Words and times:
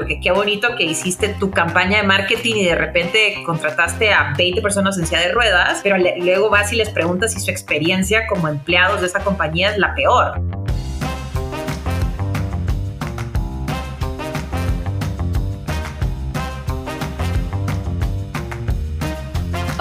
porque 0.00 0.18
qué 0.18 0.30
bonito 0.30 0.76
que 0.78 0.84
hiciste 0.84 1.28
tu 1.28 1.50
campaña 1.50 1.98
de 1.98 2.04
marketing 2.04 2.54
y 2.54 2.64
de 2.64 2.74
repente 2.74 3.42
contrataste 3.44 4.10
a 4.14 4.32
20 4.34 4.62
personas 4.62 4.96
en 4.96 5.06
silla 5.06 5.20
de 5.20 5.32
ruedas, 5.32 5.80
pero 5.82 5.98
luego 5.98 6.48
vas 6.48 6.72
y 6.72 6.76
les 6.76 6.88
preguntas 6.88 7.34
si 7.34 7.40
su 7.40 7.50
experiencia 7.50 8.26
como 8.26 8.48
empleados 8.48 9.02
de 9.02 9.08
esa 9.08 9.20
compañía 9.20 9.72
es 9.72 9.76
la 9.76 9.94
peor. 9.94 10.40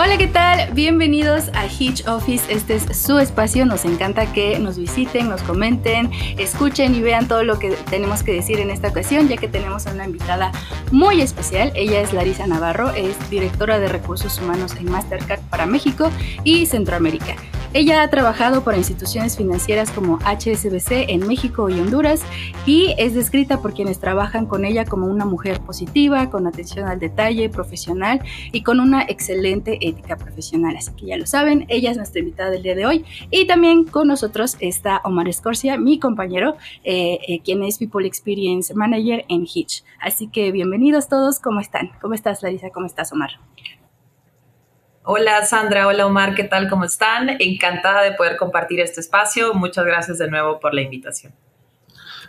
Hola, 0.10 0.18
¿qué 0.18 0.28
tal? 0.28 0.74
Bienvenidos 0.74 1.52
a 1.54 1.68
Hitch 1.68 2.08
Office. 2.08 2.52
Este 2.52 2.74
es 2.74 2.98
su 2.98 3.20
espacio. 3.20 3.68
Nos 3.68 3.86
encanta 3.86 4.34
que 4.34 4.58
nos 4.58 4.76
visiten, 4.80 5.30
nos 5.30 5.44
comenten, 5.44 6.10
escuchen 6.40 6.96
y 6.96 7.02
vean 7.02 7.28
todo 7.28 7.44
lo 7.44 7.60
que 7.60 7.70
tenemos 7.92 8.24
que 8.24 8.34
decir 8.34 8.60
en 8.60 8.72
esta 8.72 8.88
ocasión, 8.88 9.28
ya 9.28 9.38
que 9.38 9.48
tenemos 9.48 9.86
a 9.86 9.92
una 9.92 10.06
invitada 10.06 10.52
muy 10.92 11.22
especial. 11.22 11.72
Ella 11.76 12.02
es 12.02 12.12
Larisa 12.12 12.48
Navarro, 12.48 12.90
es 12.90 13.30
directora 13.30 13.78
de 13.78 13.88
recursos 13.88 14.40
humanos 14.40 14.76
en 14.80 14.90
Mastercard 14.92 15.42
para 15.42 15.68
México 15.68 16.10
y 16.44 16.66
Centroamérica. 16.66 17.36
Ella 17.72 18.02
ha 18.02 18.10
trabajado 18.10 18.64
para 18.64 18.78
instituciones 18.78 19.38
financieras 19.38 19.92
como 19.92 20.18
HSBC 20.18 21.08
en 21.08 21.28
México 21.28 21.70
y 21.70 21.80
Honduras 21.80 22.24
y 22.66 22.96
es 22.98 23.14
descrita 23.14 23.62
por 23.62 23.76
quienes 23.76 24.00
trabajan 24.00 24.48
con 24.48 24.66
ella 24.66 24.86
como 24.86 25.06
una 25.06 25.24
mujer 25.24 25.60
positiva, 25.60 26.32
con 26.32 26.48
atención 26.48 26.88
al 26.88 27.00
detalle, 27.00 27.48
profesional 27.48 28.22
y 28.52 28.64
con 28.64 28.80
una 28.80 29.04
excelente 29.04 29.78
ética 29.88 30.18
profesional. 30.18 30.78
Así 30.78 30.94
que 30.94 31.06
ya 31.06 31.18
lo 31.18 31.28
saben, 31.28 31.68
ella 31.70 31.92
es 31.92 31.98
nuestra 31.98 32.22
invitada 32.22 32.50
del 32.50 32.64
día 32.64 32.74
de 32.74 32.88
hoy 32.88 33.06
y 33.30 33.46
también 33.46 33.84
con 33.84 34.08
nosotros 34.08 34.58
está 34.60 35.02
Omar 35.04 35.28
Escorcia, 35.28 35.78
mi 35.78 36.00
compañero, 36.00 36.58
eh, 36.84 37.20
eh, 37.28 37.40
quien 37.42 37.62
es 37.62 37.78
People 37.78 38.08
Experience 38.08 38.74
Manager 38.74 39.26
en 39.30 39.44
Hitch. 39.44 39.84
Así 40.02 40.28
que 40.28 40.52
bienvenidos 40.52 41.08
todos, 41.08 41.40
¿cómo 41.40 41.60
están? 41.60 41.92
¿Cómo 42.02 42.16
estás, 42.16 42.42
Larisa? 42.42 42.72
¿Cómo 42.72 42.88
estás, 42.88 43.14
Omar? 43.14 43.30
Hola 45.12 45.44
Sandra, 45.44 45.88
hola 45.88 46.06
Omar, 46.06 46.36
¿qué 46.36 46.44
tal? 46.44 46.70
¿Cómo 46.70 46.86
están? 46.86 47.36
Encantada 47.40 48.04
de 48.04 48.12
poder 48.12 48.38
compartir 48.38 48.80
este 48.80 49.02
espacio. 49.02 49.56
Muchas 49.56 49.84
gracias 49.84 50.20
de 50.20 50.30
nuevo 50.30 50.60
por 50.60 50.76
la 50.76 50.84
invitación. 50.84 51.34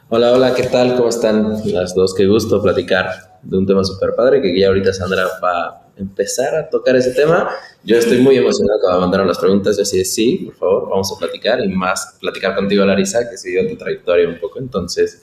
Hola, 0.08 0.32
hola, 0.32 0.54
¿qué 0.54 0.62
tal? 0.62 0.96
¿Cómo 0.96 1.10
están 1.10 1.60
las 1.74 1.94
dos? 1.94 2.14
Qué 2.14 2.26
gusto 2.26 2.62
platicar 2.62 3.38
de 3.42 3.58
un 3.58 3.66
tema 3.66 3.84
súper 3.84 4.14
padre 4.14 4.40
que 4.40 4.58
ya 4.58 4.68
ahorita 4.68 4.94
Sandra 4.94 5.26
va 5.44 5.66
a 5.66 5.82
empezar 5.98 6.54
a 6.54 6.70
tocar 6.70 6.96
ese 6.96 7.10
tema. 7.10 7.50
Yo 7.84 7.98
estoy 7.98 8.20
muy 8.20 8.38
emocionado 8.38 8.80
cuando 8.80 9.00
mandaron 9.02 9.28
las 9.28 9.38
preguntas. 9.38 9.76
Yo 9.76 9.82
así 9.82 10.02
sí, 10.06 10.36
por 10.46 10.54
favor, 10.54 10.88
vamos 10.88 11.12
a 11.14 11.18
platicar 11.18 11.60
y 11.62 11.68
más 11.68 12.16
platicar 12.18 12.54
contigo, 12.54 12.82
Larisa, 12.86 13.28
que 13.28 13.36
siguió 13.36 13.68
tu 13.68 13.76
trayectoria 13.76 14.26
un 14.26 14.40
poco. 14.40 14.58
Entonces, 14.58 15.20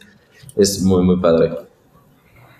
es 0.55 0.79
muy, 0.83 1.01
muy 1.01 1.19
padre. 1.19 1.49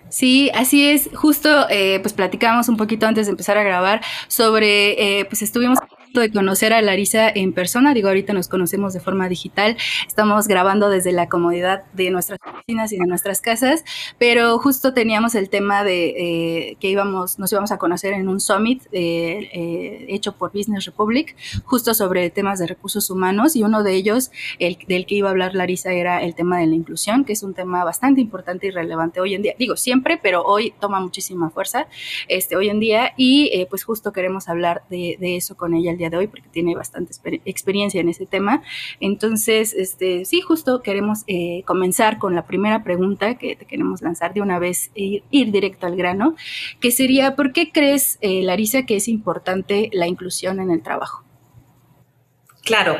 Sí, 0.09 0.49
así 0.53 0.87
es. 0.89 1.09
Justo, 1.13 1.67
eh, 1.69 1.99
pues 2.01 2.13
platicábamos 2.13 2.69
un 2.69 2.77
poquito 2.77 3.05
antes 3.07 3.25
de 3.27 3.31
empezar 3.31 3.57
a 3.57 3.63
grabar 3.63 4.01
sobre, 4.27 5.19
eh, 5.19 5.25
pues 5.25 5.41
estuvimos 5.41 5.79
de 6.19 6.31
conocer 6.31 6.73
a 6.73 6.81
Larisa 6.81 7.29
en 7.29 7.53
persona. 7.53 7.93
Digo, 7.93 8.07
ahorita 8.07 8.33
nos 8.33 8.47
conocemos 8.47 8.93
de 8.93 8.99
forma 8.99 9.29
digital. 9.29 9.77
Estamos 10.07 10.47
grabando 10.47 10.89
desde 10.89 11.11
la 11.11 11.29
comodidad 11.29 11.83
de 11.93 12.09
nuestras 12.09 12.39
oficinas 12.45 12.91
y 12.91 12.97
de 12.97 13.05
nuestras 13.05 13.41
casas, 13.41 13.83
pero 14.17 14.57
justo 14.59 14.93
teníamos 14.93 15.35
el 15.35 15.49
tema 15.49 15.83
de 15.83 16.09
eh, 16.17 16.77
que 16.79 16.89
íbamos, 16.89 17.39
nos 17.39 17.51
íbamos 17.51 17.71
a 17.71 17.77
conocer 17.77 18.13
en 18.13 18.27
un 18.27 18.39
summit 18.39 18.83
eh, 18.91 19.49
eh, 19.53 20.05
hecho 20.09 20.33
por 20.33 20.51
Business 20.51 20.85
Republic, 20.85 21.35
justo 21.63 21.93
sobre 21.93 22.29
temas 22.29 22.59
de 22.59 22.67
recursos 22.67 23.09
humanos 23.09 23.55
y 23.55 23.63
uno 23.63 23.83
de 23.83 23.93
ellos, 23.93 24.31
el 24.59 24.77
del 24.87 25.05
que 25.05 25.15
iba 25.15 25.29
a 25.29 25.31
hablar 25.31 25.55
Larisa, 25.55 25.91
era 25.91 26.23
el 26.23 26.35
tema 26.35 26.59
de 26.59 26.67
la 26.67 26.75
inclusión, 26.75 27.25
que 27.25 27.33
es 27.33 27.43
un 27.43 27.53
tema 27.53 27.83
bastante 27.83 28.21
importante 28.21 28.67
y 28.67 28.71
relevante 28.71 29.19
hoy 29.19 29.35
en 29.35 29.41
día. 29.41 29.53
Digo, 29.57 29.75
siempre, 29.75 30.19
pero 30.21 30.43
hoy 30.43 30.73
toma 30.79 30.99
muchísima 30.99 31.49
fuerza 31.49 31.87
este, 32.27 32.55
hoy 32.55 32.69
en 32.69 32.79
día 32.79 33.13
y 33.17 33.65
pues 33.69 33.83
justo 33.83 34.11
queremos 34.11 34.49
hablar 34.49 34.83
de, 34.89 35.17
de 35.19 35.37
eso 35.37 35.55
con 35.55 35.73
ella 35.73 35.91
el 35.91 35.97
día 35.97 36.06
de 36.09 36.17
hoy 36.17 36.27
porque 36.27 36.49
tiene 36.49 36.75
bastante 36.75 37.13
experiencia 37.45 38.01
en 38.01 38.09
ese 38.09 38.25
tema. 38.25 38.61
Entonces, 38.99 39.73
este, 39.73 40.25
sí, 40.25 40.41
justo 40.41 40.81
queremos 40.81 41.23
eh, 41.27 41.63
comenzar 41.65 42.17
con 42.17 42.35
la 42.35 42.45
primera 42.45 42.83
pregunta 42.83 43.35
que 43.35 43.55
te 43.55 43.65
queremos 43.65 44.01
lanzar 44.01 44.33
de 44.33 44.41
una 44.41 44.59
vez, 44.59 44.91
e 44.95 45.23
ir, 45.31 45.51
directo 45.51 45.85
al 45.85 45.95
grano, 45.95 46.35
que 46.79 46.91
sería, 46.91 47.35
¿por 47.35 47.53
qué 47.53 47.71
crees, 47.71 48.17
eh, 48.21 48.41
Larisa, 48.43 48.85
que 48.85 48.95
es 48.95 49.07
importante 49.07 49.89
la 49.93 50.07
inclusión 50.07 50.59
en 50.59 50.71
el 50.71 50.81
trabajo? 50.81 51.23
Claro. 52.63 52.97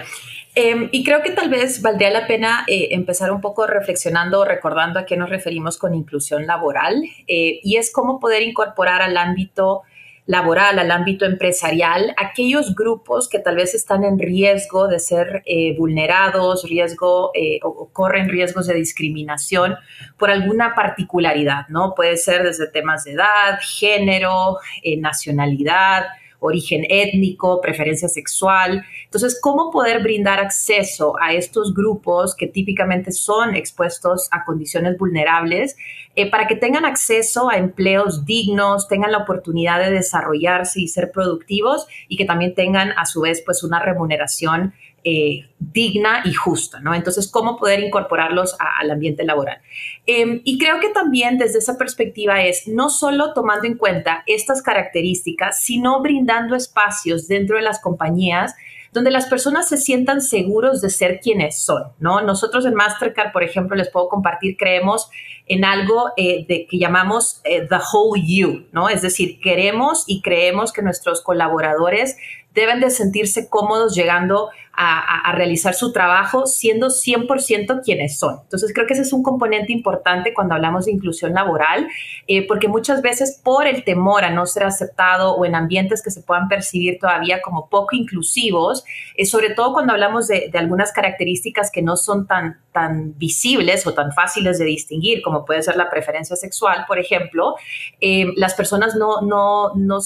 Em, 0.55 0.89
y 0.91 1.03
creo 1.03 1.21
que 1.21 1.31
tal 1.31 1.49
vez 1.49 1.83
valdría 1.83 2.09
la 2.09 2.25
pena 2.25 2.63
eh, 2.67 2.89
empezar 2.91 3.31
un 3.31 3.41
poco 3.41 3.67
reflexionando, 3.67 4.43
recordando 4.43 4.99
a 4.99 5.05
qué 5.05 5.15
nos 5.15 5.29
referimos 5.29 5.77
con 5.77 5.93
inclusión 5.93 6.47
laboral, 6.47 7.03
y 7.27 7.75
es 7.75 7.91
cómo 7.91 8.19
poder 8.19 8.41
incorporar 8.41 9.01
al 9.01 9.17
ámbito 9.17 9.83
laboral, 10.27 10.77
al 10.77 10.91
ámbito 10.91 11.25
empresarial, 11.25 12.13
aquellos 12.17 12.75
grupos 12.75 13.29
que 13.29 13.39
tal 13.39 13.55
vez 13.55 13.73
están 13.73 14.03
en 14.03 14.19
riesgo 14.19 14.89
de 14.89 14.99
ser 14.99 15.41
eh, 15.45 15.75
vulnerados, 15.77 16.69
riesgo 16.69 17.31
eh, 17.33 17.59
o, 17.63 17.89
corren 17.91 18.29
riesgos 18.29 18.67
de 18.67 18.75
discriminación 18.75 19.75
por 20.17 20.29
alguna 20.29 20.75
particularidad, 20.75 21.67
¿no? 21.69 21.95
Puede 21.95 22.17
ser 22.17 22.43
desde 22.43 22.67
temas 22.67 23.05
de 23.05 23.13
edad, 23.13 23.59
género, 23.61 24.57
eh, 24.83 24.97
nacionalidad, 24.97 26.07
origen 26.39 26.85
étnico, 26.89 27.61
preferencia 27.61 28.07
sexual. 28.09 28.85
Entonces, 29.05 29.39
¿cómo 29.41 29.71
poder 29.71 30.03
brindar 30.03 30.39
acceso 30.39 31.15
a 31.21 31.33
estos 31.33 31.73
grupos 31.73 32.35
que 32.35 32.47
típicamente 32.47 33.11
son 33.11 33.55
expuestos 33.55 34.27
a 34.31 34.43
condiciones 34.43 34.97
vulnerables 34.97 35.77
eh, 36.17 36.31
para 36.31 36.47
que 36.47 36.55
tengan 36.55 36.83
acceso 36.83 37.47
a 37.47 37.57
empleos 37.57 38.25
dignos, 38.25 38.87
tengan 38.87 39.11
la 39.11 39.19
oportunidad 39.19 39.79
de 39.79 39.91
desarrollarse 39.91 40.81
y 40.81 40.87
ser 40.87 41.11
productivos 41.11 41.85
y 42.07 42.17
que 42.17 42.25
también 42.25 42.55
tengan 42.55 42.91
a 42.97 43.05
su 43.05 43.21
vez 43.21 43.43
pues 43.45 43.61
una 43.61 43.79
remuneración 43.79 44.73
eh, 45.03 45.47
digna 45.59 46.23
y 46.25 46.33
justa, 46.33 46.79
¿no? 46.79 46.95
Entonces, 46.95 47.29
¿cómo 47.29 47.55
poder 47.55 47.81
incorporarlos 47.81 48.55
al 48.59 48.89
ambiente 48.89 49.23
laboral? 49.25 49.61
Em, 50.07 50.41
y 50.43 50.57
creo 50.57 50.79
que 50.79 50.89
también 50.89 51.37
desde 51.37 51.59
esa 51.59 51.77
perspectiva 51.77 52.41
es 52.43 52.67
no 52.67 52.89
solo 52.89 53.33
tomando 53.33 53.67
en 53.67 53.77
cuenta 53.77 54.23
estas 54.25 54.63
características, 54.63 55.59
sino 55.59 56.01
brindando 56.01 56.55
espacios 56.55 57.27
dentro 57.27 57.57
de 57.57 57.61
las 57.61 57.79
compañías 57.79 58.55
donde 58.97 59.11
las 59.11 59.27
personas 59.27 59.69
se 59.69 59.77
sientan 59.77 60.21
seguros 60.21 60.81
de 60.81 60.89
ser 60.89 61.19
quienes 61.19 61.59
son, 61.59 61.83
¿no? 61.99 62.21
Nosotros 62.21 62.65
en 62.65 62.73
Mastercard, 62.73 63.31
por 63.31 63.43
ejemplo, 63.43 63.75
les 63.75 63.91
puedo 63.91 64.09
compartir, 64.09 64.57
creemos 64.57 65.07
en 65.45 65.65
algo 65.65 66.13
eh, 66.17 66.47
de, 66.47 66.65
que 66.65 66.79
llamamos 66.79 67.39
eh, 67.43 67.67
the 67.69 67.75
whole 67.75 68.19
you, 68.25 68.65
¿no? 68.71 68.89
Es 68.89 69.03
decir, 69.03 69.39
queremos 69.39 70.03
y 70.07 70.23
creemos 70.23 70.73
que 70.73 70.81
nuestros 70.81 71.21
colaboradores 71.21 72.17
deben 72.57 72.79
de 72.79 72.89
sentirse 72.89 73.49
cómodos 73.49 73.93
llegando 73.95 74.49
a, 74.79 75.31
realizar 75.33 75.73
su 75.73 75.91
trabajo 75.91 76.45
siendo 76.45 76.87
100% 76.87 77.81
quienes 77.83 78.19
son. 78.19 78.39
Entonces 78.43 78.71
creo 78.73 78.85
que 78.85 78.93
ese 78.93 79.01
es 79.01 79.11
un 79.11 79.23
componente 79.23 79.73
importante 79.73 80.33
cuando 80.33 80.53
hablamos 80.53 80.85
de 80.85 80.91
inclusión 80.91 81.33
laboral, 81.33 81.87
eh, 82.27 82.47
porque 82.47 82.67
muchas 82.67 83.01
veces 83.01 83.41
por 83.43 83.65
el 83.65 83.83
temor 83.83 84.23
a 84.23 84.29
no 84.29 84.45
ser 84.45 84.63
aceptado 84.63 85.33
o 85.33 85.45
en 85.45 85.55
ambientes 85.55 86.03
que 86.03 86.11
se 86.11 86.21
puedan 86.21 86.47
percibir 86.47 86.99
todavía 86.99 87.41
como 87.41 87.69
poco 87.69 87.95
inclusivos, 87.95 88.83
eh, 89.15 89.25
sobre 89.25 89.49
todo 89.49 89.73
cuando 89.73 89.93
hablamos 89.93 90.27
de, 90.27 90.51
algunas 90.53 90.91
características 90.91 91.71
que 91.71 91.81
no 91.81 91.97
son 91.97 92.27
tan, 92.27 92.59
tan 92.71 93.17
visibles 93.17 93.85
o 93.87 93.93
tan 93.93 94.11
fáciles 94.11 94.59
de 94.59 94.65
distinguir, 94.65 95.21
como 95.23 95.43
puede 95.43 95.63
ser 95.63 95.75
la 95.75 95.89
preferencia 95.89 96.35
sexual, 96.35 96.85
por 96.87 96.99
ejemplo, 96.99 97.55
eh, 97.99 98.27
las 98.35 98.53
personas 98.53 98.95
no, 98.95 99.21
no, 99.21 99.73
no 99.75 99.99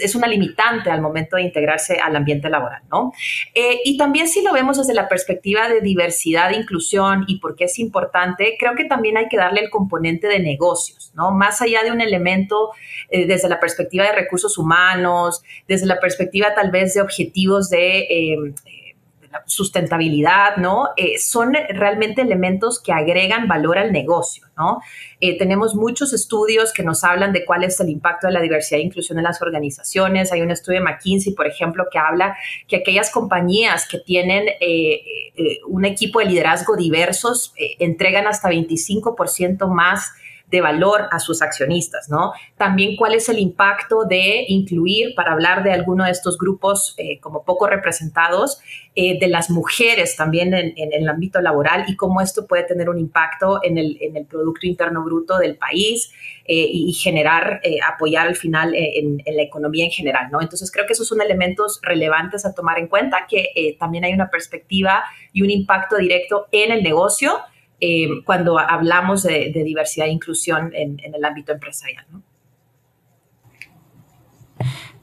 es 0.00 0.14
una 0.14 0.26
limitante 0.26 0.90
al 0.90 1.00
momento 1.00 1.36
de 1.36 1.42
integrarse 1.42 1.98
al 1.98 2.16
ambiente 2.16 2.48
laboral, 2.48 2.82
¿no? 2.90 3.12
Eh, 3.54 3.80
y 3.84 3.96
también 3.96 4.28
si 4.28 4.42
lo 4.42 4.52
vemos 4.52 4.78
desde 4.78 4.94
la 4.94 5.08
perspectiva 5.08 5.68
de 5.68 5.80
diversidad 5.80 6.52
e 6.52 6.56
inclusión 6.56 7.24
y 7.26 7.38
por 7.38 7.56
qué 7.56 7.64
es 7.64 7.78
importante, 7.78 8.56
creo 8.58 8.74
que 8.74 8.84
también 8.84 9.16
hay 9.16 9.28
que 9.28 9.36
darle 9.36 9.60
el 9.60 9.70
componente 9.70 10.28
de 10.28 10.40
negocios, 10.40 11.12
¿no? 11.14 11.30
Más 11.30 11.62
allá 11.62 11.82
de 11.82 11.92
un 11.92 12.00
elemento 12.00 12.70
eh, 13.10 13.26
desde 13.26 13.48
la 13.48 13.60
perspectiva 13.60 14.04
de 14.04 14.12
recursos 14.12 14.58
humanos, 14.58 15.42
desde 15.68 15.86
la 15.86 16.00
perspectiva 16.00 16.54
tal 16.54 16.70
vez 16.70 16.94
de 16.94 17.00
objetivos 17.00 17.70
de... 17.70 17.98
Eh, 18.00 18.54
sustentabilidad, 19.46 20.56
¿no? 20.56 20.88
Eh, 20.96 21.18
son 21.18 21.54
realmente 21.70 22.22
elementos 22.22 22.80
que 22.80 22.92
agregan 22.92 23.48
valor 23.48 23.78
al 23.78 23.92
negocio, 23.92 24.46
¿no? 24.56 24.80
Eh, 25.20 25.36
tenemos 25.38 25.74
muchos 25.74 26.12
estudios 26.12 26.72
que 26.72 26.82
nos 26.82 27.04
hablan 27.04 27.32
de 27.32 27.44
cuál 27.44 27.64
es 27.64 27.78
el 27.80 27.88
impacto 27.88 28.26
de 28.26 28.32
la 28.32 28.40
diversidad 28.40 28.80
e 28.80 28.84
inclusión 28.84 29.18
en 29.18 29.24
las 29.24 29.42
organizaciones. 29.42 30.32
Hay 30.32 30.42
un 30.42 30.50
estudio 30.50 30.80
de 30.80 30.84
McKinsey, 30.84 31.34
por 31.34 31.46
ejemplo, 31.46 31.86
que 31.90 31.98
habla 31.98 32.36
que 32.66 32.76
aquellas 32.76 33.10
compañías 33.10 33.86
que 33.88 33.98
tienen 33.98 34.46
eh, 34.60 35.60
un 35.68 35.84
equipo 35.84 36.20
de 36.20 36.26
liderazgo 36.26 36.76
diversos 36.76 37.52
entregan 37.78 38.26
hasta 38.26 38.50
25% 38.50 39.68
más 39.68 40.12
de 40.48 40.60
valor 40.60 41.08
a 41.10 41.18
sus 41.18 41.42
accionistas, 41.42 42.08
¿no? 42.08 42.32
También 42.56 42.94
cuál 42.96 43.14
es 43.14 43.28
el 43.28 43.40
impacto 43.40 44.04
de 44.04 44.44
incluir, 44.46 45.14
para 45.16 45.32
hablar 45.32 45.64
de 45.64 45.72
alguno 45.72 46.04
de 46.04 46.12
estos 46.12 46.38
grupos 46.38 46.94
eh, 46.98 47.18
como 47.18 47.44
poco 47.44 47.66
representados, 47.66 48.60
eh, 48.94 49.18
de 49.18 49.26
las 49.26 49.50
mujeres 49.50 50.16
también 50.16 50.54
en, 50.54 50.72
el 50.76 51.08
ámbito 51.08 51.40
laboral 51.40 51.84
y 51.88 51.96
cómo 51.96 52.20
esto 52.20 52.46
puede 52.46 52.62
tener 52.62 52.88
un 52.88 52.98
impacto 52.98 53.60
en 53.62 53.76
el, 53.76 53.96
Producto 54.28 54.66
Interno 54.66 55.04
Bruto 55.04 55.36
del 55.38 55.56
país 55.56 56.12
eh, 56.46 56.66
y, 56.70 56.92
generar, 56.92 57.60
apoyar 57.86 58.26
al 58.26 58.36
final 58.36 58.72
en, 58.74 59.22
la 59.26 59.42
economía 59.42 59.84
en 59.84 59.90
general, 59.90 60.30
¿no? 60.30 60.40
Entonces 60.40 60.70
creo 60.70 60.86
que 60.86 60.94
esos 60.94 61.06
son 61.08 61.20
elementos 61.20 61.80
relevantes 61.82 62.46
a 62.46 62.54
tomar 62.54 62.78
en 62.78 62.88
cuenta, 62.88 63.26
que 63.28 63.76
también 63.78 64.04
hay 64.04 64.14
una 64.14 64.30
perspectiva 64.30 65.04
y 65.32 65.42
un 65.42 65.50
impacto 65.50 65.96
directo 65.96 66.46
en 66.52 66.72
el 66.72 66.82
negocio 66.82 67.40
eh, 67.80 68.08
cuando 68.24 68.58
hablamos 68.58 69.22
de, 69.22 69.50
diversidad 69.52 70.06
e 70.06 70.10
inclusión 70.10 70.72
en, 70.74 70.98
el 71.02 71.24
ámbito 71.24 71.52
empresarial. 71.52 72.06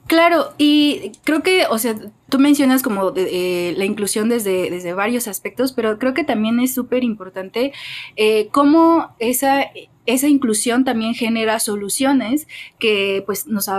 Claro, 0.06 0.52
y 0.58 1.12
creo 1.24 1.42
que, 1.42 1.66
o 1.70 1.78
sea, 1.78 1.94
tú 2.28 2.38
mencionas 2.38 2.82
como 2.82 3.12
eh, 3.16 3.74
la 3.76 3.84
inclusión 3.84 4.28
desde, 4.28 4.70
desde 4.70 4.92
varios 4.92 5.28
aspectos, 5.28 5.72
pero 5.72 5.98
creo 5.98 6.12
que 6.12 6.24
también 6.24 6.60
es 6.60 6.74
súper 6.74 7.04
importante 7.04 7.72
eh, 8.16 8.48
cómo 8.52 9.14
esa, 9.18 9.70
esa 10.04 10.28
inclusión 10.28 10.84
también 10.84 11.14
genera 11.14 11.58
soluciones 11.58 12.48
que 12.78 13.22
pues 13.24 13.46
nos 13.46 13.70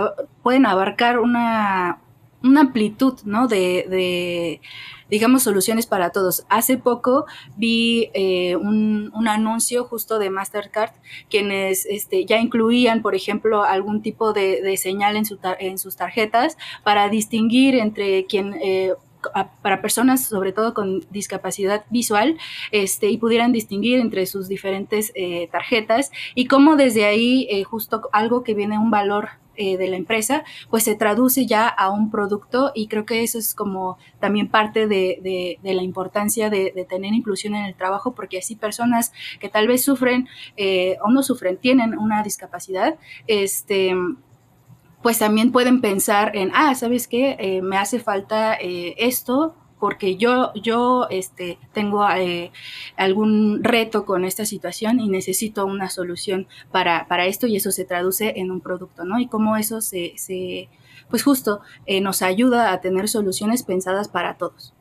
pueden 0.42 0.66
abarcar 0.66 1.20
una, 1.20 2.00
una 2.46 2.62
amplitud, 2.62 3.14
¿no? 3.24 3.48
de 3.48 4.60
digamos, 5.10 5.42
soluciones 5.42 5.86
para 5.86 6.10
todos. 6.10 6.44
Hace 6.48 6.78
poco 6.78 7.26
vi 7.56 8.10
eh, 8.14 8.56
un, 8.56 9.12
anuncio 9.26 9.84
justo 9.84 10.18
de 10.18 10.30
Mastercard, 10.30 10.92
quienes 11.28 11.84
este, 11.86 12.24
ya 12.24 12.38
incluían, 12.38 13.02
por 13.02 13.14
ejemplo, 13.14 13.64
algún 13.64 14.02
tipo 14.02 14.32
de, 14.32 14.76
señal 14.76 15.16
en, 15.16 15.24
su 15.24 15.38
en, 15.58 15.78
sus 15.78 15.96
tarjetas 15.96 16.56
para 16.82 17.08
distinguir 17.08 17.74
entre 17.76 18.26
quien... 18.26 18.54
Eh, 18.62 18.94
para 19.60 19.82
personas 19.82 20.24
sobre 20.24 20.52
todo 20.52 20.72
con 20.72 21.00
discapacidad 21.10 21.84
visual 21.90 22.38
este, 22.70 23.08
y 23.08 23.16
pudieran 23.16 23.50
distinguir 23.50 23.98
entre 23.98 24.24
sus 24.26 24.46
diferentes 24.46 25.10
eh, 25.16 25.48
tarjetas 25.50 26.12
y 26.36 26.46
cómo 26.46 26.76
desde 26.76 27.06
ahí 27.06 27.48
justo 27.64 28.08
algo 28.12 28.44
que 28.44 28.54
viene 28.54 28.78
un 28.78 28.92
valor 28.92 29.30
eh, 29.56 29.76
de 29.76 29.88
la 29.88 29.96
empresa, 29.96 30.44
pues 30.70 30.84
se 30.84 30.94
traduce 30.94 31.46
ya 31.46 31.68
a 31.68 31.90
un 31.90 32.10
producto 32.10 32.72
y 32.74 32.88
creo 32.88 33.06
que 33.06 33.22
eso 33.22 33.38
es 33.38 33.54
como 33.54 33.98
también 34.20 34.48
parte 34.48 34.86
de, 34.86 35.58
la 35.62 35.82
importancia 35.82 36.50
de, 36.50 36.86
tener 36.88 37.14
inclusión 37.14 37.54
en 37.54 37.64
el 37.64 37.74
trabajo, 37.74 38.14
porque 38.14 38.38
así 38.38 38.56
personas 38.56 39.12
que 39.40 39.48
tal 39.48 39.68
vez 39.68 39.82
sufren 39.82 40.28
eh, 40.56 40.96
o 41.02 41.10
no 41.10 41.22
sufren, 41.22 41.56
tienen 41.56 41.98
una 41.98 42.22
discapacidad, 42.22 42.96
este 43.26 43.94
pues 45.02 45.18
también 45.20 45.52
pueden 45.52 45.80
pensar 45.80 46.34
en, 46.34 46.50
ah, 46.52 46.74
¿sabes 46.74 47.06
qué? 47.06 47.36
Eh, 47.38 47.62
me 47.62 47.76
hace 47.76 48.00
falta 48.00 48.54
esto, 48.54 49.54
porque 49.86 50.16
yo, 50.16 50.52
yo 50.54 51.06
este, 51.10 51.60
tengo 51.72 52.04
eh, 52.10 52.50
algún 52.96 53.62
reto 53.62 54.04
con 54.04 54.24
esta 54.24 54.44
situación 54.44 54.98
y 54.98 55.08
necesito 55.08 55.64
una 55.64 55.88
solución 55.90 56.48
para, 56.72 57.06
para, 57.06 57.26
esto 57.26 57.46
y 57.46 57.54
eso 57.54 57.70
se 57.70 57.84
traduce 57.84 58.32
en 58.34 58.50
un 58.50 58.60
producto, 58.60 59.04
¿no? 59.04 59.20
Y 59.20 59.28
cómo 59.28 59.56
eso 59.56 59.80
se, 59.80 60.14
se 60.16 60.68
pues 61.08 61.22
justo 61.22 61.60
eh, 61.86 62.00
nos 62.00 62.22
ayuda 62.22 62.72
a 62.72 62.80
tener 62.80 63.08
soluciones 63.08 63.62
pensadas 63.62 64.08
para 64.08 64.36
todos. 64.38 64.74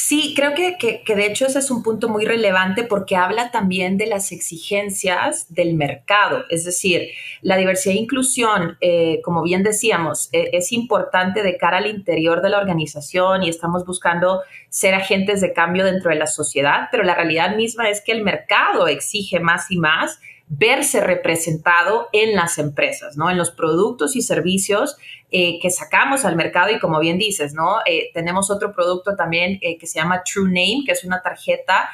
Sí, 0.00 0.32
creo 0.36 0.54
que, 0.54 0.76
que, 1.04 1.16
de 1.16 1.26
hecho 1.26 1.44
ese 1.44 1.58
es 1.58 1.72
un 1.72 1.82
punto 1.82 2.08
muy 2.08 2.24
relevante 2.24 2.84
porque 2.84 3.16
habla 3.16 3.50
también 3.50 3.98
de 3.98 4.06
las 4.06 4.30
exigencias 4.30 5.52
del 5.52 5.74
mercado. 5.74 6.44
Es 6.50 6.64
decir, 6.64 7.08
la 7.42 7.56
diversidad 7.56 7.96
e 7.96 7.98
inclusión, 7.98 8.78
eh, 8.80 9.20
como 9.24 9.42
bien 9.42 9.64
decíamos, 9.64 10.28
e, 10.30 10.50
es 10.52 10.70
importante 10.70 11.42
de 11.42 11.56
cara 11.56 11.78
al 11.78 11.88
interior 11.88 12.42
de 12.42 12.48
la 12.48 12.58
organización 12.58 13.42
y 13.42 13.48
estamos 13.48 13.84
buscando 13.84 14.42
ser 14.68 14.94
agentes 14.94 15.40
de 15.40 15.52
cambio 15.52 15.84
dentro 15.84 16.10
de 16.10 16.16
la 16.16 16.28
sociedad, 16.28 16.86
pero 16.92 17.02
la 17.02 17.16
realidad 17.16 17.56
misma 17.56 17.90
es 17.90 18.00
que 18.00 18.12
el 18.12 18.22
mercado 18.22 18.86
exige 18.86 19.40
más 19.40 19.68
y 19.68 19.78
más 19.78 20.20
verse 20.48 21.00
representado 21.00 22.08
en 22.12 22.34
las 22.34 22.58
empresas, 22.58 23.16
¿no? 23.16 23.30
En 23.30 23.36
los 23.36 23.50
productos 23.50 24.16
y 24.16 24.22
servicios 24.22 24.96
eh, 25.30 25.58
que 25.60 25.70
sacamos 25.70 26.24
al 26.24 26.36
mercado 26.36 26.74
y 26.74 26.78
como 26.78 26.98
bien 27.00 27.18
dices, 27.18 27.52
¿no? 27.52 27.78
Eh, 27.84 28.10
tenemos 28.14 28.50
otro 28.50 28.72
producto 28.72 29.14
también 29.14 29.58
eh, 29.60 29.76
que 29.76 29.86
se 29.86 29.98
llama 29.98 30.22
True 30.22 30.46
Name, 30.46 30.84
que 30.86 30.92
es 30.92 31.04
una 31.04 31.22
tarjeta 31.22 31.90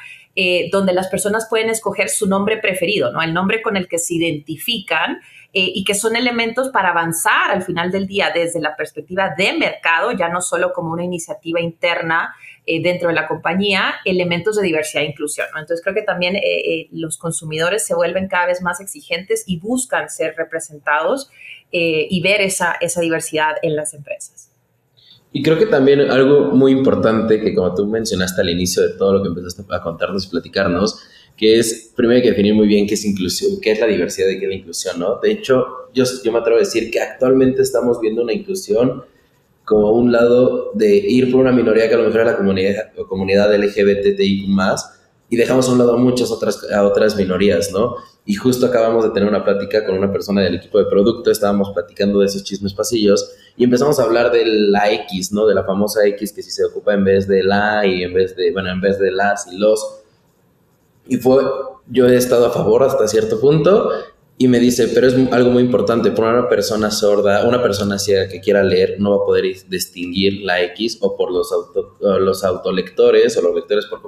donde 0.69 0.91
las 0.91 1.07
personas 1.07 1.47
pueden 1.49 1.69
escoger 1.69 2.09
su 2.09 2.27
nombre 2.27 2.57
preferido, 2.57 3.09
¿no? 3.09 3.21
El 3.21 3.33
nombre 3.33 3.61
con 3.61 3.77
el 3.77 3.87
que 3.87 3.97
se 3.97 4.15
identifican 4.15 5.21
y 5.53 5.85
que 5.85 5.93
son 5.93 6.17
elementos 6.17 6.67
para 6.71 6.89
avanzar 6.89 7.51
al 7.51 7.63
final 7.63 7.89
del 7.89 8.05
día 8.05 8.31
desde 8.35 8.59
la 8.59 8.75
perspectiva 8.75 9.33
de 9.37 9.53
mercado, 9.53 10.11
ya 10.11 10.27
no 10.27 10.41
solo 10.41 10.73
como 10.73 10.91
una 10.91 11.05
iniciativa 11.05 11.61
interna 11.61 12.35
eh, 12.67 12.81
dentro 12.81 13.09
de 13.09 13.13
la 13.13 13.27
compañía 13.27 13.95
elementos 14.05 14.55
de 14.55 14.63
diversidad 14.63 15.03
e 15.03 15.07
inclusión. 15.07 15.45
Entonces 15.49 15.81
creo 15.83 15.93
que 15.93 16.01
también 16.01 16.35
eh, 16.35 16.41
eh, 16.43 16.87
los 16.91 17.17
consumidores 17.17 17.85
se 17.85 17.93
vuelven 17.93 18.27
cada 18.27 18.47
vez 18.47 18.63
más 18.63 18.79
exigentes 18.79 19.43
y 19.45 19.59
buscan 19.59 20.09
ser 20.09 20.35
representados 20.35 21.29
y 21.77 22.21
ver 22.21 22.39
esa, 22.39 22.77
esa 22.79 23.01
diversidad 23.01 23.55
en 23.61 23.75
las 23.75 23.93
empresas. 23.93 24.49
Y 25.33 25.43
creo 25.43 25.59
que 25.59 25.65
también 25.65 25.99
algo 25.99 26.51
muy 26.51 26.71
importante 26.71 27.41
que 27.41 27.53
como 27.53 27.75
tú 27.75 27.85
mencionaste 27.85 28.39
al 28.39 28.49
inicio 28.49 28.81
de 28.81 28.93
todo 28.93 29.11
lo 29.11 29.21
que 29.21 29.27
empezaste 29.27 29.63
a 29.69 29.81
contarnos 29.81 30.25
y 30.25 30.29
platicarnos, 30.29 31.03
que 31.35 31.59
es 31.59 31.91
primero 31.93 32.15
hay 32.15 32.21
que 32.21 32.29
definir 32.29 32.53
muy 32.53 32.67
bien 32.67 32.87
qué 32.87 32.93
es 32.93 33.03
inclusión, 33.03 33.59
qué 33.61 33.73
es 33.73 33.79
la 33.81 33.87
diversidad 33.87 34.29
y 34.29 34.39
qué 34.39 34.45
es 34.45 34.49
la 34.49 34.55
inclusión, 34.55 34.99
¿no? 34.99 35.19
De 35.21 35.31
hecho, 35.31 35.65
yo, 35.93 36.05
yo 36.23 36.31
me 36.31 36.39
atrevo 36.39 36.57
a 36.57 36.61
decir 36.61 36.89
que 36.89 37.01
actualmente 37.01 37.61
estamos 37.61 37.99
viendo 37.99 38.23
una 38.23 38.31
inclusión 38.31 39.03
como 39.65 39.91
un 39.91 40.11
lado 40.11 40.71
de 40.75 40.95
ir 40.95 41.31
por 41.31 41.41
una 41.41 41.51
minoría 41.51 41.89
que 41.89 41.95
a 41.95 41.97
lo 41.97 42.05
mejor 42.05 42.21
es 42.21 42.27
la 42.27 42.37
comunidad, 42.37 42.93
comunidad 43.09 43.53
LGBTI 43.53 44.45
más 44.47 44.91
y 45.27 45.37
dejamos 45.37 45.67
a 45.67 45.71
un 45.71 45.79
lado 45.79 45.93
a 45.95 45.97
muchas 45.97 46.29
otras, 46.31 46.63
a 46.71 46.83
otras 46.83 47.15
minorías, 47.15 47.71
¿no? 47.71 47.95
Y 48.25 48.35
justo 48.35 48.67
acabamos 48.67 49.03
de 49.03 49.09
tener 49.09 49.27
una 49.27 49.43
plática 49.43 49.85
con 49.85 49.97
una 49.97 50.11
persona 50.11 50.41
del 50.41 50.55
equipo 50.55 50.77
de 50.77 50.85
producto, 50.85 51.31
estábamos 51.31 51.71
platicando 51.71 52.19
de 52.19 52.27
esos 52.27 52.43
chismes 52.43 52.73
pasillos 52.73 53.31
y 53.57 53.63
empezamos 53.63 53.99
a 53.99 54.03
hablar 54.03 54.31
de 54.31 54.45
la 54.45 54.91
X, 54.91 55.31
¿no? 55.31 55.47
De 55.47 55.55
la 55.55 55.63
famosa 55.63 56.05
X 56.05 56.31
que 56.31 56.43
si 56.43 56.51
se 56.51 56.63
ocupa 56.65 56.93
en 56.93 57.03
vez 57.03 57.27
de 57.27 57.43
la 57.43 57.85
y 57.85 58.03
en 58.03 58.13
vez 58.13 58.35
de, 58.35 58.51
bueno, 58.51 58.69
en 58.69 58.81
vez 58.81 58.99
de 58.99 59.11
las 59.11 59.47
y 59.51 59.57
los. 59.57 60.01
Y 61.07 61.17
fue, 61.17 61.43
yo 61.87 62.07
he 62.07 62.15
estado 62.15 62.45
a 62.47 62.51
favor 62.51 62.83
hasta 62.83 63.07
cierto 63.07 63.39
punto 63.39 63.89
y 64.37 64.49
me 64.49 64.59
dice, 64.59 64.89
pero 64.89 65.07
es 65.07 65.15
algo 65.31 65.49
muy 65.49 65.63
importante, 65.63 66.11
por 66.11 66.25
una 66.25 66.49
persona 66.49 66.91
sorda, 66.91 67.47
una 67.47 67.61
persona 67.61 67.97
ciega 67.97 68.27
que 68.27 68.41
quiera 68.41 68.63
leer, 68.63 68.97
no 68.99 69.11
va 69.11 69.23
a 69.23 69.25
poder 69.25 69.45
distinguir 69.69 70.41
la 70.41 70.61
X 70.61 70.97
o 70.99 71.15
por 71.15 71.31
los, 71.31 71.53
auto, 71.53 71.97
los 72.19 72.43
autolectores 72.43 73.37
o 73.37 73.41
los 73.41 73.55
lectores 73.55 73.85
por 73.85 74.01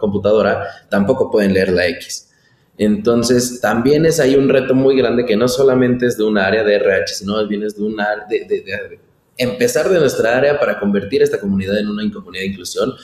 computadora, 0.00 0.86
tampoco 0.88 1.30
pueden 1.30 1.52
leer 1.52 1.70
la 1.72 1.86
X. 1.86 2.30
Entonces, 2.78 3.60
también 3.60 4.06
es 4.06 4.20
ahí 4.20 4.36
un 4.36 4.48
reto 4.48 4.74
muy 4.74 4.96
grande 4.96 5.26
que 5.26 5.36
no 5.36 5.48
solamente 5.48 6.06
es 6.06 6.16
de 6.16 6.24
una 6.24 6.46
área 6.46 6.64
de 6.64 6.76
RH, 6.76 7.14
sino 7.14 7.46
bien 7.46 7.64
es 7.64 7.76
de 7.76 7.82
una 7.82 8.24
de, 8.30 8.46
de, 8.48 8.60
de, 8.62 9.00
empezar 9.36 9.88
de 9.90 9.98
nuestra 10.00 10.36
área 10.38 10.58
para 10.58 10.80
convertir 10.80 11.22
esta 11.22 11.38
comunidad 11.40 11.78
en 11.78 11.88
una 11.88 12.10
comunidad 12.10 12.42
de 12.42 12.48
inclusión, 12.48 12.94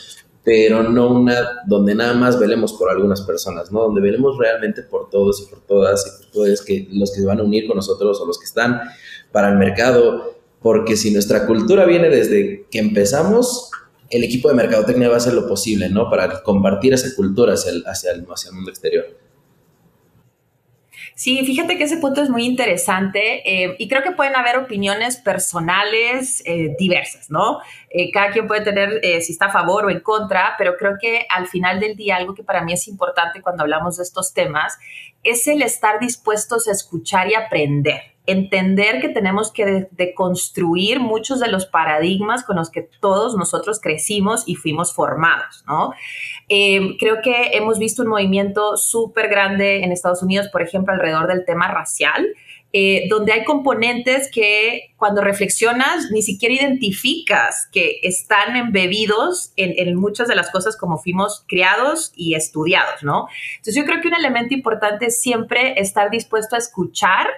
pero 0.44 0.82
no 0.82 1.10
una 1.10 1.62
donde 1.66 1.94
nada 1.94 2.12
más 2.12 2.38
velemos 2.38 2.74
por 2.74 2.90
algunas 2.90 3.22
personas, 3.22 3.72
¿no? 3.72 3.80
Donde 3.80 4.02
velemos 4.02 4.36
realmente 4.36 4.82
por 4.82 5.08
todos 5.08 5.40
y 5.40 5.50
por 5.50 5.60
todas 5.60 6.06
y 6.06 6.22
por 6.22 6.30
todos 6.30 6.62
que 6.62 6.86
los 6.92 7.10
que 7.12 7.20
se 7.20 7.26
van 7.26 7.40
a 7.40 7.42
unir 7.42 7.66
con 7.66 7.76
nosotros 7.76 8.20
o 8.20 8.26
los 8.26 8.38
que 8.38 8.44
están 8.44 8.80
para 9.32 9.48
el 9.48 9.56
mercado, 9.56 10.34
porque 10.60 10.96
si 10.96 11.10
nuestra 11.10 11.46
cultura 11.46 11.86
viene 11.86 12.10
desde 12.10 12.66
que 12.70 12.78
empezamos, 12.78 13.70
el 14.10 14.22
equipo 14.22 14.48
de 14.48 14.54
mercadotecnia 14.54 15.08
va 15.08 15.14
a 15.14 15.16
hacer 15.16 15.32
lo 15.32 15.48
posible, 15.48 15.88
¿no? 15.88 16.10
Para 16.10 16.42
compartir 16.42 16.92
esa 16.92 17.14
cultura 17.16 17.54
hacia 17.54 17.72
hacia 17.86 18.12
el, 18.12 18.26
hacia 18.30 18.50
el 18.50 18.54
mundo 18.54 18.70
exterior. 18.70 19.23
Sí, 21.14 21.44
fíjate 21.46 21.78
que 21.78 21.84
ese 21.84 21.98
punto 21.98 22.22
es 22.22 22.28
muy 22.28 22.44
interesante 22.44 23.42
eh, 23.48 23.76
y 23.78 23.88
creo 23.88 24.02
que 24.02 24.10
pueden 24.10 24.34
haber 24.34 24.58
opiniones 24.58 25.16
personales 25.16 26.42
eh, 26.44 26.74
diversas, 26.76 27.30
¿no? 27.30 27.60
Eh, 27.88 28.10
cada 28.10 28.32
quien 28.32 28.48
puede 28.48 28.62
tener 28.62 29.00
si 29.22 29.32
está 29.32 29.46
a 29.46 29.52
favor 29.52 29.86
o 29.86 29.90
en 29.90 30.00
contra, 30.00 30.54
pero 30.58 30.76
creo 30.76 30.96
que 31.00 31.26
al 31.30 31.46
final 31.46 31.78
del 31.78 31.94
día 31.94 32.16
algo 32.16 32.34
que 32.34 32.42
para 32.42 32.64
mí 32.64 32.72
es 32.72 32.88
importante 32.88 33.42
cuando 33.42 33.62
hablamos 33.62 33.96
de 33.96 34.02
estos 34.02 34.34
temas 34.34 34.76
es 35.22 35.46
el 35.46 35.62
estar 35.62 36.00
dispuestos 36.00 36.66
a 36.66 36.72
escuchar 36.72 37.30
y 37.30 37.34
aprender 37.34 38.14
entender 38.26 39.00
que 39.00 39.10
tenemos 39.10 39.52
que 39.52 39.88
deconstruir 39.90 40.98
muchos 40.98 41.40
de 41.40 41.48
los 41.48 41.66
paradigmas 41.66 42.42
con 42.42 42.56
los 42.56 42.70
que 42.70 42.82
todos 43.00 43.36
nosotros 43.36 43.80
crecimos 43.80 44.44
y 44.46 44.54
fuimos 44.54 44.94
formados, 44.94 45.62
¿no? 45.66 45.92
Eh, 46.48 46.96
creo 46.98 47.20
que 47.22 47.50
hemos 47.52 47.78
visto 47.78 48.02
un 48.02 48.08
movimiento 48.08 48.76
súper 48.76 49.28
grande 49.28 49.82
en 49.82 49.92
Estados 49.92 50.22
Unidos, 50.22 50.48
por 50.48 50.62
ejemplo, 50.62 50.92
alrededor 50.92 51.26
del 51.26 51.44
tema 51.44 51.68
racial. 51.68 52.26
eh, 52.76 53.06
donde 53.08 53.30
hay 53.30 53.44
componentes 53.44 54.28
que 54.32 54.92
cuando 54.96 55.20
reflexionas 55.20 56.10
ni 56.10 56.22
siquiera 56.22 56.56
identificas 56.56 57.68
que 57.70 58.00
están 58.02 58.56
embebidos 58.56 59.52
en, 59.54 59.74
en, 59.76 59.94
muchas 59.94 60.26
de 60.26 60.34
las 60.34 60.50
cosas 60.50 60.76
como 60.76 60.98
fuimos 60.98 61.44
criados 61.46 62.12
y 62.16 62.34
estudiados, 62.34 63.04
¿no? 63.04 63.28
Entonces 63.58 63.76
yo 63.76 63.84
creo 63.84 64.00
que 64.00 64.08
un 64.08 64.16
elemento 64.16 64.54
importante 64.54 65.06
es 65.06 65.22
siempre 65.22 65.80
estar 65.80 66.10
dispuesto 66.10 66.56
a 66.56 66.58
escuchar 66.58 67.28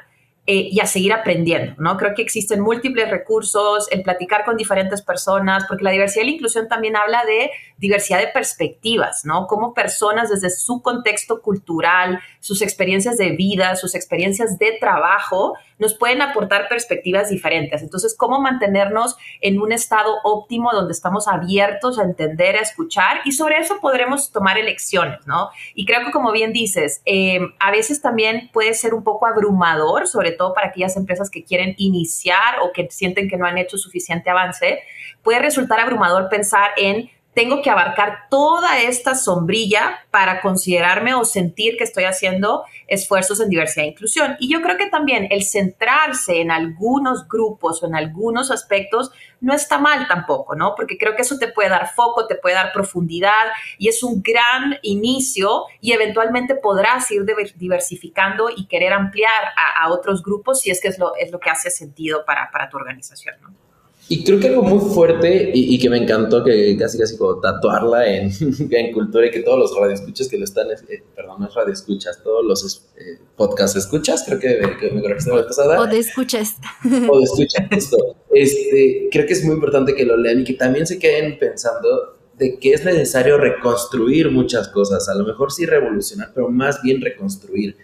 eh, 0.49 0.69
y 0.71 0.79
a 0.79 0.87
seguir 0.87 1.13
aprendiendo, 1.13 1.75
¿no? 1.79 1.97
Creo 1.97 2.15
que 2.15 2.23
existen 2.23 2.61
múltiples 2.61 3.11
recursos, 3.11 3.89
el 3.91 4.03
platicar 4.03 4.45
con 4.45 4.57
diferentes 4.57 5.03
personas, 5.03 5.65
porque 5.67 5.83
la 5.83 5.91
diversidad 5.91 6.23
y 6.23 6.27
la 6.27 6.35
inclusión 6.35 6.69
también 6.69 6.95
habla 6.97 7.25
de 7.25 7.51
diversidad 7.79 8.21
de 8.21 8.29
perspectivas, 8.29 9.25
¿no? 9.25 9.49
Cómo 9.49 9.75
personas 9.75 10.31
desde 10.31 10.51
su 10.51 10.83
contexto 10.83 11.43
cultural, 11.43 12.21
sus 12.39 12.63
experiencias 12.63 13.19
de 13.19 13.31
vida, 13.31 13.75
sus 13.75 13.97
experiencias 13.97 14.57
de 14.57 14.77
trabajo, 14.79 15.55
nos 15.79 15.95
pueden 15.95 16.23
aportar 16.23 16.69
perspectivas 16.69 17.29
diferentes. 17.29 17.83
Entonces, 17.83 18.15
cómo 18.17 18.41
mantenernos 18.41 19.17
en 19.41 19.61
un 19.61 19.73
estado 19.73 20.15
óptimo 20.23 20.73
donde 20.73 20.93
estamos 20.93 21.27
abiertos 21.27 21.99
a 21.99 22.05
entender, 22.05 22.57
a 22.57 22.61
escuchar 22.61 23.21
y 23.25 23.33
sobre 23.33 23.59
eso 23.59 23.81
podremos 23.81 24.31
tomar 24.31 24.59
elecciones, 24.59 25.27
¿no? 25.27 25.51
Y 25.75 25.87
creo 25.87 26.05
que 26.05 26.13
como 26.13 26.31
bien 26.31 26.53
dices, 26.53 27.03
eh, 27.05 27.41
a 27.59 27.71
veces 27.73 28.01
también 28.01 28.49
puede 28.53 28.75
ser 28.75 28.95
un 28.95 29.03
poco 29.03 29.27
abrumador, 29.27 30.07
sobre 30.07 30.36
todo 30.37 30.55
para 30.55 30.69
aquellas 30.69 30.97
empresas 30.97 31.31
que 31.31 31.45
quieren 31.45 31.75
iniciar 31.79 32.61
o 32.63 32.73
que 32.73 32.89
sienten 32.91 33.29
que 33.29 33.37
no 33.37 33.47
han 33.47 33.59
hecho 33.59 33.77
suficiente 33.79 34.31
avance, 34.31 34.81
puede 35.23 35.41
resultar 35.41 35.81
abrumador 35.81 36.29
pensar 36.29 36.71
en 36.77 37.11
tengo 37.37 37.61
que 37.61 37.69
abarcar 37.69 38.31
toda 38.31 38.81
esta 38.81 39.15
sombrilla 39.15 40.07
para 40.11 40.41
considerarme 40.41 41.13
o 41.13 41.27
sentir 41.27 41.77
que 41.77 41.85
estoy 41.85 42.05
haciendo 42.05 42.65
esfuerzos 42.89 43.41
en 43.41 43.51
diversidad 43.51 43.85
e 43.85 43.91
inclusión. 43.91 44.37
Y 44.41 44.51
yo 44.51 44.63
creo 44.63 44.79
que 44.79 44.89
también 44.89 45.29
el 45.31 45.45
centrarse 45.45 46.41
en 46.41 46.51
algunos 46.51 47.29
grupos 47.29 47.83
o 47.83 47.87
en 47.89 47.95
algunos 47.95 48.51
aspectos 48.51 49.11
no 49.43 49.53
está 49.53 49.77
mal 49.77 50.09
tampoco, 50.09 50.57
¿no? 50.57 50.75
Porque 50.75 50.97
creo 50.97 51.15
que 51.15 51.21
eso 51.21 51.37
te 51.37 51.49
puede 51.49 51.69
dar 51.69 51.93
foco, 51.93 52.27
te 52.27 52.37
puede 52.37 52.55
dar 52.55 52.73
profundidad 52.73 53.53
y 53.77 53.89
es 53.89 54.03
un 54.03 54.23
gran 54.23 54.79
inicio 54.81 55.65
y 55.83 55.93
eventualmente 55.93 56.55
podrás 56.55 57.11
ir 57.11 57.27
diversificando 57.57 58.49
y 58.49 58.67
querer 58.67 58.95
ampliar 58.95 59.53
a, 59.79 59.91
otros 59.91 60.23
grupos 60.23 60.61
si 60.61 60.71
es 60.71 60.81
que 60.81 60.89
es 60.89 60.99
lo, 60.99 61.15
es 61.17 61.31
lo 61.31 61.39
que 61.39 61.51
hace 61.51 61.69
sentido 61.69 62.25
para, 62.25 62.51
para 62.51 62.71
tu 62.71 62.79
organización, 62.79 63.37
¿no? 63.43 63.66
Y 64.09 64.23
creo 64.23 64.39
que 64.39 64.49
algo 64.49 64.63
muy 64.63 64.79
fuerte 64.95 65.51
y, 65.53 65.77
que 65.81 65.91
me 65.91 65.99
encantó 65.99 66.45
que 66.45 66.77
casi 66.79 66.97
casi 66.97 67.17
como 67.17 67.41
tatuarla 67.41 68.07
en, 68.07 68.31
en, 68.71 68.93
cultura 68.93 69.27
y 69.27 69.31
que 69.31 69.41
todos 69.41 69.59
los 69.59 69.77
radioescuchas 69.77 70.29
que 70.29 70.39
lo 70.39 70.45
están, 70.45 70.69
eh, 70.71 71.03
perdón, 71.15 71.41
no 71.41 71.49
es 71.49 71.55
radioescuchas, 71.55 72.23
todos 72.23 72.45
los 72.45 72.89
eh, 72.97 73.19
podcasts 73.37 73.77
escuchas, 73.77 74.23
creo 74.25 74.39
que, 74.39 74.61
que 74.79 74.91
me 74.93 75.03
corregiste 75.03 75.35
la 75.35 75.45
pasada. 75.45 75.81
O 75.81 75.87
de 75.87 75.99
escuchas. 75.99 76.57
O 76.85 77.19
de 77.19 77.25
escuchas, 77.25 77.67
esto. 77.73 77.97
Este, 78.31 79.09
creo 79.11 79.27
que 79.27 79.33
es 79.33 79.45
muy 79.45 79.55
importante 79.55 79.95
que 79.97 80.05
lo 80.05 80.17
lean 80.17 80.41
y 80.41 80.45
que 80.45 80.55
también 80.55 80.87
se 80.87 81.01
queden 81.01 81.39
pensando 81.39 82.17
de 82.39 82.59
que 82.59 82.75
es 82.75 82.85
necesario 82.85 83.39
reconstruir 83.39 84.31
muchas 84.31 84.69
cosas, 84.69 85.09
a 85.09 85.15
lo 85.15 85.25
mejor 85.25 85.51
sí 85.51 85.67
revolucionar, 85.67 86.31
pero 86.35 86.49
más 86.49 86.81
bien 86.83 87.01
reconstruir 87.01 87.77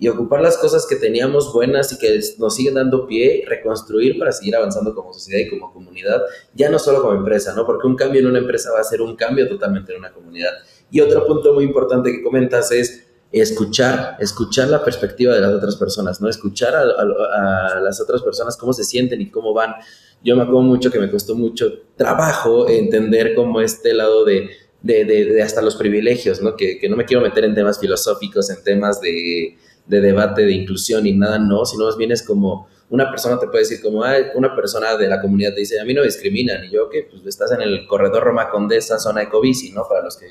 y 0.00 0.08
ocupar 0.08 0.40
las 0.40 0.56
cosas 0.56 0.86
que 0.86 0.96
teníamos 0.96 1.52
buenas 1.52 1.92
y 1.92 1.98
que 1.98 2.20
nos 2.38 2.54
siguen 2.54 2.74
dando 2.74 3.06
pie, 3.06 3.44
reconstruir 3.48 4.18
para 4.18 4.30
seguir 4.30 4.54
avanzando 4.54 4.94
como 4.94 5.12
sociedad 5.12 5.44
y 5.44 5.50
como 5.50 5.72
comunidad, 5.72 6.22
ya 6.54 6.70
no 6.70 6.78
solo 6.78 7.02
como 7.02 7.14
empresa, 7.14 7.52
¿no? 7.54 7.66
Porque 7.66 7.88
un 7.88 7.96
cambio 7.96 8.20
en 8.20 8.28
una 8.28 8.38
empresa 8.38 8.70
va 8.72 8.80
a 8.80 8.84
ser 8.84 9.02
un 9.02 9.16
cambio 9.16 9.48
totalmente 9.48 9.92
en 9.92 9.98
una 9.98 10.12
comunidad. 10.12 10.52
Y 10.90 11.00
otro 11.00 11.26
punto 11.26 11.52
muy 11.52 11.64
importante 11.64 12.12
que 12.12 12.22
comentas 12.22 12.70
es 12.70 13.08
escuchar, 13.32 14.16
escuchar 14.20 14.68
la 14.68 14.84
perspectiva 14.84 15.34
de 15.34 15.40
las 15.40 15.52
otras 15.52 15.74
personas, 15.74 16.20
¿no? 16.20 16.28
Escuchar 16.28 16.76
a, 16.76 17.80
las 17.80 18.00
otras 18.00 18.22
personas 18.22 18.56
cómo 18.56 18.72
se 18.72 18.84
sienten 18.84 19.20
y 19.20 19.30
cómo 19.30 19.52
van. 19.52 19.74
Yo 20.22 20.36
me 20.36 20.42
acuerdo 20.42 20.62
mucho 20.62 20.92
que 20.92 21.00
me 21.00 21.10
costó 21.10 21.34
mucho 21.34 21.72
trabajo 21.96 22.68
entender 22.68 23.34
cómo 23.34 23.60
este 23.60 23.94
lado 23.94 24.24
de, 24.24 24.50
de, 24.82 25.04
de, 25.04 25.42
hasta 25.42 25.60
los 25.60 25.74
privilegios, 25.74 26.40
¿no? 26.40 26.54
Que, 26.54 26.78
que 26.78 26.88
no 26.88 26.96
me 26.96 27.04
quiero 27.04 27.20
meter 27.20 27.44
en 27.44 27.54
temas 27.54 27.80
filosóficos, 27.80 28.48
en 28.50 28.62
temas 28.62 29.00
de 29.00 29.58
de 29.88 30.00
debate, 30.00 30.42
de 30.42 30.52
inclusión 30.52 31.06
y 31.06 31.14
nada, 31.14 31.38
no, 31.38 31.64
sino 31.64 31.86
más 31.86 31.96
bien 31.96 32.12
es 32.12 32.22
como 32.22 32.68
una 32.90 33.10
persona 33.10 33.38
te 33.38 33.46
puede 33.46 33.64
decir 33.64 33.82
como, 33.82 34.02
una 34.34 34.56
persona 34.56 34.96
de 34.96 35.08
la 35.08 35.20
comunidad 35.20 35.52
te 35.52 35.60
dice, 35.60 35.78
a 35.78 35.84
mí 35.84 35.92
no 35.92 36.00
me 36.00 36.06
discriminan, 36.06 36.64
y 36.64 36.70
yo, 36.70 36.88
que 36.88 37.08
pues 37.10 37.24
estás 37.26 37.52
en 37.52 37.60
el 37.60 37.86
corredor 37.86 38.24
Roma 38.24 38.48
Condesa, 38.48 38.98
zona 38.98 39.22
Ecobici, 39.22 39.72
¿no? 39.72 39.86
Para 39.86 40.02
los 40.02 40.16
que 40.16 40.26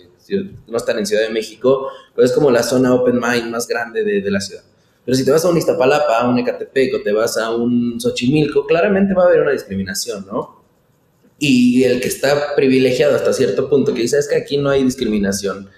no 0.68 0.78
están 0.78 0.98
en 0.98 1.06
Ciudad 1.06 1.24
de 1.24 1.30
México, 1.30 1.90
pues 2.16 2.32
es 2.32 2.36
como 2.36 2.50
la 2.50 2.64
zona 2.64 2.94
open 2.94 3.20
mind 3.20 3.52
más 3.52 3.68
grande 3.68 4.04
de, 4.04 4.32
la 4.32 4.42
ciudad. 4.42 4.64
Pero 5.06 5.16
si 5.16 5.24
te 5.24 5.32
vas 5.32 5.46
a 5.46 5.50
un 5.50 5.58
Iztapalapa, 5.58 6.18
a 6.18 6.28
un 6.28 6.40
Ecatepec 6.40 6.96
o 6.96 7.02
te 7.02 7.12
vas 7.12 7.38
a 7.38 7.52
un 7.52 8.02
Xochimilco, 8.02 8.66
claramente 8.66 9.14
va 9.14 9.24
a 9.24 9.28
haber 9.28 9.42
una 9.42 9.52
discriminación, 9.52 10.26
¿no? 10.26 10.64
Y 11.40 11.84
el 11.84 12.02
que 12.02 12.08
está 12.08 12.56
privilegiado 12.56 13.16
hasta 13.16 13.32
cierto 13.32 13.70
punto, 13.70 13.94
que 13.94 14.02
dice, 14.02 14.18
es 14.18 14.28
que 14.28 14.36
aquí 14.36 14.58
no 14.58 14.72
hay 14.72 14.84
discriminación, 14.84 15.70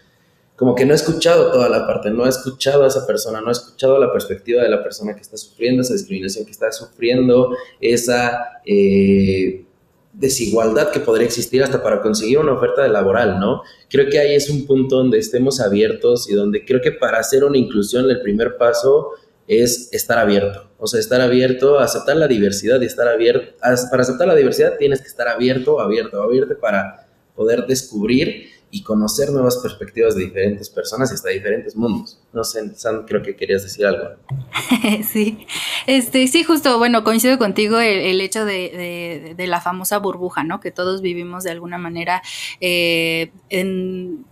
como 0.60 0.75
que 0.75 0.86
no 0.86 0.92
he 0.92 0.96
escuchado 0.96 1.54
toda 1.54 1.70
la 1.70 1.88
parte, 1.88 2.12
no 2.12 2.25
he 2.25 2.30
escuchado 2.30 2.84
a 2.84 2.88
esa 2.88 3.08
persona, 3.08 3.39
no 3.39 3.48
he 3.48 3.54
escuchado 3.54 3.98
la 3.98 4.12
perspectiva 4.12 4.62
de 4.62 4.68
la 4.68 4.84
persona 4.84 5.16
que 5.16 5.22
está 5.22 5.38
sufriendo 5.38 5.84
esa 5.84 5.94
discriminación, 5.94 6.44
que 6.44 6.51
está 6.51 6.70
sufriendo 6.74 7.56
esa 7.80 8.60
eh, 8.66 9.63
desigualdad 10.12 10.92
que 10.92 11.00
podría 11.00 11.25
existir 11.25 11.63
hasta 11.63 11.82
para 11.82 12.01
conseguir 12.01 12.39
una 12.39 12.51
oferta 12.51 12.84
de 12.84 12.89
laboral, 12.89 13.39
¿no? 13.39 13.62
Creo 13.89 14.10
que 14.10 14.20
ahí 14.20 14.36
es 14.36 14.50
un 14.50 14.68
punto 14.68 14.98
donde 14.98 15.18
estemos 15.18 15.62
abiertos 15.62 16.30
y 16.30 16.36
donde 16.36 16.66
creo 16.66 16.82
que 16.82 16.92
para 16.92 17.20
hacer 17.20 17.46
una 17.46 17.58
inclusión 17.58 18.10
el 18.10 18.20
primer 18.20 18.58
paso 18.58 19.12
es 19.48 19.88
estar 19.94 20.18
abierto, 20.18 20.70
o 20.78 20.88
sea, 20.88 21.00
estar 21.00 21.22
abierto 21.22 21.80
aceptar 21.80 22.18
la 22.18 22.28
diversidad 22.28 22.82
y 22.82 22.86
estar 22.86 23.08
abierto, 23.08 23.56
para 23.89 24.04
aceptar 24.04 24.28
la 24.28 24.36
diversidad 24.36 24.75
tienes 24.78 25.00
que 25.00 25.08
estar 25.08 25.30
abierto, 25.30 25.80
abierto, 25.80 26.22
abierto 26.22 26.60
para 26.60 27.08
poder 27.34 27.66
descubrir 27.66 28.59
y 28.71 28.83
conocer 28.83 29.31
nuevas 29.31 29.57
perspectivas 29.57 30.15
de 30.15 30.25
diferentes 30.25 30.69
personas 30.69 31.11
y 31.11 31.15
hasta 31.15 31.29
diferentes 31.29 31.75
mundos. 31.75 32.19
No 32.33 32.43
sé, 32.43 32.75
Sam, 32.75 33.05
creo 33.05 33.21
que 33.21 33.35
querías 33.35 33.63
decir 33.63 33.85
algo. 33.85 34.09
sí, 35.11 35.47
este, 35.88 36.27
sí, 36.27 36.43
justo, 36.43 36.77
bueno, 36.77 37.03
coincido 37.03 37.38
contigo 37.38 37.79
el, 37.79 38.21
hecho 38.21 38.45
de, 38.45 39.33
de, 39.35 39.47
la 39.47 39.61
famosa 39.61 39.97
burbuja, 39.97 40.43
¿no? 40.43 40.59
Que 40.59 40.71
todos 40.71 41.01
vivimos 41.01 41.43
de 41.43 41.51
alguna 41.51 41.77
manera 41.77 42.21
eh, 42.61 43.31
en 43.49 44.25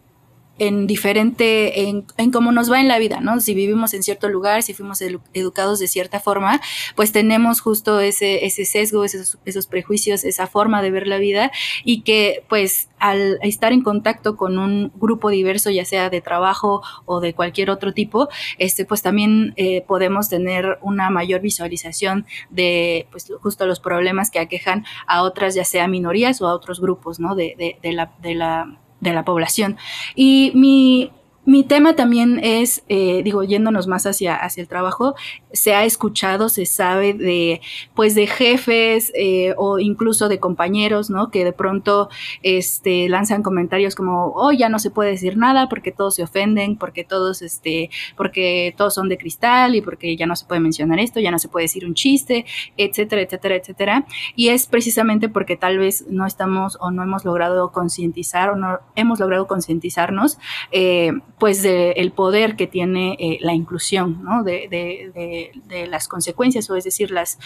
en 0.60 0.88
diferente, 0.88 1.88
en, 1.88 2.06
en, 2.18 2.32
cómo 2.32 2.52
nos 2.52 2.72
va 2.72 2.80
en 2.80 2.88
la 2.88 3.00
vida, 3.00 3.20
¿no? 3.20 3.40
Si 3.40 3.54
vivimos 3.54 3.94
en 3.94 4.04
cierto 4.04 4.30
lugar, 4.30 4.64
si 4.64 4.74
fuimos 4.74 5.02
educados 5.34 5.80
de 5.80 5.88
cierta 5.88 6.20
forma, 6.20 6.62
pues 6.96 7.12
tenemos 7.12 7.62
justo 7.62 8.00
ese, 8.00 8.46
ese 8.46 8.66
sesgo, 8.66 9.04
esos, 9.04 9.38
esos, 9.46 9.68
prejuicios, 9.68 10.24
esa 10.24 10.48
forma 10.48 10.82
de 10.82 10.92
ver 10.92 11.08
la 11.08 11.18
vida 11.18 11.52
y 11.84 12.02
que 12.02 12.44
pues 12.48 12.90
al 13.00 13.38
estar 13.42 13.74
en 13.74 13.82
contacto 13.82 14.38
con 14.38 14.58
un 14.58 14.92
grupo 14.96 15.30
diverso, 15.30 15.70
ya 15.70 15.86
sea 15.86 16.10
de 16.10 16.22
trabajo 16.22 16.82
o 17.06 17.20
de 17.20 17.34
cualquier 17.34 17.70
otro 17.70 17.94
tipo, 17.94 18.30
este, 18.58 18.86
pues 18.86 19.02
también 19.02 19.54
eh, 19.58 19.84
podemos 19.88 20.30
tener 20.30 20.80
una 20.82 21.10
mayor 21.10 21.42
visualización 21.42 22.26
de 22.50 23.08
pues 23.12 23.32
justo 23.42 23.66
los 23.66 23.80
problemas 23.80 24.32
que 24.32 24.40
aquejan 24.40 24.86
a 25.06 25.24
otras, 25.24 25.56
ya 25.56 25.66
sea 25.66 25.88
minorías 25.88 26.42
o 26.42 26.48
a 26.48 26.54
otros 26.54 26.80
grupos, 26.80 27.20
¿no? 27.20 27.36
De, 27.36 27.56
de, 27.58 27.78
de 27.82 27.92
la, 27.94 28.14
de 28.22 28.36
la 28.36 28.80
de 29.00 29.14
la 29.14 29.24
población. 29.24 29.78
Y 30.16 30.52
mi, 30.56 31.12
mi 31.48 31.64
tema 31.64 31.96
también 31.96 32.42
es, 32.44 32.84
eh, 32.90 33.22
digo, 33.24 33.42
yéndonos 33.42 33.88
más 33.88 34.06
hacia, 34.06 34.36
hacia 34.36 34.60
el 34.60 34.68
trabajo, 34.68 35.16
se 35.54 35.74
ha 35.74 35.86
escuchado, 35.86 36.50
se 36.50 36.66
sabe 36.66 37.14
de, 37.14 37.62
pues, 37.96 38.16
de 38.16 38.28
jefes 38.28 39.14
eh, 39.16 39.54
o 39.56 39.80
incluso 39.80 40.28
de 40.28 40.42
compañeros, 40.42 41.10
¿no? 41.10 41.32
Que 41.32 41.46
de 41.46 41.54
pronto 41.54 42.10
este, 42.44 43.08
lanzan 43.08 43.44
comentarios 43.44 43.96
como, 43.96 44.34
oh, 44.36 44.52
ya 44.52 44.68
no 44.68 44.78
se 44.78 44.92
puede 44.92 45.12
decir 45.12 45.38
nada 45.38 45.70
porque 45.70 45.94
todos 45.94 46.16
se 46.16 46.24
ofenden, 46.24 46.76
porque 46.76 47.06
todos, 47.06 47.42
este, 47.42 47.92
porque 48.18 48.76
todos 48.76 48.94
son 48.94 49.08
de 49.08 49.18
cristal 49.18 49.74
y 49.76 49.82
porque 49.82 50.18
ya 50.18 50.26
no 50.26 50.36
se 50.36 50.46
puede 50.46 50.60
mencionar 50.60 51.00
esto, 51.00 51.22
ya 51.22 51.32
no 51.32 51.40
se 51.40 51.48
puede 51.48 51.64
decir 51.64 51.86
un 51.86 51.94
chiste, 51.94 52.46
etcétera, 52.76 53.22
etcétera, 53.22 53.56
etcétera. 53.56 54.06
Y 54.36 54.50
es 54.50 54.68
precisamente 54.68 55.30
porque 55.30 55.56
tal 55.56 55.78
vez 55.78 56.06
no 56.10 56.26
estamos 56.26 56.78
o 56.82 56.92
no 56.92 57.04
hemos 57.04 57.24
logrado 57.24 57.72
concientizar 57.72 58.50
o 58.50 58.58
no 58.58 58.80
hemos 58.98 59.22
logrado 59.22 59.48
concientizarnos. 59.48 60.40
Eh, 60.74 61.14
pues 61.40 61.62
del 61.62 62.12
poder 62.12 62.56
que 62.56 62.66
tiene 62.66 63.16
eh, 63.20 63.38
la 63.42 63.54
inclusión, 63.54 64.24
¿no? 64.24 64.44
De, 64.44 64.68
de, 64.70 65.52
de, 65.68 65.88
las 65.88 66.08
consecuencias, 66.08 66.70
o 66.70 66.76
es 66.76 66.84
decir, 66.84 67.12
las, 67.12 67.38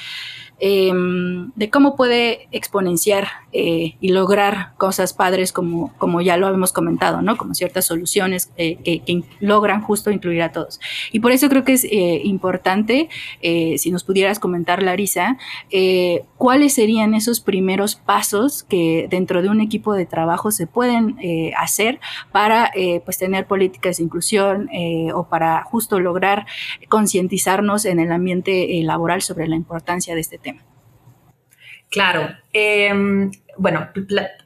em, 0.60 1.52
de 1.56 1.70
cómo 1.70 1.98
puede 1.98 2.48
exponenciar 2.52 3.28
eh, 3.52 3.96
y 4.00 4.10
lograr 4.10 4.74
cosas 4.78 5.14
padres 5.14 5.52
como, 5.52 5.94
como 5.98 6.22
ya 6.22 6.38
lo 6.38 6.48
hemos 6.48 6.72
comentado, 6.72 7.22
¿no? 7.22 7.36
Como 7.36 7.54
ciertas 7.54 7.86
soluciones 7.86 8.50
eh, 8.56 8.78
que, 8.78 9.02
que, 9.02 9.24
logran 9.42 9.82
justo 9.82 10.10
incluir 10.10 10.42
a 10.42 10.54
todos. 10.54 10.80
Y 11.12 11.20
por 11.20 11.34
eso 11.34 11.50
creo 11.50 11.66
que 11.66 11.74
es 11.74 11.86
importante, 12.24 13.10
si 13.42 13.92
nos 13.92 14.04
pudieras 14.04 14.40
comentar, 14.40 14.82
Larisa, 14.82 15.38
cuáles 16.38 16.74
serían 16.74 17.14
esos 17.14 17.42
primeros 17.42 17.96
pasos 17.96 18.64
que 18.64 19.08
dentro 19.10 19.42
de 19.42 19.50
un 19.50 19.60
equipo 19.62 19.94
de 19.94 20.06
trabajo 20.06 20.52
se 20.52 20.68
pueden 20.68 21.18
hacer 21.58 22.00
para 22.32 22.72
pues 23.04 23.18
tener 23.18 23.48
políticas 23.48 23.81
de 23.90 24.04
inclusión 24.04 24.70
eh, 24.72 25.12
o 25.14 25.28
para 25.28 25.64
justo 25.64 26.00
lograr 26.00 26.46
concientizarnos 26.88 27.86
en 27.86 28.00
el 28.00 28.12
ambiente 28.12 28.80
eh, 28.80 28.84
laboral 28.84 29.22
sobre 29.22 29.48
la 29.48 29.56
importancia 29.56 30.16
de 30.16 30.22
este 30.22 30.38
tema? 30.38 30.62
Claro. 31.90 32.30
Em, 32.54 33.32
bueno, 33.58 33.90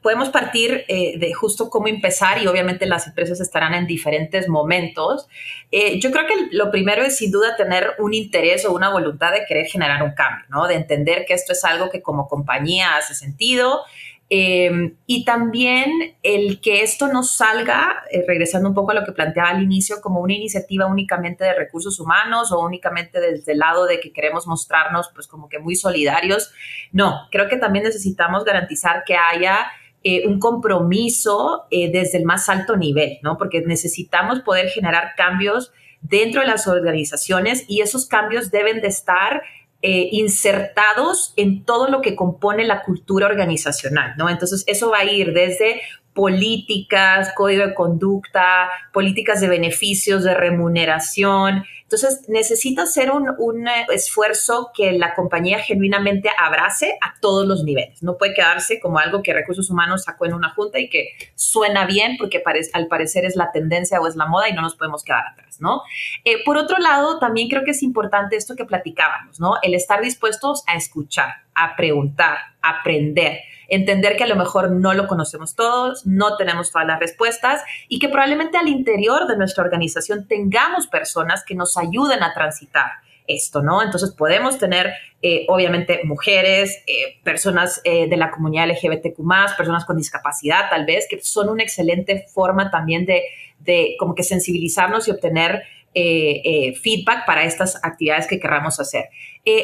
podemos 0.02 0.30
partir 0.30 0.84
eh, 0.88 1.20
de 1.20 1.34
justo 1.34 1.70
cómo 1.70 1.88
empezar 1.88 2.42
y 2.42 2.48
obviamente 2.48 2.88
las 2.88 3.06
empresas 3.06 3.40
estarán 3.40 3.76
en 3.76 3.86
diferentes 3.86 4.50
momentos. 4.50 5.28
Yo 5.72 6.12
creo 6.12 6.26
que 6.26 6.48
lo 6.52 6.72
primero 6.72 7.04
es 7.04 7.18
sin 7.18 7.32
duda 7.32 7.56
tener 7.56 7.92
un 8.00 8.14
interés 8.14 8.66
o 8.66 8.74
una 8.74 8.90
voluntad 8.90 9.32
de 9.32 9.46
querer 9.46 9.68
generar 9.68 10.02
un 10.02 10.14
cambio, 10.14 10.46
¿no? 10.50 10.68
De 10.68 10.74
entender 10.74 11.26
que 11.28 11.34
esto 11.34 11.54
es 11.54 11.64
algo 11.64 11.90
que 11.92 12.02
como 12.02 12.28
compañía 12.28 12.96
hace 12.98 13.14
sentido 13.14 13.82
Em, 14.28 14.96
y 15.06 15.24
también 15.24 16.16
el 16.24 16.60
que 16.60 16.82
esto 16.82 17.08
no 17.08 17.22
salga, 17.22 18.04
eh, 18.10 18.24
regresando 18.28 18.68
un 18.68 18.74
poco 18.74 18.90
a 18.90 18.96
lo 18.96 19.06
que 19.06 19.12
planteaba 19.12 19.50
al 19.50 19.62
inicio, 19.62 20.02
como 20.02 20.20
una 20.20 20.34
iniciativa 20.34 20.88
únicamente 20.88 21.44
de 21.44 21.54
recursos 21.54 22.00
humanos 22.00 22.52
o 22.52 22.60
únicamente 22.60 23.20
desde 23.20 23.52
el 23.52 23.60
lado 23.60 23.86
de 23.86 24.00
que 24.00 24.12
queremos 24.12 24.48
mostrarnos 24.48 25.12
pues 25.14 25.28
como 25.28 25.48
que 25.48 25.60
muy 25.60 25.76
solidarios. 25.76 26.52
No, 26.92 27.28
creo 27.32 27.48
que 27.48 27.58
también 27.58 27.86
necesitamos 27.86 28.44
garantizar 28.46 29.04
que 29.06 29.16
haya 29.16 29.68
eh, 30.04 30.28
un 30.28 30.40
compromiso 30.40 31.66
eh, 31.70 31.92
desde 31.92 32.18
el 32.18 32.26
más 32.26 32.50
alto 32.50 32.78
nivel, 32.78 33.20
¿no? 33.22 33.38
Porque 33.38 33.62
necesitamos 33.62 34.40
poder 34.40 34.70
generar 34.70 35.14
cambios 35.16 35.72
dentro 36.02 36.42
de 36.42 36.48
las 36.48 36.68
organizaciones 36.68 37.66
y 37.68 37.82
esos 37.82 38.08
cambios 38.08 38.50
deben 38.50 38.82
de 38.82 38.88
estar 38.88 39.44
eh, 39.88 40.10
insertados 40.14 41.32
en 41.36 41.64
todo 41.64 41.88
lo 41.90 42.02
que 42.02 42.16
compone 42.16 42.66
la 42.66 42.82
cultura 42.82 43.28
organizacional, 43.28 44.16
¿no? 44.18 44.32
Entonces, 44.32 44.64
eso 44.66 44.90
va 44.90 45.02
a 45.02 45.06
ir 45.06 45.32
desde 45.32 45.80
políticas, 46.16 47.34
código 47.36 47.68
de 47.68 47.76
conducta, 47.76 48.70
políticas 48.94 49.42
de 49.42 49.50
beneficios, 49.50 50.24
de 50.24 50.34
remuneración. 50.34 51.66
Entonces, 51.84 52.22
necesita 52.30 52.84
hacer 52.84 53.12
un, 53.12 53.68
eh, 53.68 53.86
esfuerzo 53.94 54.72
que 54.74 54.94
la 54.94 55.14
compañía 55.14 55.60
genuinamente 55.60 56.32
abrace 56.40 56.98
a 57.02 57.20
todos 57.20 57.46
los 57.46 57.66
niveles. 57.66 58.02
No 58.02 58.18
puede 58.18 58.34
quedarse 58.34 58.80
como 58.80 58.98
algo 58.98 59.22
que 59.22 59.34
recursos 59.34 59.70
humanos 59.70 60.04
sacó 60.04 60.26
en 60.26 60.34
una 60.34 60.52
junta 60.52 60.80
y 60.80 60.90
que 60.90 61.10
suena 61.36 61.86
bien 61.86 62.16
porque 62.18 62.42
al 62.74 62.88
parecer 62.88 63.26
es 63.26 63.36
la 63.36 63.52
tendencia 63.52 64.00
o 64.00 64.08
es 64.08 64.16
la 64.16 64.26
moda 64.26 64.48
y 64.48 64.54
no 64.54 64.62
nos 64.62 64.76
podemos 64.76 65.04
quedar 65.04 65.28
atrás, 65.28 65.60
¿no? 65.60 65.82
Eh, 66.24 66.44
por 66.46 66.58
otro 66.58 66.78
lado, 66.78 67.20
también 67.20 67.50
creo 67.50 67.66
que 67.66 67.72
es 67.72 67.84
importante 67.84 68.38
esto 68.38 68.56
que 68.56 68.64
platicábamos, 68.64 69.42
¿no? 69.42 69.56
El 69.62 69.74
estar 69.76 70.02
dispuestos 70.02 70.64
a 70.66 70.76
escuchar, 70.76 71.44
a 71.54 71.76
preguntar, 71.76 72.38
a 72.62 72.80
aprender 72.80 73.40
entender 73.68 74.16
que 74.16 74.24
a 74.24 74.28
lo 74.28 74.36
mejor 74.36 74.72
no 74.72 74.94
lo 74.94 75.08
conocemos 75.08 75.56
todos, 75.56 76.06
no 76.06 76.38
tenemos 76.38 76.72
todas 76.72 76.88
las 76.88 77.00
respuestas 77.00 77.62
y 77.88 78.00
que 78.00 78.10
probablemente 78.10 78.58
al 78.58 78.68
interior 78.68 79.28
de 79.28 79.38
nuestra 79.38 79.64
organización 79.64 80.28
tengamos 80.28 80.88
personas 80.88 81.44
que 81.44 81.56
nos 81.56 81.78
ayuden 81.78 82.24
a 82.24 82.34
transitar 82.34 82.86
esto, 83.28 83.62
¿no? 83.62 83.82
Entonces 83.82 84.12
podemos 84.12 84.58
tener, 84.58 84.94
eh, 85.22 85.46
obviamente, 85.50 86.02
mujeres, 86.04 86.84
eh, 86.88 87.20
personas 87.24 87.82
eh, 87.84 88.08
de 88.08 88.18
la 88.18 88.32
comunidad 88.32 88.70
LGBTQ, 88.70 89.18
personas 89.58 89.86
con 89.86 89.98
discapacidad, 89.98 90.70
tal 90.70 90.86
vez, 90.86 91.08
que 91.10 91.20
son 91.22 91.50
una 91.50 91.64
excelente 91.64 92.26
forma 92.34 92.70
también 92.70 93.06
de, 93.06 93.24
de 93.60 93.96
como 94.00 94.16
que 94.16 94.24
sensibilizarnos 94.24 95.08
y 95.08 95.12
obtener 95.12 95.64
feedback 95.98 97.26
para 97.26 97.46
estas 97.46 97.80
actividades 97.82 98.28
que 98.28 98.38
querramos 98.38 98.82
hacer. 98.82 99.06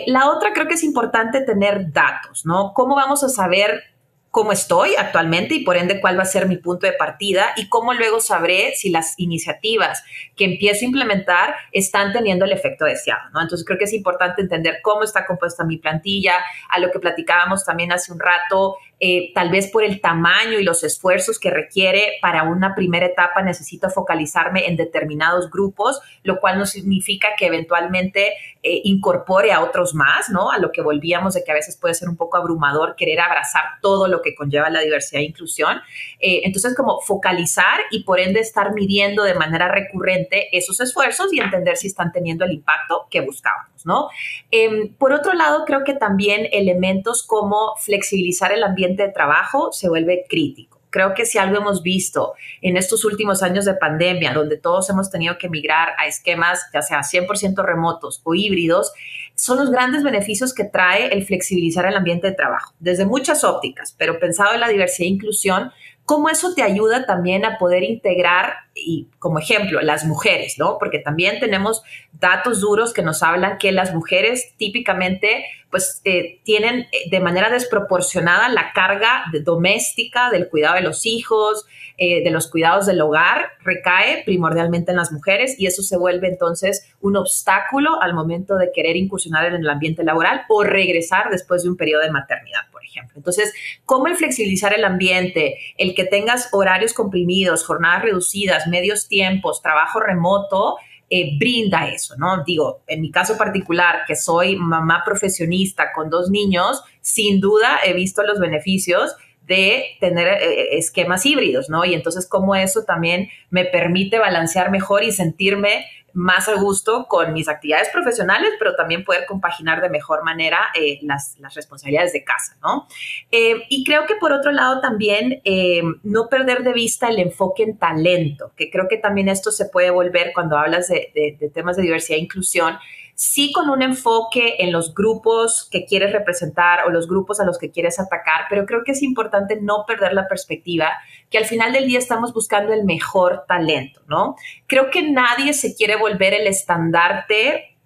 la 0.05 0.29
otra 0.29 0.53
creo 0.53 0.65
que 0.65 0.75
es 0.75 0.83
importante 0.85 1.41
tener 1.41 1.91
datos, 1.91 2.45
¿no? 2.45 2.71
¿Cómo 2.73 2.95
vamos 2.95 3.21
a 3.25 3.27
saber 3.27 3.83
cómo 4.31 4.53
estoy 4.53 4.95
actualmente 4.97 5.55
y 5.55 5.63
por 5.65 5.75
ende 5.75 5.99
cuál 5.99 6.17
va 6.17 6.23
a 6.23 6.25
ser 6.25 6.47
mi 6.47 6.55
punto 6.55 6.87
de 6.87 6.93
partida 6.93 7.53
y 7.57 7.67
cómo 7.67 7.93
luego 7.93 8.21
sabré 8.21 8.73
si 8.75 8.89
las 8.89 9.19
iniciativas 9.19 10.03
que 10.37 10.45
empiezo 10.45 10.85
a 10.85 10.87
implementar 10.87 11.55
están 11.73 12.13
teniendo 12.13 12.45
el 12.45 12.53
efecto 12.53 12.85
deseado, 12.85 13.29
¿no? 13.33 13.41
Entonces 13.41 13.65
creo 13.65 13.77
que 13.77 13.83
es 13.83 13.93
importante 13.93 14.41
entender 14.41 14.79
cómo 14.81 15.03
está 15.03 15.25
compuesta 15.25 15.65
mi 15.65 15.77
plantilla, 15.77 16.35
a 16.69 16.79
lo 16.79 16.91
que 16.91 16.99
platicábamos 16.99 17.65
también 17.65 17.91
hace 17.91 18.13
un 18.13 18.19
rato, 18.19 18.77
eh, 19.01 19.33
tal 19.33 19.49
vez 19.49 19.69
por 19.69 19.83
el 19.83 19.99
tamaño 19.99 20.59
y 20.59 20.63
los 20.63 20.83
esfuerzos 20.83 21.37
que 21.37 21.49
requiere 21.49 22.13
para 22.21 22.43
una 22.43 22.73
primera 22.73 23.07
etapa 23.07 23.41
necesito 23.41 23.89
focalizarme 23.89 24.67
en 24.67 24.77
determinados 24.77 25.49
grupos, 25.49 25.99
lo 26.23 26.39
cual 26.39 26.57
no 26.57 26.65
significa 26.65 27.29
que 27.37 27.47
eventualmente 27.47 28.33
eh, 28.63 28.81
incorpore 28.83 29.51
a 29.51 29.63
otros 29.63 29.95
más, 29.95 30.29
¿no? 30.29 30.51
A 30.51 30.59
lo 30.59 30.71
que 30.71 30.83
volvíamos 30.83 31.33
de 31.33 31.43
que 31.43 31.51
a 31.51 31.55
veces 31.55 31.77
puede 31.77 31.95
ser 31.95 32.09
un 32.09 32.15
poco 32.15 32.37
abrumador 32.37 32.95
querer 32.95 33.19
abrazar 33.19 33.63
todo 33.81 34.07
lo 34.07 34.21
que 34.21 34.35
conlleva 34.35 34.69
la 34.69 34.81
diversidad 34.81 35.21
e 35.21 35.25
inclusión. 35.25 35.77
Eh, 36.19 36.41
entonces, 36.43 36.75
como 36.75 37.01
focalizar 37.01 37.79
y 37.89 38.03
por 38.03 38.19
ende 38.19 38.39
estar 38.39 38.73
midiendo 38.75 39.23
de 39.23 39.33
manera 39.33 39.67
recurrente 39.67 40.55
esos 40.55 40.79
esfuerzos 40.79 41.33
y 41.33 41.39
entender 41.39 41.75
si 41.75 41.87
están 41.87 42.11
teniendo 42.11 42.45
el 42.45 42.51
impacto 42.51 43.07
que 43.09 43.21
buscábamos, 43.21 43.85
¿no? 43.85 44.09
Em, 44.51 44.93
por 44.95 45.11
otro 45.11 45.33
lado, 45.33 45.65
creo 45.65 45.83
que 45.83 45.93
también 45.93 46.47
elementos 46.51 47.23
como 47.23 47.75
flexibilizar 47.77 48.51
el 48.51 48.63
ambiente 48.63 49.03
de 49.03 49.09
trabajo 49.11 49.71
se 49.71 49.89
vuelve 49.89 50.25
crítico. 50.29 50.80
Creo 50.91 51.15
que 51.15 51.25
si 51.25 51.39
algo 51.39 51.57
hemos 51.57 51.81
visto 51.81 52.33
en 52.61 52.77
estos 52.77 53.03
últimos 53.05 53.41
años 53.41 53.65
de 53.65 53.73
pandemia, 53.73 54.33
donde 54.33 54.57
todos 54.57 54.89
hemos 54.89 55.09
tenido 55.09 55.37
que 55.39 55.49
migrar 55.49 55.89
a 55.97 56.05
esquemas, 56.05 56.67
ya 56.73 56.83
sea 56.83 56.99
100% 56.99 57.63
remotos 57.63 58.21
o 58.23 58.35
híbridos, 58.35 58.91
son 59.33 59.57
los 59.57 59.71
grandes 59.71 60.03
beneficios 60.03 60.53
que 60.53 60.65
trae 60.65 61.07
el 61.13 61.25
flexibilizar 61.25 61.85
el 61.87 61.95
ambiente 61.95 62.27
de 62.27 62.35
trabajo, 62.35 62.75
desde 62.79 63.05
muchas 63.05 63.43
ópticas, 63.43 63.95
pero 63.97 64.19
pensado 64.19 64.53
en 64.53 64.59
la 64.59 64.67
diversidad 64.67 65.07
e 65.07 65.13
inclusión, 65.13 65.71
cómo 66.05 66.29
eso 66.29 66.53
te 66.53 66.61
ayuda 66.61 67.05
también 67.05 67.45
a 67.45 67.57
poder 67.57 67.83
integrar, 67.83 68.53
y 68.73 69.07
como 69.19 69.39
ejemplo, 69.39 69.81
las 69.81 70.05
mujeres, 70.05 70.55
¿no? 70.57 70.77
Porque 70.79 70.99
también 70.99 71.39
tenemos 71.39 71.83
datos 72.13 72.61
duros 72.61 72.93
que 72.93 73.01
nos 73.01 73.21
hablan 73.23 73.57
que 73.57 73.71
las 73.71 73.93
mujeres 73.93 74.53
típicamente 74.57 75.45
pues 75.71 76.01
eh, 76.03 76.41
tienen 76.43 76.81
eh, 76.91 77.09
de 77.09 77.19
manera 77.21 77.49
desproporcionada 77.49 78.49
la 78.49 78.73
carga 78.73 79.23
doméstica 79.43 80.29
del 80.29 80.49
cuidado 80.49 80.75
de 80.75 80.81
los 80.81 81.05
hijos, 81.05 81.65
eh, 81.97 82.23
de 82.23 82.29
los 82.29 82.49
cuidados 82.49 82.85
del 82.85 82.99
hogar, 83.01 83.51
recae 83.63 84.23
primordialmente 84.25 84.91
en 84.91 84.97
las 84.97 85.11
mujeres 85.11 85.55
y 85.59 85.67
eso 85.67 85.81
se 85.81 85.97
vuelve 85.97 86.27
entonces 86.27 86.93
un 86.99 87.15
obstáculo 87.15 88.01
al 88.01 88.13
momento 88.13 88.57
de 88.57 88.71
querer 88.73 88.97
incursionar 88.97 89.45
en 89.45 89.55
el 89.55 89.69
ambiente 89.69 90.03
laboral 90.03 90.41
o 90.49 90.63
regresar 90.63 91.29
después 91.31 91.63
de 91.63 91.69
un 91.69 91.77
periodo 91.77 92.01
de 92.01 92.11
maternidad, 92.11 92.61
por 92.71 92.83
ejemplo. 92.83 93.13
Entonces, 93.17 93.53
¿cómo 93.85 94.07
el 94.07 94.15
flexibilizar 94.15 94.73
el 94.73 94.83
ambiente, 94.83 95.57
el 95.77 95.95
que 95.95 96.03
tengas 96.03 96.49
horarios 96.51 96.93
comprimidos, 96.93 97.65
jornadas 97.65 98.03
reducidas, 98.03 98.60
medios 98.67 99.07
tiempos, 99.07 99.61
trabajo 99.61 99.99
remoto, 99.99 100.77
eh, 101.09 101.37
brinda 101.37 101.89
eso, 101.89 102.15
¿no? 102.17 102.43
Digo, 102.45 102.83
en 102.87 103.01
mi 103.01 103.11
caso 103.11 103.37
particular, 103.37 104.03
que 104.07 104.15
soy 104.15 104.55
mamá 104.55 105.03
profesionista 105.05 105.91
con 105.93 106.09
dos 106.09 106.29
niños, 106.29 106.81
sin 107.01 107.41
duda 107.41 107.79
he 107.85 107.93
visto 107.93 108.23
los 108.23 108.39
beneficios 108.39 109.15
de 109.45 109.97
tener 109.99 110.27
eh, 110.27 110.77
esquemas 110.77 111.25
híbridos, 111.25 111.69
¿no? 111.69 111.83
Y 111.83 111.93
entonces 111.93 112.27
cómo 112.29 112.55
eso 112.55 112.85
también 112.85 113.27
me 113.49 113.65
permite 113.65 114.19
balancear 114.19 114.71
mejor 114.71 115.03
y 115.03 115.11
sentirme 115.11 115.85
más 116.13 116.47
a 116.49 116.55
gusto 116.55 117.05
con 117.07 117.33
mis 117.33 117.47
actividades 117.47 117.89
profesionales, 117.89 118.51
pero 118.59 118.75
también 118.75 119.03
poder 119.03 119.25
compaginar 119.25 119.81
de 119.81 119.89
mejor 119.89 120.23
manera 120.23 120.59
eh, 120.79 120.99
las, 121.03 121.37
responsabilidades 121.55 122.13
de 122.13 122.23
casa, 122.23 122.57
¿no? 122.61 122.87
Eh, 123.31 123.63
y 123.69 123.83
creo 123.83 124.05
que 124.05 124.15
por 124.15 124.31
otro 124.31 124.51
lado 124.51 124.81
también 124.81 125.41
eh, 125.43 125.81
no 126.03 126.27
perder 126.29 126.63
de 126.63 126.73
vista 126.73 127.09
el 127.09 127.19
enfoque 127.19 127.63
en 127.63 127.77
talento, 127.77 128.51
que 128.55 128.69
creo 128.69 128.87
que 128.87 128.97
también 128.97 129.29
esto 129.29 129.51
se 129.51 129.65
puede 129.65 129.89
volver 129.89 130.31
cuando 130.33 130.57
hablas 130.57 130.87
de, 130.87 131.37
de 131.39 131.49
temas 131.49 131.75
de 131.75 131.83
diversidad 131.83 132.17
e 132.17 132.21
inclusión, 132.21 132.77
sí 133.21 133.51
con 133.51 133.69
un 133.69 133.83
enfoque 133.83 134.55
en 134.57 134.71
los 134.71 134.95
grupos 134.95 135.67
que 135.69 135.85
quieres 135.85 136.11
representar 136.11 136.87
o 136.87 136.89
los 136.89 137.07
grupos 137.07 137.39
a 137.39 137.45
los 137.45 137.59
que 137.59 137.69
quieres 137.69 137.99
atacar, 137.99 138.45
pero 138.49 138.65
creo 138.65 138.83
que 138.83 138.93
es 138.93 139.03
importante 139.03 139.59
no 139.61 139.85
perder 139.85 140.13
la 140.13 140.27
perspectiva 140.27 140.89
que 141.29 141.37
al 141.37 141.45
final 141.45 141.71
del 141.71 141.85
día 141.85 141.99
estamos 141.99 142.33
buscando 142.33 142.73
el 142.73 142.83
mejor 142.83 143.45
talento, 143.47 144.01
¿no? 144.07 144.37
Creo 144.65 144.89
que 144.89 145.03
nadie 145.03 145.53
se 145.53 145.75
quiere 145.75 145.97
volver 145.97 146.33
el 146.33 146.47
estandarte 146.47 147.77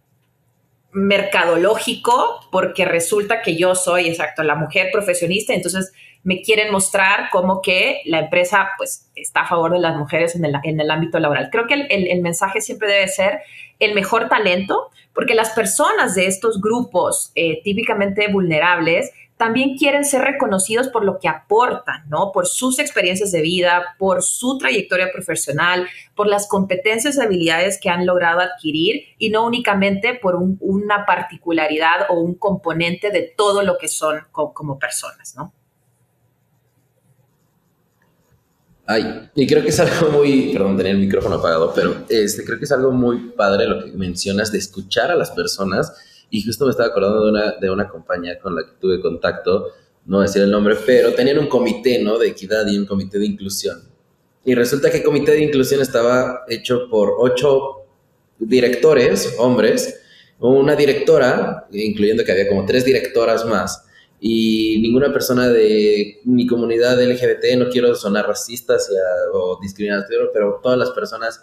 mercadológico 0.93 2.39
porque 2.49 2.85
resulta 2.85 3.41
que 3.41 3.57
yo 3.57 3.75
soy, 3.75 4.07
exacto, 4.07 4.41
la 4.41 4.55
mujer 4.55 4.87
profesionista, 4.93 5.53
entonces 5.53 5.91
me 6.25 6.41
quieren 6.41 6.71
mostrar 6.71 7.29
como 7.29 7.61
que 7.61 8.01
la 8.05 8.19
empresa 8.19 8.69
pues 8.77 9.11
está 9.15 9.41
a 9.41 9.47
favor 9.47 9.73
de 9.73 9.79
las 9.79 9.95
mujeres 9.95 10.35
en 10.35 10.43
el, 10.43 10.91
ámbito 10.91 11.19
laboral. 11.19 11.49
Creo 11.51 11.67
que 11.67 11.75
el, 11.75 12.21
mensaje 12.21 12.61
siempre 12.61 12.91
debe 12.91 13.07
ser 13.07 13.41
el 13.79 13.93
mejor 13.93 14.29
talento, 14.29 14.89
porque 15.13 15.35
las 15.35 15.51
personas 15.51 16.15
de 16.15 16.27
estos 16.27 16.61
grupos 16.61 17.31
eh, 17.35 17.61
típicamente 17.63 18.27
vulnerables 18.31 19.11
también 19.37 19.75
quieren 19.77 20.05
ser 20.05 20.21
reconocidos 20.21 20.87
por 20.87 21.03
lo 21.03 21.19
que 21.19 21.27
aportan, 21.27 22.07
¿no? 22.07 22.31
Por 22.31 22.47
sus 22.47 22.79
experiencias 22.79 23.31
de 23.31 23.41
vida, 23.41 23.95
por 23.97 24.23
su 24.23 24.57
trayectoria 24.57 25.11
profesional, 25.11 25.87
por 26.15 26.27
las 26.27 26.47
competencias 26.47 27.17
y 27.17 27.21
habilidades 27.21 27.79
que 27.81 27.89
han 27.89 28.05
logrado 28.05 28.39
adquirir 28.39 29.03
y 29.17 29.29
no 29.29 29.45
únicamente 29.45 30.13
por 30.13 30.35
una 30.35 31.05
particularidad 31.05 32.07
o 32.09 32.21
un 32.21 32.35
componente 32.35 33.11
de 33.11 33.33
todo 33.35 33.63
lo 33.63 33.77
que 33.77 33.89
son 33.89 34.21
como 34.31 34.79
personas, 34.79 35.35
¿no? 35.35 35.53
Ay, 38.87 39.29
y 39.33 39.47
creo 39.47 39.63
que 39.63 39.69
es 39.69 39.79
algo 39.79 40.11
muy, 40.11 40.53
perdón, 40.53 40.77
tenía 40.77 40.91
el 40.91 40.99
micrófono 40.99 41.35
apagado, 41.35 41.73
pero 41.73 42.05
este, 42.07 42.45
creo 42.45 42.59
que 42.59 42.65
es 42.65 42.71
algo 42.71 42.91
muy 42.91 43.31
padre 43.31 43.67
lo 43.67 43.83
que 43.83 43.91
mencionas 43.91 44.51
de 44.51 44.59
escuchar 44.59 45.09
a 45.09 45.15
las 45.15 45.31
personas. 45.31 45.91
Y 46.29 46.43
justo 46.43 46.65
me 46.65 46.71
estaba 46.71 46.89
acordando 46.89 47.25
de 47.25 47.31
una, 47.31 47.51
de 47.53 47.69
una 47.71 47.87
compañía 47.87 48.39
con 48.39 48.55
la 48.55 48.63
que 48.63 48.73
tuve 48.79 49.01
contacto, 49.01 49.71
no 50.05 50.17
voy 50.17 50.25
a 50.25 50.27
decir 50.27 50.43
el 50.43 50.51
nombre, 50.51 50.75
pero 50.85 51.13
tenían 51.13 51.39
un 51.39 51.47
comité, 51.47 52.01
¿no? 52.03 52.19
De 52.19 52.27
equidad 52.27 52.67
y 52.67 52.77
un 52.77 52.85
comité 52.85 53.17
de 53.17 53.25
inclusión. 53.25 53.81
Y 54.43 54.53
resulta 54.53 54.91
que 54.91 54.97
el 54.97 55.03
comité 55.03 55.31
de 55.31 55.43
inclusión 55.43 55.81
estaba 55.81 56.43
hecho 56.47 56.87
por 56.89 57.13
ocho 57.17 57.87
directores, 58.37 59.33
hombres, 59.39 59.99
una 60.39 60.75
directora, 60.75 61.67
incluyendo 61.71 62.23
que 62.23 62.31
había 62.31 62.47
como 62.47 62.65
tres 62.65 62.85
directoras 62.85 63.45
más, 63.45 63.85
y 64.19 64.79
ninguna 64.81 65.11
persona 65.11 65.49
de 65.49 66.21
mi 66.23 66.47
comunidad 66.47 67.01
LGBT, 67.01 67.57
no 67.57 67.69
quiero 67.69 67.95
sonar 67.95 68.27
racista 68.27 68.77
o 69.33 69.59
discriminatorio, 69.61 70.31
pero 70.33 70.59
todas 70.63 70.77
las 70.77 70.91
personas 70.91 71.41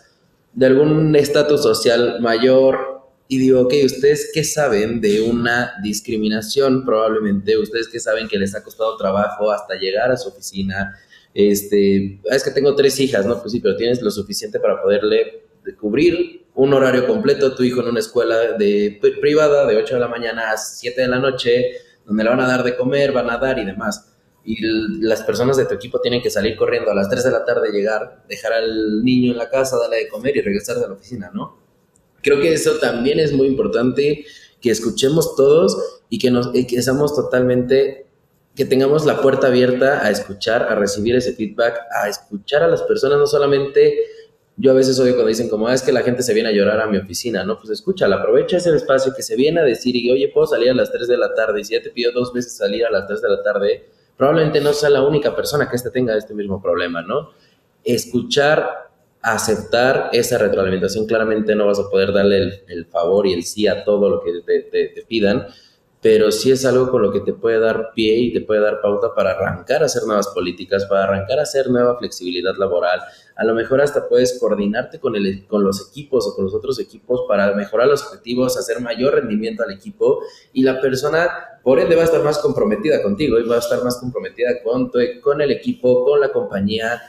de 0.53 0.67
algún 0.67 1.15
estatus 1.17 1.63
social 1.63 2.21
mayor. 2.21 3.03
Y 3.29 3.39
digo, 3.39 3.63
ok, 3.63 3.75
¿ustedes 3.87 4.31
qué 4.35 4.45
saben 4.45 5.01
de 5.01 5.23
una 5.23 5.73
discriminación? 5.83 6.85
Probablemente, 6.85 7.57
¿ustedes 7.57 7.89
qué 7.89 7.99
saben 7.99 8.29
que 8.29 8.39
les 8.39 8.55
ha 8.55 8.63
costado 8.63 8.97
trabajo 8.97 9.51
hasta 9.51 9.75
llegar 9.77 10.11
a 10.11 10.17
su 10.17 10.29
oficina? 10.29 10.99
Este, 11.33 12.21
ah, 12.31 12.37
es 12.37 12.45
que 12.45 12.51
tengo 12.51 12.75
tres 12.75 13.01
hijas, 13.01 13.25
¿no? 13.25 13.41
Pues 13.41 13.53
sí, 13.53 13.61
pero 13.61 13.77
tienes 13.77 14.03
lo 14.03 14.11
suficiente 14.11 14.61
para 14.61 14.83
poderle 14.83 15.45
cubrir 15.81 16.43
un 16.55 16.75
horario 16.75 17.07
completo 17.07 17.55
tu 17.55 17.63
hijo 17.63 17.81
en 17.81 17.89
una 17.89 18.01
escuela 18.01 18.53
de, 18.59 18.99
privada 19.21 19.67
de 19.67 19.77
8 19.77 19.95
de 19.95 20.01
la 20.01 20.09
mañana 20.09 20.51
a 20.53 20.57
7 20.57 21.01
de 21.01 21.09
la 21.09 21.19
noche, 21.19 21.73
donde 22.05 22.25
le 22.25 22.31
van 22.31 22.41
a 22.41 22.47
dar 22.47 22.63
de 22.63 22.77
comer, 22.77 23.13
van 23.13 23.31
a 23.31 23.39
dar 23.39 23.59
y 23.59 23.65
demás. 23.65 24.09
Y 24.45 24.57
las 25.01 25.23
personas 25.23 25.57
de 25.57 25.67
tu 25.67 25.75
equipo 25.75 26.01
tienen 26.01 26.21
que 26.21 26.31
salir 26.31 26.57
corriendo 26.57 26.91
a 26.91 26.95
las 26.95 27.09
3 27.09 27.25
de 27.25 27.31
la 27.31 27.45
tarde, 27.45 27.71
llegar, 27.71 28.25
dejar 28.29 28.53
al 28.53 29.05
niño 29.05 29.33
en 29.33 29.39
la 29.39 29.49
casa, 29.49 29.77
darle 29.79 29.99
de 29.99 30.09
comer 30.09 30.37
y 30.37 30.41
regresar 30.41 30.77
de 30.77 30.89
la 30.89 30.95
oficina, 30.95 31.31
¿no? 31.33 31.59
Creo 32.23 32.41
que 32.41 32.53
eso 32.53 32.79
también 32.79 33.21
es 33.21 33.33
muy 33.33 33.47
importante, 33.47 34.25
que 34.61 34.71
escuchemos 34.71 35.35
todos 35.37 36.03
y 36.09 36.19
que, 36.19 36.31
nos, 36.31 36.53
totalmente, 37.15 38.07
que 38.55 38.65
tengamos 38.65 39.05
la 39.05 39.21
puerta 39.21 39.49
abierta 39.49 40.05
a 40.05 40.11
escuchar, 40.11 40.63
a 40.63 40.75
recibir 40.77 41.17
ese 41.17 41.35
feedback, 41.35 41.81
a 42.01 42.09
escuchar 42.09 42.63
a 42.63 42.69
las 42.69 42.83
personas, 42.83 43.19
no 43.19 43.27
solamente 43.27 43.99
yo 44.57 44.71
a 44.71 44.75
veces 44.75 44.99
odio 45.01 45.13
cuando 45.15 45.29
dicen 45.29 45.49
como, 45.49 45.67
ah, 45.67 45.75
es 45.75 45.83
que 45.83 45.93
la 45.93 46.03
gente 46.03 46.23
se 46.23 46.35
viene 46.35 46.51
a 46.51 46.53
llorar 46.53 46.81
a 46.81 46.87
mi 46.87 46.99
oficina, 46.99 47.45
¿no? 47.45 47.59
Pues 47.59 47.71
escúchala, 47.71 48.17
aprovecha 48.17 48.59
ese 48.59 48.75
espacio 48.75 49.13
que 49.15 49.23
se 49.23 49.35
viene 49.35 49.61
a 49.61 49.65
decir 49.65 49.97
y, 49.97 50.11
oye, 50.11 50.29
puedo 50.29 50.47
salir 50.47 50.71
a 50.71 50.75
las 50.75 50.93
3 50.93 51.09
de 51.09 51.17
la 51.17 51.35
tarde 51.35 51.61
y 51.61 51.65
si 51.65 51.75
ya 51.75 51.83
te 51.83 51.91
pido 51.91 52.13
dos 52.13 52.33
veces 52.33 52.57
salir 52.57 52.85
a 52.85 52.91
las 52.91 53.07
3 53.07 53.23
de 53.23 53.29
la 53.29 53.43
tarde, 53.43 53.87
probablemente 54.17 54.61
no 54.61 54.73
sea 54.73 54.91
la 54.91 55.03
única 55.03 55.35
persona 55.35 55.69
que 55.69 55.77
este 55.77 55.91
tenga 55.91 56.17
este 56.17 56.35
mismo 56.35 56.61
problema, 56.61 57.03
¿no? 57.03 57.31
Escuchar, 57.83 58.91
aceptar 59.23 60.11
esa 60.13 60.39
retroalimentación, 60.39 61.07
claramente 61.07 61.55
no 61.55 61.67
vas 61.67 61.79
a 61.79 61.89
poder 61.89 62.13
darle 62.13 62.63
el, 62.67 62.87
favor 62.87 63.27
y 63.27 63.33
el 63.33 63.45
sí 63.45 63.67
a 63.67 63.85
todo 63.85 64.11
lo 64.11 64.23
que 64.23 64.33
te, 64.45 64.89
te 64.89 65.03
pidan, 65.03 65.47
pero 66.03 66.33
sí 66.33 66.51
es 66.51 66.67
algo 66.67 66.91
con 66.91 67.01
lo 67.01 67.13
que 67.13 67.21
te 67.21 67.33
puede 67.33 67.61
dar 67.61 67.93
pie 67.95 68.17
y 68.17 68.33
te 68.33 68.41
puede 68.41 68.61
dar 68.61 68.81
pauta 68.83 69.15
para 69.15 69.31
arrancar 69.31 69.83
a 69.83 69.87
hacer 69.87 70.03
nuevas 70.03 70.27
políticas, 70.29 70.85
para 70.87 71.05
arrancar 71.05 71.39
a 71.39 71.43
hacer 71.43 71.71
nueva 71.71 71.97
flexibilidad 71.97 72.57
laboral. 72.57 73.01
A 73.37 73.45
lo 73.45 73.55
mejor 73.55 73.81
hasta 73.81 74.09
puedes 74.09 74.37
coordinarte 74.41 74.99
con, 74.99 75.15
el, 75.15 75.47
con 75.47 75.63
los 75.63 75.89
equipos 75.89 76.27
o 76.27 76.35
con 76.35 76.47
los 76.47 76.55
otros 76.55 76.81
equipos 76.81 77.23
para 77.29 77.55
mejorar 77.55 77.87
los 77.87 78.05
objetivos, 78.05 78.59
hacer 78.59 78.81
mayor 78.81 79.15
rendimiento 79.15 79.63
al 79.63 79.71
equipo 79.71 80.19
y 80.53 80.65
la 80.65 80.81
persona, 80.81 81.31
por 81.63 81.79
ende, 81.79 81.95
va 81.95 82.03
a 82.03 82.07
estar 82.07 82.25
más 82.25 82.39
comprometida 82.39 83.01
contigo 83.01 83.39
y 83.39 83.47
va 83.47 83.55
a 83.55 83.61
estar 83.61 83.85
más 83.85 83.99
comprometida 83.99 84.61
con, 84.65 84.91
con 85.23 85.41
el 85.41 85.53
equipo, 85.53 86.05
con 86.05 86.21
la 86.21 86.33
compañía, 86.33 87.01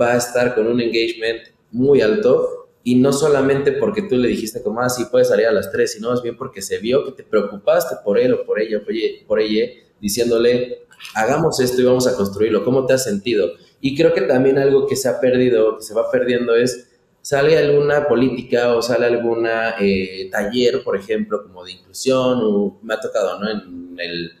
va 0.00 0.14
a 0.14 0.16
estar 0.16 0.54
con 0.54 0.66
un 0.68 0.80
engagement 0.80 1.48
muy 1.70 2.00
alto 2.00 2.57
y 2.84 2.94
no 2.96 3.12
solamente 3.12 3.72
porque 3.72 4.02
tú 4.02 4.16
le 4.16 4.28
dijiste 4.28 4.62
como, 4.62 4.80
ah, 4.80 4.88
sí, 4.88 5.04
puedes 5.10 5.28
salir 5.28 5.46
a 5.46 5.52
las 5.52 5.70
3, 5.70 5.92
sino 5.92 6.10
más 6.10 6.22
bien 6.22 6.36
porque 6.36 6.62
se 6.62 6.78
vio 6.78 7.04
que 7.04 7.12
te 7.12 7.22
preocupaste 7.22 7.96
por 8.04 8.18
él 8.18 8.32
o 8.32 8.44
por 8.44 8.60
ella, 8.60 8.80
por 9.26 9.40
ella, 9.40 9.70
diciéndole, 10.00 10.86
hagamos 11.14 11.60
esto 11.60 11.80
y 11.80 11.84
vamos 11.84 12.06
a 12.06 12.14
construirlo, 12.14 12.64
¿cómo 12.64 12.86
te 12.86 12.94
has 12.94 13.04
sentido? 13.04 13.50
Y 13.80 13.96
creo 13.96 14.12
que 14.12 14.22
también 14.22 14.58
algo 14.58 14.86
que 14.86 14.96
se 14.96 15.08
ha 15.08 15.20
perdido, 15.20 15.76
que 15.76 15.82
se 15.82 15.94
va 15.94 16.10
perdiendo 16.10 16.54
es, 16.54 16.88
sale 17.20 17.58
alguna 17.58 18.08
política 18.08 18.74
o 18.74 18.82
sale 18.82 19.06
alguna 19.06 19.74
eh, 19.78 20.28
taller, 20.30 20.82
por 20.82 20.96
ejemplo, 20.96 21.42
como 21.42 21.64
de 21.64 21.72
inclusión, 21.72 22.40
o 22.42 22.78
me 22.82 22.94
ha 22.94 23.00
tocado, 23.00 23.38
¿no? 23.38 23.50
En 23.50 23.96
el 23.98 24.32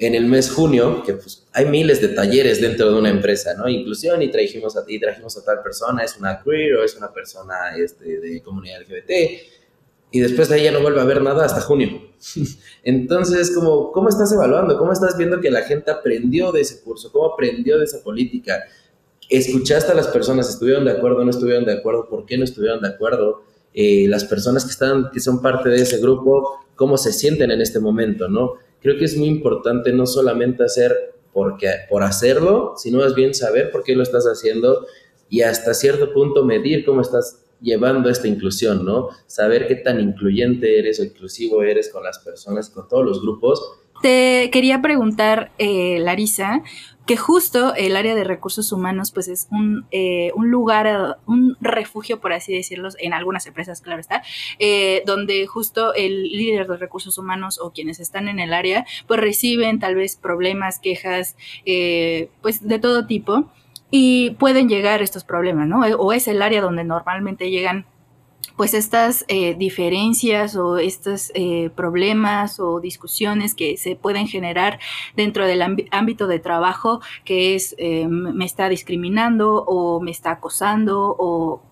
en 0.00 0.14
el 0.14 0.24
mes 0.24 0.50
junio, 0.50 1.02
que 1.04 1.12
pues 1.12 1.46
hay 1.52 1.66
miles 1.66 2.00
de 2.00 2.08
talleres 2.08 2.58
dentro 2.58 2.90
de 2.90 2.98
una 2.98 3.10
empresa, 3.10 3.54
¿no? 3.54 3.68
Inclusión 3.68 4.22
y 4.22 4.30
trajimos 4.30 4.74
a 4.74 4.84
ti, 4.84 4.98
trajimos 4.98 5.36
a 5.36 5.44
tal 5.44 5.62
persona, 5.62 6.02
es 6.02 6.16
una 6.16 6.42
queer 6.42 6.76
o 6.76 6.84
es 6.84 6.96
una 6.96 7.12
persona 7.12 7.76
este, 7.76 8.18
de 8.18 8.42
comunidad 8.42 8.80
LGBT, 8.80 9.10
y 10.10 10.20
después 10.20 10.48
de 10.48 10.54
ahí 10.54 10.64
ya 10.64 10.72
no 10.72 10.80
vuelve 10.80 11.02
a 11.02 11.04
ver 11.04 11.22
nada 11.22 11.44
hasta 11.44 11.60
junio. 11.60 12.00
Entonces, 12.82 13.54
como, 13.54 13.92
¿cómo 13.92 14.08
estás 14.08 14.32
evaluando? 14.32 14.78
¿Cómo 14.78 14.90
estás 14.90 15.18
viendo 15.18 15.38
que 15.38 15.50
la 15.50 15.62
gente 15.62 15.90
aprendió 15.90 16.50
de 16.50 16.62
ese 16.62 16.80
curso? 16.80 17.12
¿Cómo 17.12 17.34
aprendió 17.34 17.78
de 17.78 17.84
esa 17.84 18.02
política? 18.02 18.64
¿Escuchaste 19.28 19.92
a 19.92 19.94
las 19.94 20.08
personas? 20.08 20.48
¿Estuvieron 20.48 20.86
de 20.86 20.92
acuerdo? 20.92 21.22
¿No 21.22 21.30
estuvieron 21.30 21.66
de 21.66 21.74
acuerdo? 21.74 22.08
¿Por 22.08 22.24
qué 22.24 22.38
no 22.38 22.44
estuvieron 22.44 22.80
de 22.80 22.88
acuerdo? 22.88 23.44
Eh, 23.74 24.06
las 24.08 24.24
personas 24.24 24.64
que, 24.64 24.70
están, 24.70 25.10
que 25.12 25.20
son 25.20 25.42
parte 25.42 25.68
de 25.68 25.76
ese 25.76 25.98
grupo, 25.98 26.58
¿cómo 26.74 26.96
se 26.96 27.12
sienten 27.12 27.50
en 27.50 27.60
este 27.60 27.78
momento, 27.78 28.28
no? 28.28 28.54
Creo 28.80 28.98
que 28.98 29.04
es 29.04 29.16
muy 29.16 29.28
importante 29.28 29.92
no 29.92 30.06
solamente 30.06 30.64
hacer 30.64 31.14
porque, 31.32 31.70
por 31.88 32.02
hacerlo, 32.02 32.74
sino 32.76 32.98
más 32.98 33.14
bien 33.14 33.34
saber 33.34 33.70
por 33.70 33.84
qué 33.84 33.94
lo 33.94 34.02
estás 34.02 34.24
haciendo 34.24 34.86
y 35.28 35.42
hasta 35.42 35.74
cierto 35.74 36.12
punto 36.12 36.44
medir 36.44 36.84
cómo 36.84 37.00
estás 37.00 37.44
llevando 37.60 38.08
esta 38.08 38.26
inclusión, 38.26 38.84
¿no? 38.84 39.10
Saber 39.26 39.68
qué 39.68 39.76
tan 39.76 40.00
incluyente 40.00 40.78
eres 40.78 40.98
o 40.98 41.04
inclusivo 41.04 41.62
eres 41.62 41.90
con 41.90 42.02
las 42.02 42.18
personas, 42.18 42.70
con 42.70 42.88
todos 42.88 43.04
los 43.04 43.22
grupos. 43.22 43.62
Te 44.02 44.48
quería 44.50 44.80
preguntar, 44.80 45.52
eh, 45.58 45.98
Larisa, 45.98 46.62
que 47.10 47.16
justo 47.16 47.74
el 47.74 47.96
área 47.96 48.14
de 48.14 48.22
recursos 48.22 48.70
humanos 48.70 49.10
pues 49.10 49.26
es 49.26 49.48
un, 49.50 49.84
eh, 49.90 50.30
un 50.36 50.48
lugar, 50.48 51.18
un 51.26 51.56
refugio, 51.60 52.20
por 52.20 52.32
así 52.32 52.54
decirlo, 52.54 52.88
en 53.00 53.12
algunas 53.12 53.44
empresas, 53.48 53.80
claro 53.80 53.98
está, 53.98 54.22
eh, 54.60 55.02
donde 55.06 55.44
justo 55.48 55.92
el 55.92 56.22
líder 56.22 56.68
de 56.68 56.76
recursos 56.76 57.18
humanos 57.18 57.58
o 57.60 57.72
quienes 57.72 57.98
están 57.98 58.28
en 58.28 58.38
el 58.38 58.52
área 58.52 58.86
pues 59.08 59.18
reciben 59.18 59.80
tal 59.80 59.96
vez 59.96 60.14
problemas, 60.14 60.78
quejas, 60.78 61.36
eh, 61.66 62.28
pues 62.42 62.68
de 62.68 62.78
todo 62.78 63.08
tipo 63.08 63.50
y 63.90 64.36
pueden 64.38 64.68
llegar 64.68 65.02
estos 65.02 65.24
problemas, 65.24 65.66
¿no? 65.66 65.80
O 65.80 66.12
es 66.12 66.28
el 66.28 66.40
área 66.40 66.60
donde 66.60 66.84
normalmente 66.84 67.50
llegan 67.50 67.86
pues 68.60 68.74
estas 68.74 69.24
eh, 69.28 69.54
diferencias 69.54 70.54
o 70.54 70.76
estos 70.76 71.32
eh, 71.34 71.70
problemas 71.74 72.60
o 72.60 72.78
discusiones 72.78 73.54
que 73.54 73.78
se 73.78 73.96
pueden 73.96 74.26
generar 74.26 74.78
dentro 75.16 75.46
del 75.46 75.62
ámbito 75.90 76.26
de 76.26 76.40
trabajo, 76.40 77.00
que 77.24 77.54
es 77.54 77.74
eh, 77.78 78.06
me 78.06 78.44
está 78.44 78.68
discriminando 78.68 79.64
o 79.64 80.02
me 80.02 80.10
está 80.10 80.32
acosando 80.32 81.16
o 81.18 81.62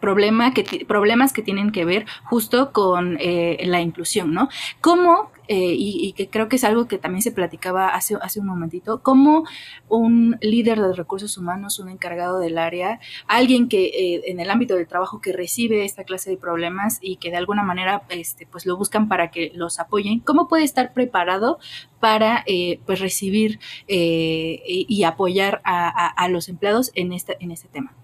problema 0.00 0.52
que, 0.52 0.84
problemas 0.86 1.32
que 1.32 1.40
tienen 1.40 1.72
que 1.72 1.86
ver 1.86 2.04
justo 2.24 2.72
con 2.72 3.16
la 3.16 3.80
inclusión, 3.80 4.34
¿no? 4.34 4.50
¿Cómo 4.82 5.30
eh, 5.48 5.74
y, 5.76 6.12
que 6.14 6.28
creo 6.28 6.48
que 6.48 6.56
es 6.56 6.64
algo 6.64 6.88
que 6.88 6.98
también 6.98 7.22
se 7.22 7.32
platicaba 7.32 7.88
hace, 7.88 8.16
hace 8.22 8.40
un 8.40 8.46
momentito, 8.46 9.02
como 9.02 9.44
un 9.88 10.38
líder 10.40 10.80
de 10.80 10.92
recursos 10.94 11.36
humanos, 11.36 11.78
un 11.78 11.90
encargado 11.90 12.38
del 12.38 12.56
área, 12.56 13.00
alguien 13.26 13.68
que 13.68 13.84
eh, 13.84 14.22
en 14.26 14.40
el 14.40 14.50
ámbito 14.50 14.74
del 14.74 14.86
trabajo 14.86 15.20
que 15.20 15.32
recibe 15.32 15.84
esta 15.84 16.04
clase 16.04 16.30
de 16.30 16.36
problemas 16.36 16.98
y 17.00 17.16
que 17.16 17.30
de 17.30 17.36
alguna 17.36 17.62
manera 17.62 18.04
este, 18.08 18.46
pues 18.46 18.64
lo 18.64 18.76
buscan 18.76 19.08
para 19.08 19.30
que 19.30 19.52
los 19.54 19.78
apoyen, 19.78 20.20
¿cómo 20.20 20.48
puede 20.48 20.64
estar 20.64 20.92
preparado 20.94 21.58
para 22.00 22.42
eh, 22.46 22.80
pues 22.86 23.00
recibir 23.00 23.58
y, 23.86 25.04
apoyar 25.04 25.60
a, 25.64 26.28
los 26.28 26.48
empleados 26.48 26.90
en 26.94 27.12
este, 27.12 27.36
en 27.40 27.50
este 27.50 27.68
tema? 27.68 27.94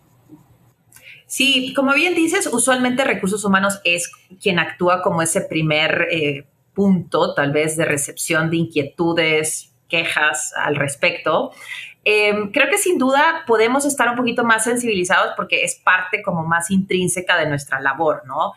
Sí, 1.27 1.73
como 1.75 1.95
bien 1.95 2.15
dices, 2.15 2.49
usualmente 2.53 3.05
recursos 3.05 3.45
humanos 3.45 3.81
es 3.85 4.11
quien 4.43 4.59
actúa 4.59 5.01
como 5.01 5.23
ese 5.23 5.41
primer 5.41 6.09
punto 6.75 7.35
tal 7.35 7.53
vez 7.53 7.77
de 7.77 7.85
recepción 7.85 8.51
de 8.51 8.59
inquietudes, 8.59 9.75
quejas 9.89 10.53
al 10.57 10.77
respecto. 10.77 11.53
Em, 12.05 12.51
creo 12.51 12.71
que 12.71 12.79
sin 12.79 12.99
duda 12.99 13.45
podemos 13.47 13.85
estar 13.85 14.09
un 14.09 14.17
poquito 14.17 14.43
más 14.45 14.65
sensibilizados 14.65 15.35
porque 15.37 15.65
es 15.65 15.75
parte 15.77 16.23
como 16.23 16.45
más 16.47 16.71
intrínseca 16.71 17.37
de 17.37 17.47
nuestra 17.47 17.81
labor, 17.81 18.23
¿no? 18.27 18.53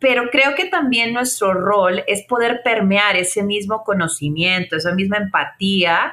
Pero 0.00 0.30
creo 0.30 0.54
que 0.54 0.66
también 0.66 1.12
nuestro 1.12 1.54
rol 1.54 2.04
es 2.06 2.22
poder 2.22 2.60
permear 2.62 3.16
ese 3.16 3.42
mismo 3.42 3.84
conocimiento, 3.84 4.76
esa 4.76 4.94
misma 4.94 5.18
empatía 5.18 6.12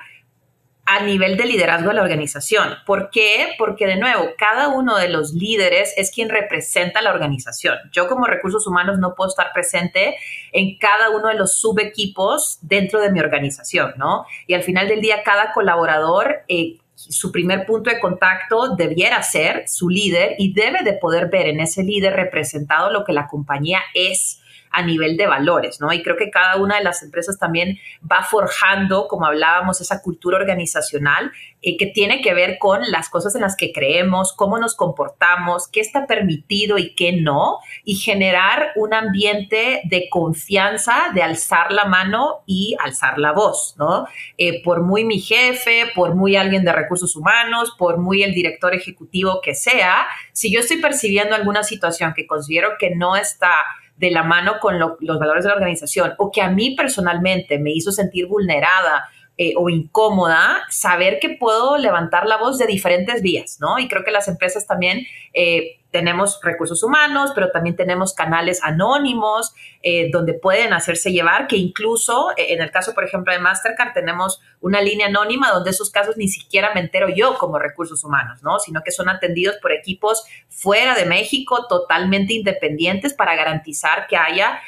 a 0.86 1.04
nivel 1.04 1.36
de 1.36 1.45
liderazgo 1.45 1.89
de 1.89 1.95
la 1.95 2.04
organización. 2.04 2.76
¿Por 2.86 3.10
qué? 3.10 3.56
Porque 3.58 3.88
de 3.88 3.98
nuevo, 3.98 4.30
cada 4.38 4.67
uno 4.67 4.98
de 4.98 5.10
los 5.10 5.34
líderes 5.34 5.93
es 5.98 6.12
quien 6.12 6.30
representa 6.30 7.02
la 7.02 7.12
organización. 7.12 7.78
Yo 7.91 8.08
como 8.08 8.26
recursos 8.26 8.67
humanos 8.67 9.00
no 9.00 9.15
puedo 9.15 9.30
estar 9.30 9.52
presente 9.52 10.15
en 10.52 10.78
cada 10.78 11.10
uno 11.10 11.28
de 11.28 11.34
los 11.34 11.58
subequipos 11.58 12.60
dentro 12.62 13.02
de 13.02 13.12
mi 13.12 13.19
organización, 13.19 13.93
¿no? 13.98 14.26
Y 14.45 14.54
al 14.54 14.63
final 14.63 14.88
del 14.88 15.02
día, 15.02 15.24
cada 15.24 15.54
colaborador... 15.54 16.43
Eh, 16.48 16.78
su 16.98 17.30
primer 17.30 17.65
punto 17.65 17.89
de 17.89 18.00
contacto 18.00 18.76
debiera 18.76 19.21
ser 19.21 19.67
su 19.67 19.89
líder 19.89 20.36
y 20.38 20.54
debe 20.54 20.82
de 20.82 20.93
poder 20.93 21.30
ver 21.30 21.48
en 21.48 21.60
ese 21.60 21.84
líder 21.84 22.13
representado 22.13 22.89
lo 22.89 23.04
que 23.04 23.12
la 23.12 23.28
compañía 23.28 23.82
es 23.93 24.41
a 24.71 24.82
nivel 24.82 25.17
de 25.17 25.28
valores, 25.28 25.80
¿no? 25.80 25.91
Y 25.93 26.04
creo 26.04 26.17
que 26.17 26.30
cada 26.30 26.58
una 26.58 26.78
de 26.78 26.84
las 26.84 27.01
empresas 27.01 27.38
también 27.39 27.78
va 28.10 28.23
forjando, 28.23 29.08
como 29.08 29.25
hablábamos, 29.25 29.82
esa 29.82 30.01
cultura 30.01 30.38
organizacional 30.38 31.32
eh, 31.62 31.78
que 31.78 31.88
tiene 31.88 32.21
que 32.21 32.34
ver 32.34 32.58
con 32.60 32.82
las 32.91 33.10
cosas 33.10 33.36
en 33.36 33.41
las 33.41 33.56
que 33.56 33.71
creemos, 33.71 34.34
cómo 34.34 34.58
nos 34.58 34.75
comportamos, 34.75 35.67
qué 35.67 35.80
está 35.80 36.06
permitido 36.06 36.78
y 36.78 36.93
qué 36.93 37.13
no, 37.13 37.60
y 37.84 37.95
generar 37.95 38.71
un 38.75 38.93
ambiente 38.93 39.82
de 39.86 40.10
confianza, 40.10 41.10
de 41.13 41.23
alzar 41.23 41.71
la 41.71 41.86
mano 41.86 42.43
y 42.45 42.75
alzar 42.84 43.17
la 43.17 43.32
voz, 43.32 43.75
¿no? 43.78 44.06
Eh, 44.38 44.62
por 44.63 44.82
muy 44.82 45.06
mi 45.06 45.19
jefe, 45.19 45.91
por 45.95 46.15
muy 46.15 46.36
alguien 46.36 46.63
de 46.63 46.73
recursos 46.73 47.15
humanos, 47.15 47.73
por 47.78 47.97
muy 47.97 48.23
el 48.23 48.34
director 48.34 48.75
ejecutivo 48.75 49.39
que 49.41 49.56
sea, 49.56 50.08
si 50.34 50.51
yo 50.51 50.60
estoy 50.60 50.78
percibiendo 50.78 51.36
alguna 51.36 51.63
situación 51.63 52.13
que 52.13 52.28
considero 52.28 52.71
que 52.80 52.95
no 52.95 53.15
está 53.15 53.51
de 53.97 54.12
la 54.12 54.23
mano 54.23 54.60
con 54.60 54.77
los 54.79 55.19
valores 55.19 55.43
de 55.43 55.49
la 55.49 55.55
organización 55.55 56.13
o 56.17 56.31
que 56.31 56.41
a 56.41 56.49
mí 56.49 56.75
personalmente 56.75 57.60
me 57.60 57.71
hizo 57.71 57.91
sentir 57.91 58.27
vulnerada 58.27 59.05
eh, 59.38 59.53
o 59.58 59.69
incómoda, 59.69 60.63
saber 60.69 61.19
que 61.19 61.38
puedo 61.38 61.77
levantar 61.77 62.25
la 62.25 62.38
voz 62.38 62.58
de 62.58 62.67
diferentes 62.67 63.21
vías, 63.21 63.58
¿no? 63.60 63.79
Y 63.79 63.89
creo 63.89 64.05
que 64.05 64.12
las 64.12 64.29
empresas 64.29 64.65
también 64.65 65.05
eh, 65.34 65.79
tenemos 65.95 66.41
recursos 66.43 66.84
humanos, 66.84 67.31
pero 67.34 67.51
también 67.51 67.77
tenemos 67.77 68.13
canales 68.13 68.62
anónimos 68.62 69.53
eh, 69.81 70.10
donde 70.12 70.34
pueden 70.34 70.73
hacerse 70.73 71.13
llevar, 71.13 71.47
que 71.47 71.55
incluso 71.55 72.31
en 72.36 72.62
el 72.62 72.69
caso, 72.69 72.93
por 72.93 73.05
ejemplo, 73.05 73.31
de 73.31 73.39
Mastercard, 73.39 73.93
tenemos 73.93 74.41
una 74.60 74.81
línea 74.81 75.08
anónima 75.08 75.51
donde 75.53 75.69
esos 75.69 75.89
casos 75.89 76.17
ni 76.17 76.27
siquiera 76.27 76.73
me 76.73 76.81
entero 76.81 77.08
yo 77.08 77.38
como 77.38 77.60
recursos 77.60 78.03
humanos, 78.03 78.43
¿no? 78.43 78.60
Sino 78.60 78.81
que 78.84 78.91
son 78.91 79.08
atendidos 79.08 79.55
por 79.62 79.71
equipos 79.71 80.25
fuera 80.49 80.95
de 80.95 81.05
México, 81.05 81.65
totalmente 81.69 82.34
independientes, 82.34 83.13
para 83.13 83.34
garantizar 83.34 84.08
que 84.08 84.17
haya, 84.17 84.60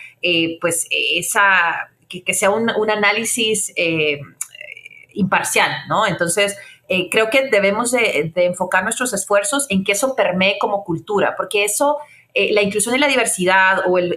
pues, 0.62 0.88
esa, 0.90 1.90
que, 2.08 2.34
sea 2.34 2.52
un 2.52 2.90
análisis 2.90 3.74
imparcial, 5.12 5.72
¿no? 5.90 6.08
Entonces, 6.08 6.58
eh, 6.90 7.10
creo 7.10 7.30
que 7.30 7.50
debemos 7.50 7.92
de, 7.92 8.32
enfocar 8.36 8.84
nuestros 8.84 9.14
esfuerzos 9.14 9.66
en 9.70 9.84
que 9.84 9.92
eso 9.92 10.16
permee 10.16 10.58
como 10.58 10.84
cultura, 10.84 11.36
porque 11.36 11.66
eso, 11.66 11.98
eh, 12.34 12.54
la 12.54 12.62
inclusión 12.62 12.96
y 12.96 12.98
la 12.98 13.08
diversidad 13.08 13.84
o 13.88 13.98
el, 13.98 14.16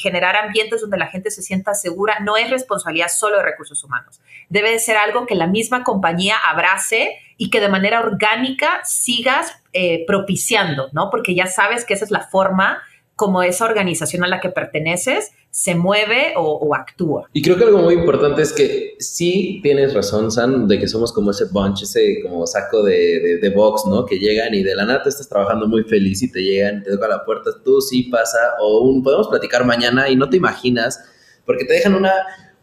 generar 0.00 0.36
ambientes 0.36 0.80
donde 0.80 0.98
la 0.98 1.08
gente 1.08 1.30
se 1.30 1.42
sienta 1.42 1.74
segura 1.74 2.20
no 2.20 2.36
es 2.36 2.48
responsabilidad 2.50 3.08
solo 3.08 3.38
de 3.38 3.42
recursos 3.42 3.82
humanos. 3.82 4.20
Debe 4.48 4.70
de 4.70 4.78
ser 4.78 4.96
algo 4.96 5.26
que 5.26 5.34
la 5.34 5.48
misma 5.48 5.82
compañía 5.82 6.36
abrace 6.46 7.16
y 7.36 7.50
que 7.50 7.60
de 7.60 7.68
manera 7.68 8.00
orgánica 8.00 8.80
sigas 8.84 9.60
eh, 9.72 10.04
propiciando, 10.06 10.90
¿no? 10.92 11.10
Porque 11.10 11.34
ya 11.34 11.46
sabes 11.46 11.84
que 11.84 11.94
esa 11.94 12.04
es 12.04 12.10
la 12.12 12.20
forma 12.20 12.82
como 13.22 13.40
esa 13.44 13.66
organización 13.66 14.24
a 14.24 14.26
la 14.26 14.40
que 14.40 14.48
perteneces 14.48 15.30
se 15.48 15.76
mueve 15.76 16.34
o, 16.36 16.74
actúa. 16.74 17.28
Y 17.32 17.40
creo 17.40 17.56
que 17.56 17.62
algo 17.62 17.78
muy 17.78 17.94
importante 17.94 18.42
es 18.42 18.52
que 18.52 18.96
sí 18.98 19.60
tienes 19.62 19.94
razón, 19.94 20.32
San, 20.32 20.66
de 20.66 20.76
que 20.76 20.88
somos 20.88 21.12
como 21.12 21.30
ese 21.30 21.44
bunch, 21.52 21.84
ese 21.84 22.20
como 22.20 22.44
saco 22.48 22.82
de, 22.82 23.38
de, 23.40 23.50
box, 23.50 23.84
¿no? 23.86 24.04
Que 24.06 24.18
llegan 24.18 24.52
y 24.54 24.64
de 24.64 24.74
la 24.74 24.86
nada 24.86 25.04
estás 25.06 25.28
trabajando 25.28 25.68
muy 25.68 25.84
feliz 25.84 26.20
y 26.24 26.32
te 26.32 26.42
llegan, 26.42 26.82
te 26.82 26.90
toca 26.90 27.06
la 27.06 27.24
puerta, 27.24 27.50
tú 27.64 27.80
sí 27.80 28.02
pasa, 28.10 28.38
o 28.60 28.80
un, 28.80 29.04
podemos 29.04 29.28
platicar 29.28 29.64
mañana 29.64 30.08
y 30.08 30.16
no 30.16 30.28
te 30.28 30.36
imaginas, 30.36 30.98
porque 31.46 31.64
te 31.64 31.74
dejan 31.74 31.94
una, 31.94 32.12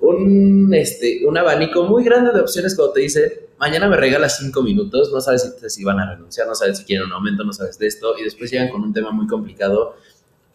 un, 0.01 0.73
este, 0.73 1.25
un 1.25 1.37
abanico 1.37 1.83
muy 1.83 2.03
grande 2.03 2.33
de 2.33 2.41
opciones 2.41 2.75
cuando 2.75 2.95
te 2.95 2.99
dice, 2.99 3.47
mañana 3.59 3.87
me 3.87 3.95
regalas 3.95 4.39
cinco 4.39 4.61
minutos, 4.61 5.09
no 5.13 5.21
sabes 5.21 5.55
si, 5.61 5.69
si 5.69 5.83
van 5.85 6.01
a 6.01 6.15
renunciar, 6.15 6.47
no 6.47 6.55
sabes 6.55 6.79
si 6.79 6.83
quieren 6.83 7.05
un 7.05 7.13
aumento, 7.13 7.45
no 7.45 7.53
sabes 7.53 7.79
de 7.79 7.87
esto, 7.87 8.17
y 8.19 8.23
después 8.23 8.51
llegan 8.51 8.67
con 8.67 8.81
un 8.81 8.91
tema 8.91 9.11
muy 9.11 9.25
complicado 9.25 9.95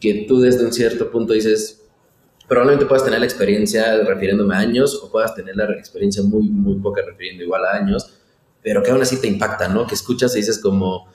que 0.00 0.26
tú 0.28 0.40
desde 0.40 0.64
un 0.64 0.72
cierto 0.72 1.10
punto 1.10 1.32
dices, 1.32 1.82
probablemente 2.48 2.86
puedas 2.86 3.04
tener 3.04 3.20
la 3.20 3.26
experiencia 3.26 3.96
refiriéndome 4.04 4.54
a 4.54 4.58
años 4.58 5.00
o 5.02 5.10
puedas 5.10 5.34
tener 5.34 5.56
la 5.56 5.70
experiencia 5.72 6.22
muy, 6.22 6.42
muy 6.42 6.76
poca 6.76 7.02
refiriendo 7.04 7.42
igual 7.42 7.64
a 7.64 7.76
años, 7.76 8.18
pero 8.62 8.82
que 8.82 8.90
aún 8.90 9.02
así 9.02 9.20
te 9.20 9.26
impacta, 9.26 9.68
¿no? 9.68 9.86
Que 9.86 9.94
escuchas 9.94 10.34
y 10.34 10.38
dices 10.38 10.58
como, 10.58 11.06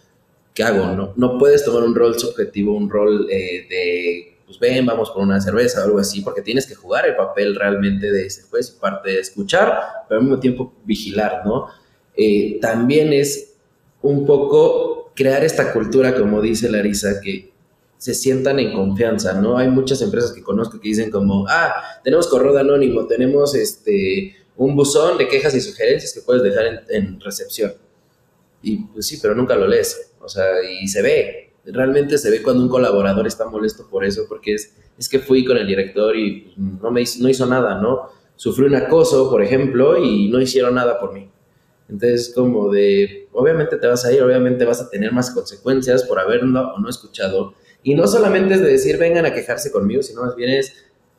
¿qué 0.54 0.64
hago? 0.64 0.96
No, 0.96 1.14
no 1.16 1.38
puedes 1.38 1.64
tomar 1.64 1.84
un 1.84 1.96
rol 1.96 2.18
subjetivo, 2.20 2.76
un 2.76 2.90
rol 2.90 3.28
eh, 3.30 3.68
de, 3.70 4.38
pues 4.46 4.60
ven, 4.60 4.86
vamos 4.86 5.12
por 5.12 5.22
una 5.22 5.40
cerveza 5.40 5.82
o 5.82 5.86
algo 5.86 6.00
así, 6.00 6.22
porque 6.22 6.42
tienes 6.42 6.66
que 6.66 6.76
jugar 6.76 7.06
el 7.08 7.16
papel 7.16 7.56
realmente 7.56 8.12
de 8.12 8.26
ese 8.26 8.44
juez, 8.44 8.72
parte 8.72 9.12
de 9.12 9.20
escuchar, 9.20 9.80
pero 10.08 10.20
al 10.20 10.26
mismo 10.26 10.40
tiempo 10.40 10.74
vigilar, 10.86 11.44
¿no? 11.46 11.68
Eh, 12.16 12.60
también 12.60 13.14
es 13.14 13.56
un 14.02 14.26
poco 14.26 15.12
crear 15.16 15.44
esta 15.44 15.72
cultura, 15.74 16.16
como 16.16 16.42
dice 16.42 16.70
Larisa, 16.70 17.22
que 17.22 17.52
se 18.00 18.14
sientan 18.14 18.60
en 18.60 18.74
confianza, 18.74 19.34
¿no? 19.42 19.58
Hay 19.58 19.68
muchas 19.68 20.02
empresas 20.02 20.32
que 20.32 20.42
conozco 20.42 20.80
que 20.80 20.88
dicen 20.88 21.12
como, 21.12 21.46
ah, 21.50 21.74
tenemos 22.02 22.28
correo 22.28 22.58
anónimo, 22.58 23.06
tenemos 23.06 23.54
este, 23.56 24.38
un 24.56 24.74
buzón 24.74 25.18
de 25.18 25.28
quejas 25.28 25.54
y 25.54 25.60
sugerencias 25.60 26.14
que 26.14 26.22
puedes 26.22 26.42
dejar 26.42 26.86
en, 26.88 27.20
recepción. 27.20 27.74
Y 28.64 28.78
pues 28.86 29.06
sí, 29.06 29.20
pero 29.22 29.36
nunca 29.36 29.54
lo 29.56 29.68
lees, 29.68 30.14
o 30.22 30.30
sea, 30.30 30.46
y 30.64 30.88
se 30.88 31.02
ve, 31.02 31.52
realmente 31.66 32.18
se 32.18 32.32
ve 32.32 32.42
cuando 32.42 32.64
un 32.64 32.70
colaborador 32.70 33.28
está 33.28 33.46
molesto 33.50 33.90
por 33.90 34.06
eso, 34.06 34.26
porque 34.30 34.54
es, 34.54 34.74
es 34.98 35.10
que 35.10 35.20
fui 35.20 35.44
con 35.44 35.58
el 35.58 35.68
director 35.68 36.16
y 36.16 36.54
no, 36.56 36.92
me 36.92 37.02
hizo, 37.02 37.22
no 37.22 37.28
hizo 37.28 37.46
nada, 37.48 37.82
¿no? 37.82 38.12
Sufrí 38.38 38.66
un 38.66 38.76
acoso, 38.76 39.30
por 39.30 39.44
ejemplo, 39.44 40.02
y 40.02 40.30
no 40.30 40.40
hicieron 40.40 40.76
nada 40.76 41.02
por 41.02 41.14
mí. 41.14 41.30
Entonces, 41.90 42.32
como 42.34 42.72
de, 42.72 43.28
obviamente 43.34 43.76
te 43.76 43.88
vas 43.88 44.06
a 44.06 44.14
ir, 44.14 44.22
obviamente 44.22 44.64
vas 44.64 44.80
a 44.80 44.90
tener 44.90 45.12
más 45.12 45.32
consecuencias 45.32 46.04
por 46.04 46.18
haberlo 46.18 46.74
o 46.76 46.80
no 46.80 46.90
escuchado, 46.90 47.56
y 47.90 47.96
no 47.96 48.06
solamente 48.06 48.54
es 48.54 48.62
de 48.62 48.70
decir, 48.70 49.00
vengan 49.00 49.26
a 49.26 49.34
quejarse 49.34 49.72
conmigo, 49.72 50.04
sino 50.04 50.22
más 50.22 50.36
bien 50.36 50.52
es, 50.52 50.72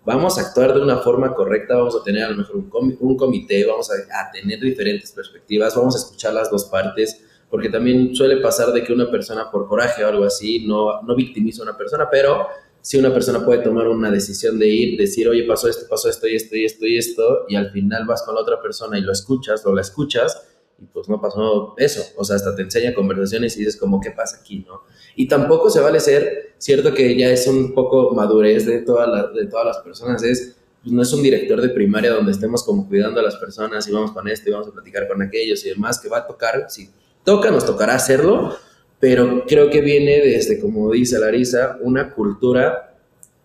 vamos 0.04 0.38
a 0.38 0.42
actuar 0.42 0.72
de 0.72 0.80
una 0.80 0.98
forma 0.98 1.35
correcta, 1.35 1.74
vamos 1.74 1.96
a 1.96 2.04
tener 2.04 2.22
a 2.22 2.30
lo 2.30 2.37
mejor 2.37 2.59
un, 2.59 2.96
un 3.00 3.16
comité, 3.16 3.64
vamos 3.64 3.90
a, 3.90 4.30
tener 4.30 4.61
diferentes 4.61 5.11
perspectivas, 5.11 5.74
vamos 5.74 5.96
a 5.96 5.98
escuchar 5.98 6.33
las 6.33 6.48
dos 6.48 6.66
partes, 6.66 7.24
porque 7.50 7.70
también 7.70 8.14
suele 8.14 8.37
pasar 8.37 8.72
de 8.72 8.85
que 8.85 8.92
una 8.92 9.11
persona 9.11 9.50
por 9.50 9.66
coraje 9.66 10.04
o 10.04 10.06
algo 10.06 10.22
así 10.22 10.64
no, 10.64 11.02
no 11.02 11.16
victimiza 11.16 11.62
a 11.62 11.64
una 11.64 11.76
persona, 11.76 12.06
pero 12.09 12.46
si 12.80 12.98
una 12.98 13.12
persona 13.12 13.44
puede 13.44 13.64
tomar 13.64 13.88
una 13.88 14.09
decisión 14.09 14.56
de 14.56 14.68
ir, 14.68 14.96
decir, 14.96 15.28
oye, 15.28 15.42
pasó 15.48 15.68
esto, 15.68 15.87
pasó 15.90 16.09
esto 16.09 16.28
y 16.28 16.37
esto 16.37 16.54
y 16.54 16.66
esto 16.66 16.87
y 16.87 16.98
esto, 16.98 17.46
y 17.48 17.56
al 17.56 17.72
final 17.72 18.06
vas 18.06 18.22
con 18.22 18.37
la 18.37 18.42
otra 18.42 18.62
persona 18.62 18.96
y 18.96 19.00
lo 19.00 19.11
escuchas 19.11 19.66
o 19.66 19.74
la 19.74 19.80
escuchas, 19.80 20.40
y 20.78 20.85
pues 20.85 21.09
no 21.09 21.20
pasó 21.20 21.74
eso, 21.78 22.00
o 22.16 22.24
sea, 22.24 22.37
hasta 22.37 22.54
te 22.54 22.62
enseña 22.62 22.94
conversaciones 22.94 23.56
y 23.56 23.59
dices 23.59 23.76
como, 23.76 24.00
¿qué 24.00 24.12
pasa 24.12 24.38
aquí, 24.40 24.61
no? 24.61 24.83
Y 25.16 25.28
tampoco 25.28 25.70
se 25.70 25.80
vale 25.80 26.00
ser, 26.00 26.54
cierto 26.58 26.94
que 26.94 27.16
ya 27.16 27.30
es 27.30 27.46
un 27.46 27.74
poco 27.74 28.12
madurez 28.14 28.66
de, 28.66 28.80
toda 28.80 29.30
de 29.32 29.46
todas 29.46 29.66
las 29.66 29.78
personas, 29.78 30.22
es, 30.22 30.56
pues 30.82 30.92
no 30.92 31.02
es 31.02 31.12
un 31.12 31.22
director 31.22 31.60
de 31.60 31.68
primaria 31.68 32.12
donde 32.12 32.32
estemos 32.32 32.62
como 32.62 32.88
cuidando 32.88 33.20
a 33.20 33.22
las 33.22 33.36
personas 33.36 33.86
y 33.86 33.92
vamos 33.92 34.12
con 34.12 34.26
esto 34.28 34.48
y 34.48 34.52
vamos 34.52 34.68
a 34.68 34.72
platicar 34.72 35.06
con 35.08 35.20
aquellos 35.20 35.64
y 35.66 35.70
demás, 35.70 36.00
que 36.00 36.08
va 36.08 36.18
a 36.18 36.26
tocar, 36.26 36.66
si 36.68 36.88
toca, 37.24 37.50
nos 37.50 37.66
tocará 37.66 37.94
hacerlo, 37.94 38.56
pero 38.98 39.44
creo 39.46 39.70
que 39.70 39.80
viene 39.80 40.20
desde, 40.20 40.60
como 40.60 40.90
dice 40.92 41.18
Larisa, 41.18 41.78
una 41.82 42.12
cultura 42.12 42.96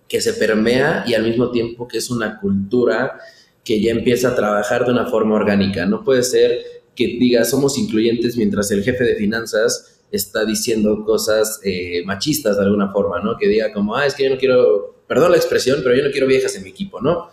que 0.07 0.21
se 0.21 0.33
permea 0.33 1.03
y 1.07 1.13
al 1.13 1.23
mismo 1.23 1.51
tiempo 1.51 1.87
que 1.87 1.97
es 1.97 2.09
una 2.09 2.39
cultura 2.39 3.19
que 3.63 3.81
ya 3.81 3.91
empieza 3.91 4.29
a 4.29 4.35
trabajar 4.35 4.85
de 4.85 4.91
una 4.91 5.07
forma 5.07 5.35
orgánica. 5.35 5.85
No 5.85 6.03
puede 6.03 6.23
ser 6.23 6.61
que 6.95 7.07
diga 7.19 7.43
somos 7.43 7.77
incluyentes 7.77 8.37
mientras 8.37 8.69
el 8.71 8.83
jefe 8.83 9.03
de 9.03 9.15
finanzas 9.15 9.94
está 10.11 10.45
diciendo 10.45 11.03
cosas 11.05 11.59
eh, 11.63 12.03
machistas 12.05 12.57
de 12.57 12.63
alguna 12.63 12.91
forma, 12.91 13.19
¿no? 13.21 13.37
Que 13.37 13.47
diga 13.47 13.71
como, 13.73 13.95
ah, 13.95 14.05
es 14.05 14.13
que 14.13 14.23
yo 14.23 14.29
no 14.29 14.37
quiero, 14.37 14.95
perdón 15.07 15.31
la 15.31 15.37
expresión, 15.37 15.81
pero 15.83 15.95
yo 15.95 16.03
no 16.03 16.11
quiero 16.11 16.27
viejas 16.27 16.55
en 16.55 16.63
mi 16.63 16.69
equipo, 16.69 17.01
¿no? 17.01 17.29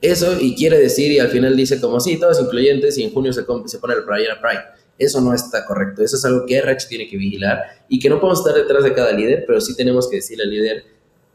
Eso 0.00 0.36
y 0.40 0.54
quiere 0.54 0.78
decir 0.78 1.12
y 1.12 1.18
al 1.18 1.28
final 1.28 1.56
dice 1.56 1.80
como, 1.80 2.00
sí, 2.00 2.18
todos 2.18 2.40
incluyentes 2.40 2.98
y 2.98 3.04
en 3.04 3.12
junio 3.12 3.32
se, 3.32 3.42
se 3.66 3.78
pone 3.78 3.94
el 3.94 4.04
Pride 4.04 4.36
Pride. 4.40 4.64
Eso 4.98 5.20
no 5.20 5.32
está 5.34 5.64
correcto, 5.64 6.02
eso 6.02 6.16
es 6.16 6.24
algo 6.24 6.44
que 6.46 6.56
RH 6.56 6.86
tiene 6.88 7.08
que 7.08 7.16
vigilar 7.16 7.62
y 7.88 7.98
que 7.98 8.08
no 8.08 8.20
podemos 8.20 8.40
estar 8.40 8.54
detrás 8.54 8.84
de 8.84 8.92
cada 8.92 9.12
líder, 9.12 9.44
pero 9.46 9.60
sí 9.60 9.74
tenemos 9.74 10.08
que 10.08 10.16
decirle 10.16 10.44
al 10.44 10.50
líder, 10.50 10.84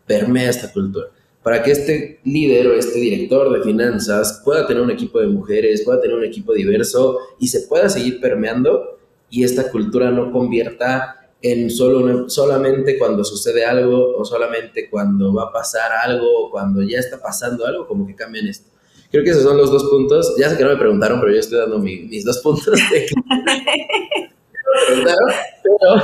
permea 0.05 0.49
esta 0.49 0.71
cultura 0.71 1.09
para 1.47 1.63
que 1.63 1.71
este 1.71 2.19
líder 2.25 2.67
o 2.67 2.73
este 2.73 2.99
director 2.99 3.49
de 3.57 3.63
finanzas 3.63 4.41
pueda 4.43 4.67
tener 4.67 4.83
un 4.83 4.91
equipo 4.91 5.21
de 5.21 5.27
mujeres, 5.27 5.81
pueda 5.85 6.01
tener 6.01 6.17
un 6.17 6.25
equipo 6.25 6.53
diverso 6.53 7.19
y 7.39 7.47
se 7.47 7.61
pueda 7.61 7.87
seguir 7.87 8.19
permeando 8.19 8.96
y 9.29 9.43
esta 9.43 9.71
cultura 9.71 10.11
no 10.11 10.31
convierta 10.31 11.17
en 11.41 11.69
solo 11.69 12.29
solamente 12.29 12.97
cuando 12.97 13.23
sucede 13.23 13.63
algo 13.63 14.17
o 14.17 14.25
solamente 14.25 14.89
cuando 14.89 15.33
va 15.33 15.43
a 15.43 15.51
pasar 15.51 15.91
algo 16.03 16.45
o 16.45 16.49
cuando 16.49 16.81
ya 16.81 16.99
está 16.99 17.21
pasando 17.21 17.65
algo, 17.65 17.87
como 17.87 18.07
que 18.07 18.15
cambien 18.15 18.47
esto. 18.47 18.71
Creo 19.11 19.23
que 19.23 19.29
esos 19.29 19.43
son 19.43 19.57
los 19.57 19.71
dos 19.71 19.85
puntos. 19.85 20.35
Ya 20.37 20.49
sé 20.49 20.57
que 20.57 20.63
no 20.63 20.69
me 20.69 20.77
preguntaron, 20.77 21.19
pero 21.19 21.31
yo 21.31 21.39
estoy 21.39 21.59
dando 21.59 21.79
mis 21.79 22.25
dos 22.25 22.39
puntos. 22.39 22.77
pero 25.73 26.01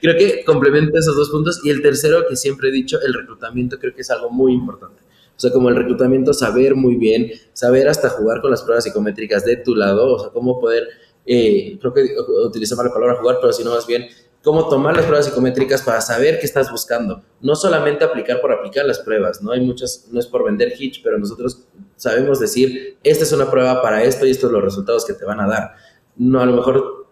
creo 0.00 0.16
que 0.16 0.44
complementa 0.44 0.98
esos 0.98 1.16
dos 1.16 1.30
puntos. 1.30 1.60
Y 1.64 1.70
el 1.70 1.82
tercero, 1.82 2.26
que 2.28 2.36
siempre 2.36 2.68
he 2.68 2.72
dicho, 2.72 3.00
el 3.00 3.12
reclutamiento 3.12 3.78
creo 3.78 3.94
que 3.94 4.02
es 4.02 4.10
algo 4.10 4.30
muy 4.30 4.52
importante. 4.52 5.02
O 5.36 5.40
sea, 5.40 5.50
como 5.50 5.68
el 5.68 5.74
reclutamiento, 5.74 6.32
saber 6.32 6.76
muy 6.76 6.94
bien, 6.94 7.32
saber 7.52 7.88
hasta 7.88 8.08
jugar 8.08 8.40
con 8.40 8.52
las 8.52 8.62
pruebas 8.62 8.84
psicométricas 8.84 9.44
de 9.44 9.56
tu 9.56 9.74
lado, 9.74 10.14
o 10.14 10.18
sea, 10.20 10.30
cómo 10.30 10.60
poder 10.60 10.88
eh, 11.26 11.78
creo 11.80 11.92
que 11.92 12.14
utilicé 12.46 12.74
la 12.76 12.92
palabra 12.92 13.16
jugar, 13.20 13.38
pero 13.40 13.52
sino 13.52 13.70
más 13.70 13.86
bien 13.86 14.06
cómo 14.44 14.68
tomar 14.68 14.94
las 14.94 15.06
pruebas 15.06 15.26
psicométricas 15.26 15.82
para 15.82 16.02
saber 16.02 16.38
qué 16.38 16.44
estás 16.44 16.70
buscando. 16.70 17.22
No 17.40 17.56
solamente 17.56 18.04
aplicar 18.04 18.40
por 18.42 18.52
aplicar 18.52 18.84
las 18.84 18.98
pruebas, 18.98 19.42
¿no? 19.42 19.52
Hay 19.52 19.60
muchas, 19.60 20.06
no 20.12 20.20
es 20.20 20.26
por 20.26 20.44
vender 20.44 20.74
hitch, 20.78 21.02
pero 21.02 21.18
nosotros 21.18 21.62
sabemos 21.96 22.40
decir, 22.40 22.98
esta 23.02 23.24
es 23.24 23.32
una 23.32 23.50
prueba 23.50 23.80
para 23.80 24.04
esto 24.04 24.26
y 24.26 24.30
estos 24.30 24.50
son 24.50 24.52
los 24.52 24.64
resultados 24.64 25.06
que 25.06 25.14
te 25.14 25.24
van 25.24 25.40
a 25.40 25.48
dar. 25.48 25.72
No, 26.16 26.40
a 26.40 26.46
lo 26.46 26.52
mejor 26.52 27.06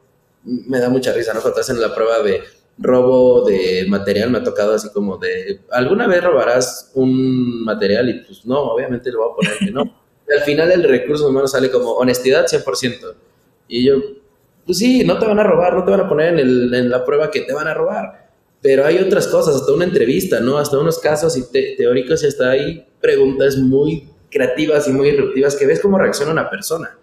me 0.44 0.78
da 0.78 0.90
mucha 0.90 1.12
risa, 1.12 1.32
¿no? 1.32 1.40
Cuando 1.40 1.60
hacen 1.60 1.80
la 1.80 1.94
prueba 1.94 2.20
de 2.20 2.42
robo 2.78 3.44
de 3.46 3.86
material, 3.88 4.30
me 4.30 4.38
ha 4.38 4.44
tocado 4.44 4.74
así 4.74 4.90
como 4.90 5.16
de, 5.16 5.60
¿alguna 5.70 6.06
vez 6.06 6.22
robarás 6.22 6.90
un 6.94 7.64
material? 7.64 8.10
Y 8.10 8.24
pues 8.24 8.44
no, 8.44 8.60
obviamente 8.60 9.10
le 9.10 9.16
voy 9.16 9.30
a 9.30 9.34
poner 9.34 9.58
que 9.58 9.70
no. 9.70 9.82
Al 10.32 10.42
final 10.42 10.70
el 10.70 10.84
recurso 10.84 11.28
humano 11.28 11.48
sale 11.48 11.70
como 11.70 11.92
honestidad 11.92 12.46
100%. 12.46 13.14
Y 13.68 13.84
yo, 13.86 13.94
pues 14.64 14.78
sí, 14.78 15.04
no 15.04 15.18
te 15.18 15.26
van 15.26 15.38
a 15.38 15.44
robar, 15.44 15.74
no 15.74 15.84
te 15.84 15.90
van 15.90 16.00
a 16.00 16.08
poner 16.08 16.38
en, 16.38 16.90
la 16.90 17.04
prueba 17.04 17.30
que 17.30 17.40
te 17.40 17.52
van 17.52 17.66
a 17.66 17.74
robar. 17.74 18.30
Pero 18.60 18.86
hay 18.86 18.98
otras 18.98 19.26
cosas, 19.26 19.56
hasta 19.56 19.72
una 19.72 19.84
entrevista, 19.84 20.40
¿no? 20.40 20.58
Hasta 20.58 20.78
unos 20.78 20.98
casos 21.00 21.36
y 21.36 21.76
teóricos 21.76 22.22
y 22.22 22.26
hasta 22.26 22.50
hay 22.50 22.86
preguntas 23.00 23.56
muy 23.56 24.08
creativas 24.30 24.86
y 24.86 24.92
muy 24.92 25.10
disruptivas 25.10 25.56
que 25.56 25.66
ves 25.66 25.80
cómo 25.80 25.98
reacciona 25.98 26.32
una 26.32 26.48
persona. 26.48 26.96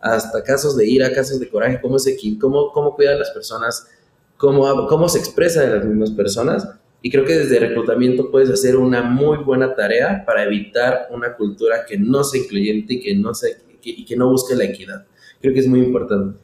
Hasta 0.00 0.42
casos 0.42 0.76
de 0.76 0.86
ira, 0.86 1.12
casos 1.12 1.38
de 1.38 1.48
coraje, 1.48 1.80
cómo 1.80 1.98
se 1.98 2.16
cómo, 2.40 2.72
cómo 2.72 2.94
cuidan 2.96 3.18
las 3.18 3.30
personas, 3.30 3.88
cómo, 4.36 4.86
cómo 4.88 5.08
se 5.08 5.18
expresa 5.18 5.62
de 5.62 5.76
las 5.76 5.84
mismas 5.84 6.10
personas. 6.10 6.68
Y 7.02 7.10
creo 7.10 7.24
que 7.24 7.38
desde 7.38 7.60
reclutamiento 7.60 8.30
puedes 8.30 8.50
hacer 8.50 8.76
una 8.76 9.02
muy 9.02 9.38
buena 9.38 9.74
tarea 9.74 10.24
para 10.26 10.42
evitar 10.42 11.06
una 11.10 11.34
cultura 11.34 11.86
que 11.86 11.96
no 11.96 12.24
sea 12.24 12.42
incluyente 12.42 12.94
y 12.94 13.00
que 13.00 13.14
no, 13.14 13.32
se, 13.32 13.58
y 13.82 14.04
que 14.04 14.16
no 14.16 14.28
busque 14.28 14.56
la 14.56 14.64
equidad. 14.64 15.06
Creo 15.46 15.54
que 15.54 15.60
es 15.60 15.68
muy 15.68 15.78
importante. 15.78 16.40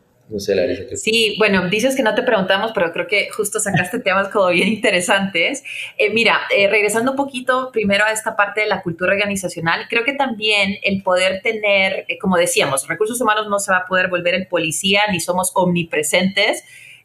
Sí, 0.97 1.35
bueno, 1.37 1.69
dices 1.69 1.97
que 1.97 2.05
no 2.05 2.15
te 2.15 2.23
preguntamos, 2.23 2.71
pero 2.73 2.93
creo 2.93 3.09
que 3.09 3.29
justo 3.31 3.59
sacaste 3.59 3.99
temas 3.99 4.29
como 4.29 4.47
bien 4.51 4.69
interesantes. 4.69 5.65
Eh, 5.99 6.13
mira, 6.15 6.43
eh, 6.57 6.69
regresando 6.69 7.11
un 7.11 7.17
poquito 7.17 7.71
primero 7.73 8.05
a 8.05 8.13
esta 8.13 8.37
parte 8.37 8.61
de 8.61 8.69
la 8.69 8.81
cultura 8.81 9.11
organizacional, 9.11 9.87
creo 9.91 10.05
que 10.05 10.13
también 10.13 10.77
el 10.85 11.03
poder 11.03 11.43
tener, 11.43 12.05
eh, 12.07 12.17
como 12.21 12.37
decíamos, 12.37 12.87
recursos 12.87 13.21
humanos 13.21 13.49
no 13.49 13.59
se 13.59 13.73
va 13.73 13.79
a 13.79 13.87
poder 13.87 14.07
volver 14.07 14.35
el 14.35 14.47
policía 14.47 15.01
ni 15.11 15.19
somos 15.19 15.51
omnipresentes 15.55 16.63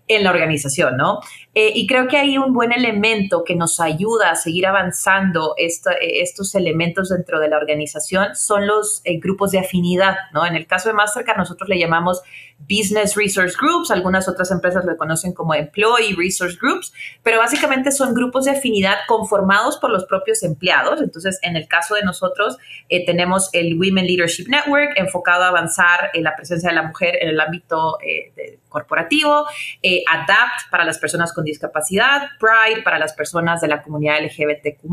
en 0.08 0.24
la 0.24 0.30
organización, 0.30 0.98
¿no? 0.98 1.22
Y 1.60 1.88
creo 1.88 2.08
que 2.08 2.18
hay 2.18 2.38
un 2.38 2.54
buen 2.54 2.72
elemento 2.72 3.44
que 3.44 3.56
nos 3.56 3.80
ayuda 3.80 4.30
a 4.30 4.36
seguir 4.36 4.68
avanzando 4.68 5.56
estos 5.58 6.56
elementos 6.56 7.10
dentro 7.10 7.40
de 7.40 7.50
la 7.50 7.58
organización 7.58 8.36
son 8.36 8.68
los 8.68 9.02
grupos 9.20 9.52
de 9.52 9.60
afinidad, 9.60 10.16
¿no? 10.34 10.46
En 10.46 10.56
el 10.56 10.68
caso 10.68 10.90
de 10.90 10.94
Mastercard 10.94 11.38
nosotros 11.38 11.68
le 11.68 11.80
llamamos 11.80 12.22
Business 12.60 13.16
Resource 13.16 13.56
Groups, 13.60 13.92
algunas 13.92 14.28
otras 14.28 14.52
empresas 14.52 14.84
lo 14.84 14.98
conocen 14.98 15.34
como 15.34 15.54
Employee 15.54 16.16
Resource 16.18 16.58
Groups, 16.60 16.92
pero 17.24 17.38
básicamente 17.38 17.92
son 17.92 18.14
grupos 18.14 18.46
de 18.46 18.52
afinidad 18.52 18.96
conformados 19.08 19.78
por 19.78 19.92
los 19.92 20.06
propios 20.06 20.44
empleados. 20.44 21.02
Entonces, 21.02 21.40
en 21.44 21.56
el 21.56 21.68
caso 21.68 21.96
de 21.96 22.04
nosotros, 22.04 22.58
eh, 22.90 23.06
tenemos 23.06 23.50
el 23.54 23.78
Women 23.80 24.06
Leadership 24.06 24.48
Network 24.48 24.94
enfocado 24.96 25.44
a 25.44 25.50
avanzar 25.50 26.10
en 26.14 26.24
la 26.24 26.36
presencia 26.36 26.70
de 26.70 26.76
la 26.76 26.84
mujer 26.84 27.18
en 27.22 27.30
el 27.30 27.40
ámbito 27.40 28.00
eh, 28.02 28.60
corporativo, 28.70 29.46
eh, 29.82 30.04
ADAPT 30.10 30.70
para 30.70 30.84
las 30.84 31.00
personas 31.00 31.34
con 31.34 31.46
discapacidad, 31.48 32.30
Pride 32.40 32.84
para 32.84 33.00
las 33.00 33.14
personas 33.14 33.62
de 33.62 33.68
la 33.68 33.82
comunidad 33.82 34.20
LGBTQ+, 34.22 34.88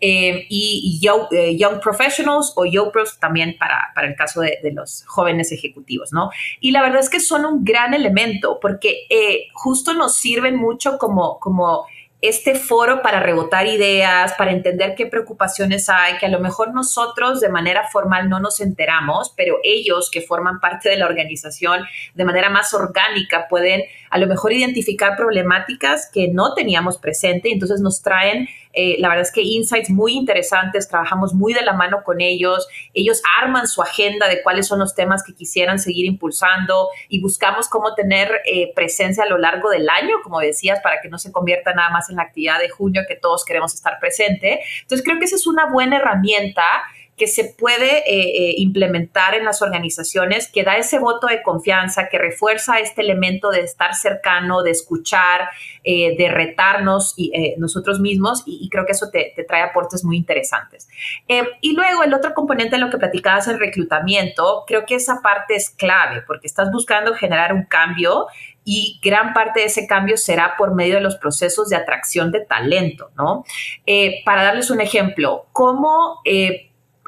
y 0.00 1.00
young, 1.00 1.80
Professionals 1.80 2.52
o 2.56 2.64
YoPros 2.64 3.18
también 3.18 3.56
para, 3.58 3.90
para 3.94 4.06
el 4.06 4.14
caso 4.14 4.40
de, 4.40 4.58
de 4.62 4.72
los 4.72 5.04
jóvenes 5.06 5.52
ejecutivos, 5.52 6.12
¿no? 6.12 6.30
Y 6.60 6.70
la 6.70 6.82
verdad 6.82 7.00
es 7.00 7.10
que 7.10 7.20
son 7.20 7.44
un 7.44 7.64
gran 7.64 7.94
elemento 7.94 8.58
porque 8.60 9.06
eh, 9.08 9.48
justo 9.52 9.94
nos 9.94 10.16
sirven 10.16 10.56
mucho 10.56 10.98
como, 10.98 11.38
como 11.38 11.86
este 12.22 12.54
foro 12.54 13.00
para 13.00 13.20
rebotar 13.20 13.66
ideas, 13.66 14.34
para 14.34 14.52
entender 14.52 14.94
qué 14.94 15.06
preocupaciones 15.06 15.88
hay, 15.88 16.18
que 16.18 16.26
a 16.26 16.28
lo 16.28 16.38
mejor 16.38 16.74
nosotros 16.74 17.40
de 17.40 17.48
manera 17.48 17.88
formal 17.88 18.28
no 18.28 18.40
nos 18.40 18.60
enteramos, 18.60 19.32
pero 19.36 19.56
ellos 19.62 20.10
que 20.10 20.20
forman 20.20 20.60
parte 20.60 20.90
de 20.90 20.98
la 20.98 21.06
organización 21.06 21.84
de 22.14 22.24
manera 22.24 22.50
más 22.50 22.74
orgánica 22.74 23.46
pueden 23.48 23.82
a 24.10 24.18
lo 24.18 24.26
mejor 24.26 24.52
identificar 24.52 25.16
problemáticas 25.16 26.10
que 26.12 26.28
no 26.28 26.54
teníamos 26.54 26.98
presente 26.98 27.48
y 27.48 27.52
entonces 27.52 27.80
nos 27.80 28.02
traen 28.02 28.48
eh, 28.72 28.96
la 29.00 29.08
verdad 29.08 29.22
es 29.22 29.32
que 29.32 29.42
insights 29.42 29.90
muy 29.90 30.12
interesantes, 30.12 30.88
trabajamos 30.88 31.34
muy 31.34 31.52
de 31.52 31.62
la 31.62 31.72
mano 31.72 32.04
con 32.04 32.20
ellos, 32.20 32.68
ellos 32.94 33.20
arman 33.40 33.66
su 33.66 33.82
agenda 33.82 34.28
de 34.28 34.42
cuáles 34.42 34.68
son 34.68 34.78
los 34.78 34.94
temas 34.94 35.24
que 35.24 35.34
quisieran 35.34 35.78
seguir 35.78 36.06
impulsando 36.06 36.88
y 37.08 37.20
buscamos 37.20 37.68
cómo 37.68 37.94
tener 37.94 38.30
eh, 38.46 38.72
presencia 38.74 39.24
a 39.24 39.28
lo 39.28 39.38
largo 39.38 39.70
del 39.70 39.88
año, 39.88 40.16
como 40.22 40.38
decías, 40.38 40.80
para 40.82 41.00
que 41.00 41.08
no 41.08 41.18
se 41.18 41.32
convierta 41.32 41.74
nada 41.74 41.90
más 41.90 42.10
en 42.10 42.16
la 42.16 42.22
actividad 42.22 42.60
de 42.60 42.68
junio 42.68 43.02
que 43.08 43.16
todos 43.16 43.44
queremos 43.44 43.74
estar 43.74 43.98
presente. 43.98 44.60
Entonces 44.82 45.04
creo 45.04 45.18
que 45.18 45.24
esa 45.24 45.36
es 45.36 45.46
una 45.46 45.66
buena 45.66 45.96
herramienta 45.96 46.64
que 47.20 47.26
se 47.26 47.44
puede 47.44 47.98
eh, 47.98 48.04
eh, 48.06 48.54
implementar 48.56 49.34
en 49.34 49.44
las 49.44 49.60
organizaciones, 49.60 50.50
que 50.50 50.64
da 50.64 50.78
ese 50.78 50.98
voto 50.98 51.26
de 51.26 51.42
confianza, 51.42 52.08
que 52.08 52.16
refuerza 52.16 52.78
este 52.78 53.02
elemento 53.02 53.50
de 53.50 53.60
estar 53.60 53.94
cercano, 53.94 54.62
de 54.62 54.70
escuchar, 54.70 55.50
eh, 55.84 56.16
de 56.16 56.30
retarnos 56.30 57.12
y, 57.18 57.30
nosotros 57.58 58.00
mismos, 58.00 58.42
y, 58.46 58.70
creo 58.70 58.86
que 58.86 58.92
eso 58.92 59.10
te, 59.12 59.34
trae 59.46 59.60
aportes 59.60 60.02
muy 60.02 60.16
interesantes. 60.16 60.88
y 61.60 61.74
luego 61.74 62.04
el 62.04 62.14
otro 62.14 62.32
componente 62.32 62.76
de 62.76 62.82
lo 62.82 62.88
que 62.88 62.96
platicabas, 62.96 63.48
el 63.48 63.58
reclutamiento, 63.58 64.64
creo 64.66 64.86
que 64.86 64.94
esa 64.94 65.20
parte 65.20 65.56
es 65.56 65.68
clave, 65.68 66.22
porque 66.26 66.46
estás 66.46 66.70
buscando 66.72 67.12
generar 67.12 67.52
un 67.52 67.64
cambio 67.64 68.28
y 68.64 68.98
gran 69.02 69.34
parte 69.34 69.60
de 69.60 69.66
ese 69.66 69.86
cambio 69.86 70.16
será 70.16 70.54
por 70.56 70.74
medio 70.74 70.94
de 70.94 71.00
los 71.02 71.16
procesos 71.16 71.68
de 71.68 71.76
atracción 71.76 72.30
de 72.32 72.40
talento, 72.40 73.10
¿no? 73.18 73.44
para 74.24 74.42
darles 74.42 74.70
un 74.70 74.80
ejemplo, 74.80 75.46
¿cómo 75.52 76.20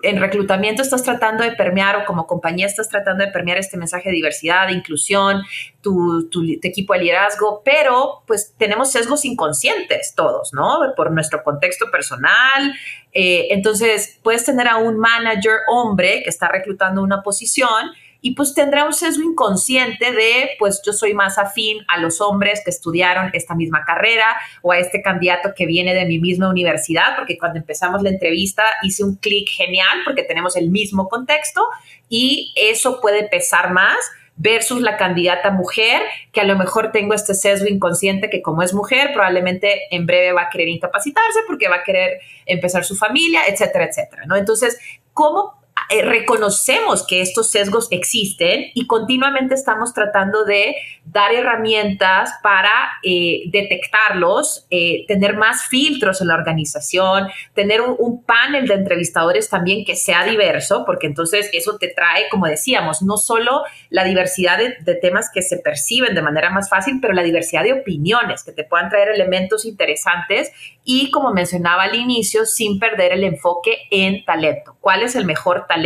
en 0.03 0.21
reclutamiento 0.21 0.83
estás 0.83 1.03
tratando 1.03 1.45
de 1.45 1.53
permear 1.53 1.97
o 1.97 2.05
como 2.05 2.27
compañía 2.27 2.67
estás 2.67 2.88
tratando 2.88 3.25
de 3.25 3.31
permear 3.31 3.59
este 3.59 3.77
mensaje 3.77 4.09
de 4.09 4.17
diversidad, 4.17 4.67
de 4.67 4.75
inclusión, 4.75 5.43
tu, 5.81 6.29
equipo 6.62 6.93
de 6.95 7.01
liderazgo, 7.01 7.62
pero 7.65 8.23
pues 8.27 8.55
tenemos 8.59 8.93
sesgos 8.93 9.25
inconscientes 9.25 10.15
todos, 10.15 10.53
¿no? 10.53 10.81
Por 10.97 11.11
nuestro 11.12 11.43
contexto 11.43 11.91
personal. 11.91 12.75
Eh, 13.12 13.49
entonces, 13.51 14.19
puedes 14.23 14.45
tener 14.45 14.69
a 14.69 14.77
un 14.77 14.99
manager 14.99 15.61
hombre 15.71 16.23
que 16.23 16.31
está 16.31 16.49
reclutando 16.49 17.03
una 17.03 17.23
posición 17.23 17.91
y 18.23 18.35
pues 18.37 18.55
tendrá 18.55 18.87
un 18.87 18.93
sesgo 18.93 19.25
inconsciente 19.25 20.13
de, 20.13 20.51
pues 20.59 20.81
yo 20.87 20.93
soy 20.93 21.13
más 21.13 21.39
afín 21.39 21.85
a 21.89 21.99
los 21.99 22.21
hombres 22.21 22.63
que 22.65 22.71
estudiaron 22.71 23.31
esta 23.35 23.57
misma 23.57 23.85
carrera 23.85 24.27
o 24.63 24.71
a 24.71 24.79
este 24.79 25.03
candidato 25.03 25.51
que 25.55 25.67
viene 25.67 25.93
de 25.93 26.07
mi 26.07 26.21
misma 26.21 26.49
universidad, 26.49 27.17
porque 27.17 27.37
cuando 27.37 27.59
empezamos 27.59 28.01
la 28.01 28.11
entrevista 28.11 28.63
hice 28.83 29.03
un 29.03 29.17
clic 29.17 29.49
genial 29.49 29.99
porque 30.05 30.23
tenemos 30.23 30.57
el 30.57 30.71
mismo 30.71 31.09
contexto 31.09 31.67
y 32.09 32.53
eso 32.57 33.01
puede 33.01 33.29
pesar 33.29 33.73
más 33.73 33.99
versus 34.37 34.81
la 34.81 34.97
candidata 34.97 35.51
mujer, 35.51 36.03
que 36.33 36.41
a 36.41 36.45
lo 36.45 36.57
mejor 36.57 36.93
tengo 36.93 37.15
este 37.15 37.35
sesgo 37.35 37.69
inconsciente 37.69 38.31
que 38.31 38.41
como 38.41 38.63
es 38.63 38.73
mujer, 38.73 39.11
probablemente 39.13 39.83
en 39.91 40.07
breve 40.07 40.33
va 40.33 40.43
a 40.43 40.49
querer 40.49 40.69
incapacitarse 40.69 41.41
porque 41.47 41.69
va 41.69 41.77
a 41.77 41.83
querer 41.83 42.21
empezar 42.47 42.85
su 42.85 42.97
familia, 42.97 43.43
etcétera, 43.49 43.87
etcétera, 43.87 44.27
¿no? 44.27 44.37
Entonces, 44.37 44.79
¿cómo 45.13 45.62
eh, 45.92 46.00
reconocemos 46.00 47.07
que 47.07 47.20
estos 47.20 47.50
sesgos 47.50 47.88
existen 47.90 48.70
y 48.72 48.87
continuamente 48.87 49.55
estamos 49.55 49.92
tratando 49.92 50.46
de 50.46 50.74
dar 51.05 51.35
herramientas 51.35 52.31
para 52.42 52.70
eh, 53.02 53.42
detectarlos, 53.50 54.66
eh, 54.70 55.05
tener 55.07 55.37
más 55.37 55.64
filtros 55.68 56.22
en 56.22 56.28
la 56.28 56.35
organización, 56.35 57.28
tener 57.52 57.83
un, 57.83 58.22
panel 58.24 58.68
de 58.68 58.74
entrevistadores 58.74 59.50
también 59.50 59.85
que 59.85 59.96
sea 59.96 60.24
diverso, 60.24 60.85
porque 60.87 61.09
entonces 61.09 61.50
eso 61.52 61.76
te 61.76 61.88
trae, 61.88 62.28
como 62.31 62.46
decíamos, 62.46 63.02
no 63.02 63.16
solo 63.16 63.62
la 63.90 64.05
diversidad 64.05 64.59
de, 64.59 64.94
temas 64.94 65.28
que 65.35 65.42
se 65.42 65.59
perciben 65.59 66.14
de 66.14 66.22
manera 66.22 66.50
más 66.50 66.70
fácil, 66.70 66.98
pero 67.02 67.12
la 67.12 67.22
diversidad 67.22 67.64
de 67.64 67.72
opiniones 67.72 68.44
que 68.44 68.52
te 68.52 68.64
puedan 68.64 68.88
traer 68.88 69.09
elementos 69.09 69.64
interesantes 69.64 70.52
y, 70.85 71.11
como 71.11 71.33
mencionaba 71.33 71.83
al 71.83 71.96
inicio, 71.96 72.46
sin 72.46 72.78
perder 72.78 73.12
el 73.12 73.24
enfoque 73.24 73.78
en 73.90 74.24
talento. 74.24 74.76
¿Cuál 74.81 75.02
es 75.02 75.16
el 75.16 75.24
mejor 75.24 75.66
talento? 75.66 75.82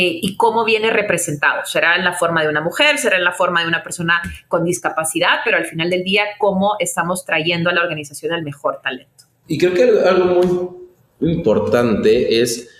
Eh, 0.00 0.20
y 0.22 0.36
cómo 0.36 0.64
viene 0.64 0.90
representado. 0.90 1.62
Será 1.64 1.96
en 1.96 2.04
la 2.04 2.12
forma 2.12 2.42
de 2.42 2.48
una 2.48 2.60
mujer, 2.60 2.98
será 2.98 3.16
en 3.16 3.24
la 3.24 3.32
forma 3.32 3.62
de 3.62 3.68
una 3.68 3.82
persona 3.82 4.22
con 4.46 4.64
discapacidad, 4.64 5.38
pero 5.44 5.56
al 5.56 5.64
final 5.64 5.90
del 5.90 6.04
día, 6.04 6.22
cómo 6.38 6.76
estamos 6.78 7.24
trayendo 7.24 7.68
a 7.68 7.72
la 7.72 7.82
organización 7.82 8.32
el 8.32 8.44
mejor 8.44 8.80
talento. 8.80 9.24
Y 9.48 9.58
creo 9.58 9.74
que 9.74 10.08
algo 10.08 10.78
muy 11.18 11.32
importante 11.32 12.40
es, 12.40 12.70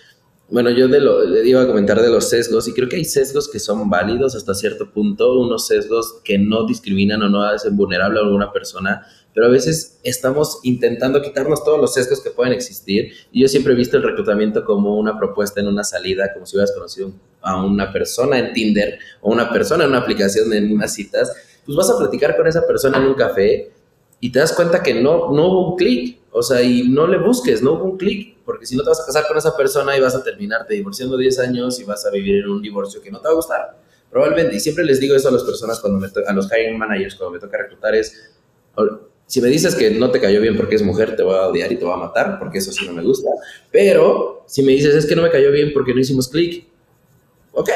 bueno, 0.48 0.70
yo 0.70 0.86
de 0.86 1.00
lo, 1.00 1.24
le 1.24 1.48
iba 1.48 1.62
a 1.62 1.66
comentar 1.66 2.00
de 2.00 2.08
los 2.08 2.28
sesgos, 2.28 2.68
y 2.68 2.72
creo 2.72 2.88
que 2.88 2.94
hay 2.96 3.04
sesgos 3.04 3.50
que 3.50 3.58
son 3.58 3.90
válidos 3.90 4.36
hasta 4.36 4.54
cierto 4.54 4.92
punto, 4.92 5.40
unos 5.40 5.66
sesgos 5.66 6.20
que 6.22 6.38
no 6.38 6.66
discriminan 6.66 7.22
o 7.22 7.28
no 7.28 7.42
hacen 7.42 7.76
vulnerable 7.76 8.20
a 8.20 8.22
alguna 8.22 8.52
persona, 8.52 9.04
pero 9.34 9.46
a 9.46 9.50
veces 9.50 9.98
estamos 10.02 10.60
intentando 10.62 11.22
quitarnos 11.22 11.62
todos 11.62 11.80
los 11.80 11.94
sesgos 11.94 12.20
que 12.20 12.30
pueden 12.30 12.52
existir. 12.52 13.12
Y 13.30 13.42
yo 13.42 13.48
siempre 13.48 13.72
he 13.72 13.76
visto 13.76 13.96
el 13.96 14.02
reclutamiento 14.02 14.64
como 14.64 14.98
una 14.98 15.18
propuesta 15.18 15.60
en 15.60 15.68
una 15.68 15.84
salida, 15.84 16.32
como 16.32 16.46
si 16.46 16.56
hubieras 16.56 16.72
conocido 16.72 17.12
a 17.40 17.64
una 17.64 17.92
persona 17.92 18.38
en 18.38 18.52
Tinder 18.52 18.98
o 19.20 19.30
una 19.30 19.52
persona 19.52 19.84
en 19.84 19.90
una 19.90 20.00
aplicación 20.00 20.52
en 20.52 20.72
unas 20.72 20.92
citas, 20.94 21.32
pues 21.64 21.76
vas 21.76 21.90
a 21.90 21.98
platicar 21.98 22.36
con 22.36 22.46
esa 22.46 22.66
persona 22.66 22.98
en 22.98 23.04
un 23.04 23.14
café 23.14 23.70
y 24.20 24.32
te 24.32 24.38
das 24.38 24.52
cuenta 24.52 24.82
que 24.82 24.94
no, 24.94 25.32
no 25.32 25.46
hubo 25.46 25.70
un 25.70 25.76
clic, 25.76 26.18
o 26.32 26.42
sea, 26.42 26.62
y 26.62 26.88
no 26.88 27.06
le 27.06 27.18
busques, 27.18 27.62
no 27.62 27.74
hubo 27.74 27.84
un 27.84 27.96
clic, 27.96 28.36
porque 28.44 28.66
si 28.66 28.76
no 28.76 28.82
te 28.82 28.88
vas 28.88 29.00
a 29.00 29.06
casar 29.06 29.28
con 29.28 29.36
esa 29.36 29.56
persona 29.56 29.96
y 29.96 30.00
vas 30.00 30.14
a 30.14 30.24
terminarte 30.24 30.74
divorciando 30.74 31.16
10 31.16 31.38
años 31.38 31.78
y 31.78 31.84
vas 31.84 32.04
a 32.06 32.10
vivir 32.10 32.38
en 32.44 32.48
un 32.48 32.62
divorcio 32.62 33.00
que 33.00 33.10
no 33.10 33.20
te 33.20 33.28
va 33.28 33.32
a 33.32 33.36
gustar. 33.36 33.78
Probablemente, 34.10 34.56
y 34.56 34.60
siempre 34.60 34.84
les 34.84 34.98
digo 34.98 35.14
eso 35.14 35.28
a 35.28 35.32
las 35.32 35.44
personas 35.44 35.78
cuando 35.80 36.00
me 36.00 36.08
a 36.26 36.32
los 36.32 36.50
hiring 36.50 36.78
managers 36.78 37.14
cuando 37.14 37.34
me 37.34 37.38
toca 37.38 37.58
reclutar 37.58 37.94
es, 37.94 38.32
si 39.28 39.42
me 39.42 39.48
dices 39.48 39.74
que 39.74 39.90
no 39.90 40.10
te 40.10 40.20
cayó 40.20 40.40
bien 40.40 40.56
porque 40.56 40.74
es 40.74 40.82
mujer, 40.82 41.14
te 41.14 41.22
voy 41.22 41.34
a 41.34 41.48
odiar 41.48 41.70
y 41.70 41.76
te 41.76 41.84
voy 41.84 41.92
a 41.92 41.98
matar, 41.98 42.38
porque 42.38 42.58
eso 42.58 42.72
sí 42.72 42.86
no 42.86 42.94
me 42.94 43.02
gusta. 43.02 43.28
Pero 43.70 44.42
si 44.46 44.62
me 44.62 44.72
dices, 44.72 44.94
es 44.94 45.04
que 45.04 45.14
no 45.14 45.20
me 45.20 45.30
cayó 45.30 45.52
bien 45.52 45.70
porque 45.74 45.92
no 45.92 46.00
hicimos 46.00 46.28
clic, 46.28 46.66
ok. 47.52 47.68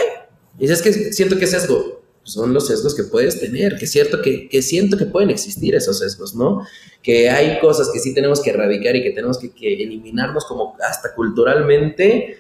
Y 0.59 0.63
dices, 0.63 0.79
es 0.79 0.83
que 0.83 1.13
siento 1.13 1.37
que 1.37 1.45
es 1.45 1.51
sesgo. 1.51 2.01
son 2.23 2.55
los 2.55 2.69
sesgos 2.69 2.95
que 2.95 3.03
puedes 3.03 3.39
tener, 3.39 3.77
que, 3.77 3.85
es 3.85 3.93
cierto 3.93 4.23
que, 4.23 4.49
que, 4.49 4.63
siento 4.63 4.97
que 4.97 5.05
pueden 5.05 5.29
existir 5.29 5.75
esos 5.75 5.99
sesgos, 5.99 6.35
¿no? 6.35 6.67
Que 7.03 7.29
hay 7.29 7.61
cosas 7.61 7.91
que 7.93 7.99
sí 7.99 8.15
tenemos 8.15 8.41
que 8.41 8.49
erradicar 8.49 8.97
y 8.97 9.03
que 9.03 9.11
tenemos 9.11 9.39
que, 9.39 9.51
que 9.51 9.75
eliminarnos 9.75 10.47
como 10.47 10.75
hasta 10.81 11.15
culturalmente 11.15 12.39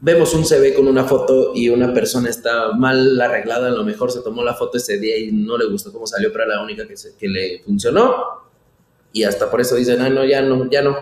vemos 0.00 0.34
un 0.34 0.44
CV 0.44 0.74
con 0.74 0.88
una 0.88 1.04
foto 1.04 1.52
y 1.54 1.68
una 1.68 1.92
persona 1.92 2.28
está 2.28 2.72
mal 2.72 3.20
arreglada, 3.20 3.68
a 3.68 3.72
lo 3.72 3.84
mejor 3.84 4.10
se 4.10 4.20
tomó 4.20 4.42
la 4.42 4.54
foto 4.54 4.78
ese 4.78 4.98
día 4.98 5.18
y 5.18 5.30
no 5.32 5.58
le 5.58 5.66
gustó 5.66 5.92
cómo 5.92 6.06
salió, 6.06 6.32
pero 6.32 6.44
era 6.44 6.56
la 6.56 6.62
única 6.62 6.86
que, 6.86 6.94
que 7.18 7.28
le 7.28 7.62
funcionó. 7.64 8.40
Y 9.12 9.24
hasta 9.24 9.50
por 9.50 9.60
eso 9.60 9.74
dicen, 9.76 10.00
ah, 10.00 10.08
no, 10.08 10.24
ya 10.24 10.40
no, 10.40 10.70
ya 10.70 10.82
no. 10.82 10.96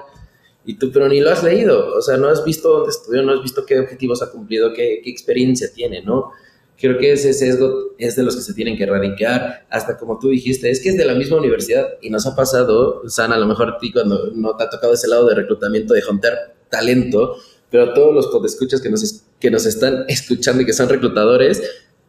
Y 0.64 0.74
tú, 0.74 0.90
pero 0.92 1.08
ni 1.08 1.20
lo 1.20 1.30
has 1.30 1.42
leído, 1.42 1.94
o 1.96 2.02
sea, 2.02 2.16
no 2.16 2.28
has 2.28 2.44
visto 2.44 2.68
dónde 2.68 2.90
estudió, 2.90 3.22
no 3.22 3.32
has 3.32 3.42
visto 3.42 3.64
qué 3.64 3.78
objetivos 3.78 4.22
ha 4.22 4.30
cumplido, 4.30 4.72
qué, 4.72 5.00
qué 5.02 5.10
experiencia 5.10 5.68
tiene, 5.72 6.02
¿no? 6.02 6.30
Creo 6.76 6.98
que 6.98 7.12
ese 7.12 7.32
sesgo 7.32 7.94
es 7.98 8.16
de 8.16 8.22
los 8.22 8.36
que 8.36 8.42
se 8.42 8.54
tienen 8.54 8.76
que 8.76 8.84
erradicar, 8.84 9.66
hasta 9.70 9.96
como 9.96 10.18
tú 10.18 10.28
dijiste, 10.28 10.70
es 10.70 10.80
que 10.80 10.90
es 10.90 10.98
de 10.98 11.04
la 11.04 11.14
misma 11.14 11.38
universidad 11.38 11.88
y 12.02 12.10
nos 12.10 12.26
ha 12.26 12.36
pasado, 12.36 13.02
San, 13.08 13.32
a 13.32 13.38
lo 13.38 13.46
mejor 13.46 13.70
a 13.70 13.78
ti 13.78 13.90
cuando 13.92 14.30
no 14.34 14.56
te 14.56 14.64
ha 14.64 14.70
tocado 14.70 14.92
ese 14.92 15.08
lado 15.08 15.26
de 15.26 15.34
reclutamiento 15.34 15.94
de 15.94 16.02
juntar 16.02 16.54
talento, 16.68 17.36
pero 17.70 17.92
todos 17.92 18.14
los 18.14 18.26
podescuchas 18.28 18.80
que 18.80 18.90
nos, 18.90 19.22
que 19.38 19.50
nos 19.50 19.66
están 19.66 20.04
escuchando 20.08 20.62
y 20.62 20.66
que 20.66 20.72
son 20.72 20.88
reclutadores 20.88 21.62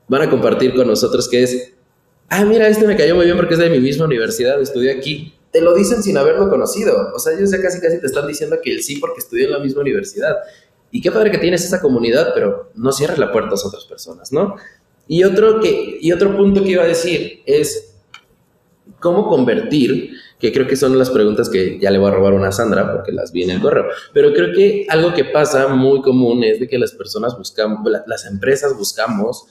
van 0.08 0.24
a 0.24 0.30
compartir 0.30 0.74
con 0.74 0.88
nosotros 0.88 1.28
que 1.30 1.44
es, 1.44 1.74
ah, 2.30 2.46
mira, 2.46 2.68
este 2.68 2.88
me 2.88 2.96
cayó 2.96 3.16
muy 3.16 3.26
bien 3.26 3.38
porque 3.38 3.54
es 3.54 3.60
de 3.60 3.70
mi 3.70 3.80
misma 3.80 4.06
universidad, 4.06 4.62
estudió 4.62 4.92
aquí. 4.92 5.34
Te 5.52 5.62
lo 5.62 5.74
dicen 5.74 6.04
sin 6.04 6.18
haberlo 6.18 6.50
conocido. 6.50 7.12
O 7.16 7.20
sea, 7.20 7.34
ellos 7.34 7.52
ya 7.52 7.62
casi 7.62 7.80
casi 7.80 8.00
te 8.00 8.06
están 8.06 8.28
diciendo 8.28 8.58
que 8.64 8.72
el 8.72 8.84
sí 8.84 8.98
porque 8.98 9.20
estudió 9.20 9.46
en 9.46 9.54
la 9.54 9.60
misma 9.60 9.82
universidad. 9.82 10.38
Y 10.92 11.02
qué 11.02 11.12
padre 11.12 11.32
que 11.32 11.38
tienes 11.38 11.64
esa 11.64 11.82
comunidad, 11.82 12.34
pero 12.34 12.72
no 12.76 12.92
cierres 12.92 13.18
la 13.20 13.32
puerta 13.32 13.56
a 13.56 13.68
otras 13.68 13.86
personas, 13.86 14.32
¿no? 14.32 14.56
Y 15.08 15.24
otro, 15.24 15.60
que, 15.60 15.98
y 16.00 16.12
otro 16.12 16.36
punto 16.36 16.64
que 16.64 16.72
iba 16.72 16.84
a 16.84 16.88
decir 16.88 17.42
es 17.46 17.96
cómo 19.00 19.28
convertir 19.28 20.12
que 20.40 20.54
creo 20.54 20.68
que 20.68 20.78
son 20.78 20.98
las 20.98 21.10
preguntas 21.10 21.50
que 21.50 21.78
ya 21.80 21.92
le 21.92 21.98
voy 21.98 22.10
a 22.10 22.14
robar 22.14 22.34
una 22.34 22.48
a 22.48 22.52
Sandra 22.52 22.92
porque 22.92 23.12
las 23.12 23.32
vi 23.32 23.44
en 23.44 23.50
el 23.50 23.62
correo. 23.62 23.86
Pero 24.14 24.34
creo 24.34 24.54
que 24.54 24.86
algo 24.90 25.14
que 25.14 25.26
pasa 25.26 25.68
muy 25.68 26.02
común 26.02 26.44
es 26.44 26.60
de 26.60 26.68
que 26.68 26.80
las 26.80 26.94
personas 26.94 27.38
buscamos, 27.38 27.80
las 28.06 28.26
empresas 28.26 28.76
buscamos 28.78 29.48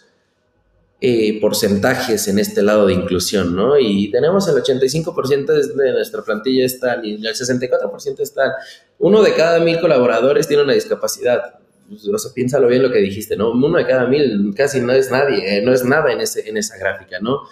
eh, 1.00 1.40
porcentajes 1.40 2.26
en 2.26 2.38
este 2.38 2.62
lado 2.62 2.86
de 2.86 2.94
inclusión, 2.94 3.54
¿no? 3.54 3.78
Y 3.78 4.10
tenemos 4.10 4.48
el 4.48 4.56
85% 4.56 5.74
de 5.74 5.92
nuestra 5.92 6.22
plantilla 6.22 6.64
está 6.64 7.00
y 7.04 7.14
el 7.14 7.34
64% 7.34 8.20
está. 8.20 8.56
Uno 8.98 9.22
de 9.22 9.34
cada 9.34 9.60
mil 9.60 9.78
colaboradores 9.80 10.48
tiene 10.48 10.64
una 10.64 10.72
discapacidad. 10.72 11.60
Pues, 11.88 12.08
o 12.08 12.18
sea, 12.18 12.32
piénsalo 12.32 12.66
bien 12.66 12.82
lo 12.82 12.90
que 12.90 12.98
dijiste, 12.98 13.36
¿no? 13.36 13.52
Uno 13.52 13.76
de 13.76 13.86
cada 13.86 14.06
mil 14.06 14.52
casi 14.56 14.80
no 14.80 14.92
es 14.92 15.10
nadie, 15.10 15.58
eh, 15.58 15.62
no 15.62 15.72
es 15.72 15.84
nada 15.84 16.12
en, 16.12 16.20
ese, 16.20 16.48
en 16.48 16.56
esa 16.56 16.76
gráfica, 16.78 17.18
¿no? 17.20 17.42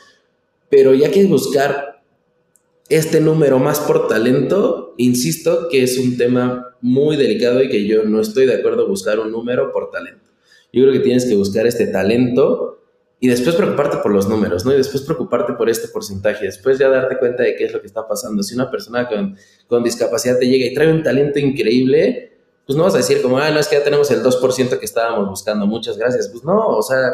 Pero 0.69 0.95
ya 0.95 1.11
que 1.11 1.25
buscar 1.27 1.96
este 2.89 3.21
número 3.21 3.59
más 3.59 3.81
por 3.81 4.09
talento, 4.09 4.95
insisto 4.97 5.69
que 5.69 5.83
es 5.83 5.99
un 5.99 6.17
tema 6.17 6.77
muy 6.81 7.17
delicado 7.17 7.63
y 7.63 7.69
que 7.69 7.87
yo 7.87 8.05
no 8.05 8.21
estoy 8.21 8.47
de 8.47 8.55
acuerdo 8.55 8.87
buscar 8.87 9.19
un 9.19 9.33
número 9.33 9.73
por 9.73 9.91
talento. 9.91 10.31
Yo 10.73 10.83
creo 10.83 10.93
que 10.93 11.01
tienes 11.01 11.25
que 11.25 11.35
buscar 11.35 11.67
este 11.67 11.87
talento 11.87 12.81
y 13.19 13.29
después 13.29 13.57
preocuparte 13.57 13.97
por 13.99 14.13
los 14.13 14.29
números, 14.29 14.65
¿no? 14.65 14.73
Y 14.73 14.77
después 14.77 15.03
preocuparte 15.03 15.55
por 15.55 15.69
este 15.71 15.89
porcentaje, 15.89 16.45
después 16.45 16.79
ya 16.79 16.89
darte 16.89 17.19
cuenta 17.19 17.43
de 17.43 17.57
qué 17.57 17.65
es 17.65 17.73
lo 17.73 17.81
que 17.81 17.87
está 17.87 18.07
pasando. 18.07 18.43
Si 18.43 18.55
una 18.55 18.71
persona 18.71 19.09
con, 19.09 19.37
con 19.67 19.83
discapacidad 19.83 20.39
te 20.39 20.47
llega 20.47 20.67
y 20.67 20.75
trae 20.75 20.93
un 20.93 21.03
talento 21.03 21.39
increíble, 21.39 22.33
pues 22.67 22.77
no 22.77 22.85
vas 22.85 22.95
a 22.95 22.99
decir 22.99 23.23
como, 23.23 23.39
ah, 23.39 23.51
no, 23.51 23.59
es 23.59 23.69
que 23.69 23.77
ya 23.77 23.85
tenemos 23.85 24.11
el 24.11 24.23
2% 24.23 24.79
que 24.79 24.85
estábamos 24.85 25.29
buscando, 25.29 25.67
muchas 25.67 25.97
gracias. 25.97 26.29
Pues 26.29 26.45
no, 26.45 26.69
o 26.69 26.83
sea, 26.83 27.11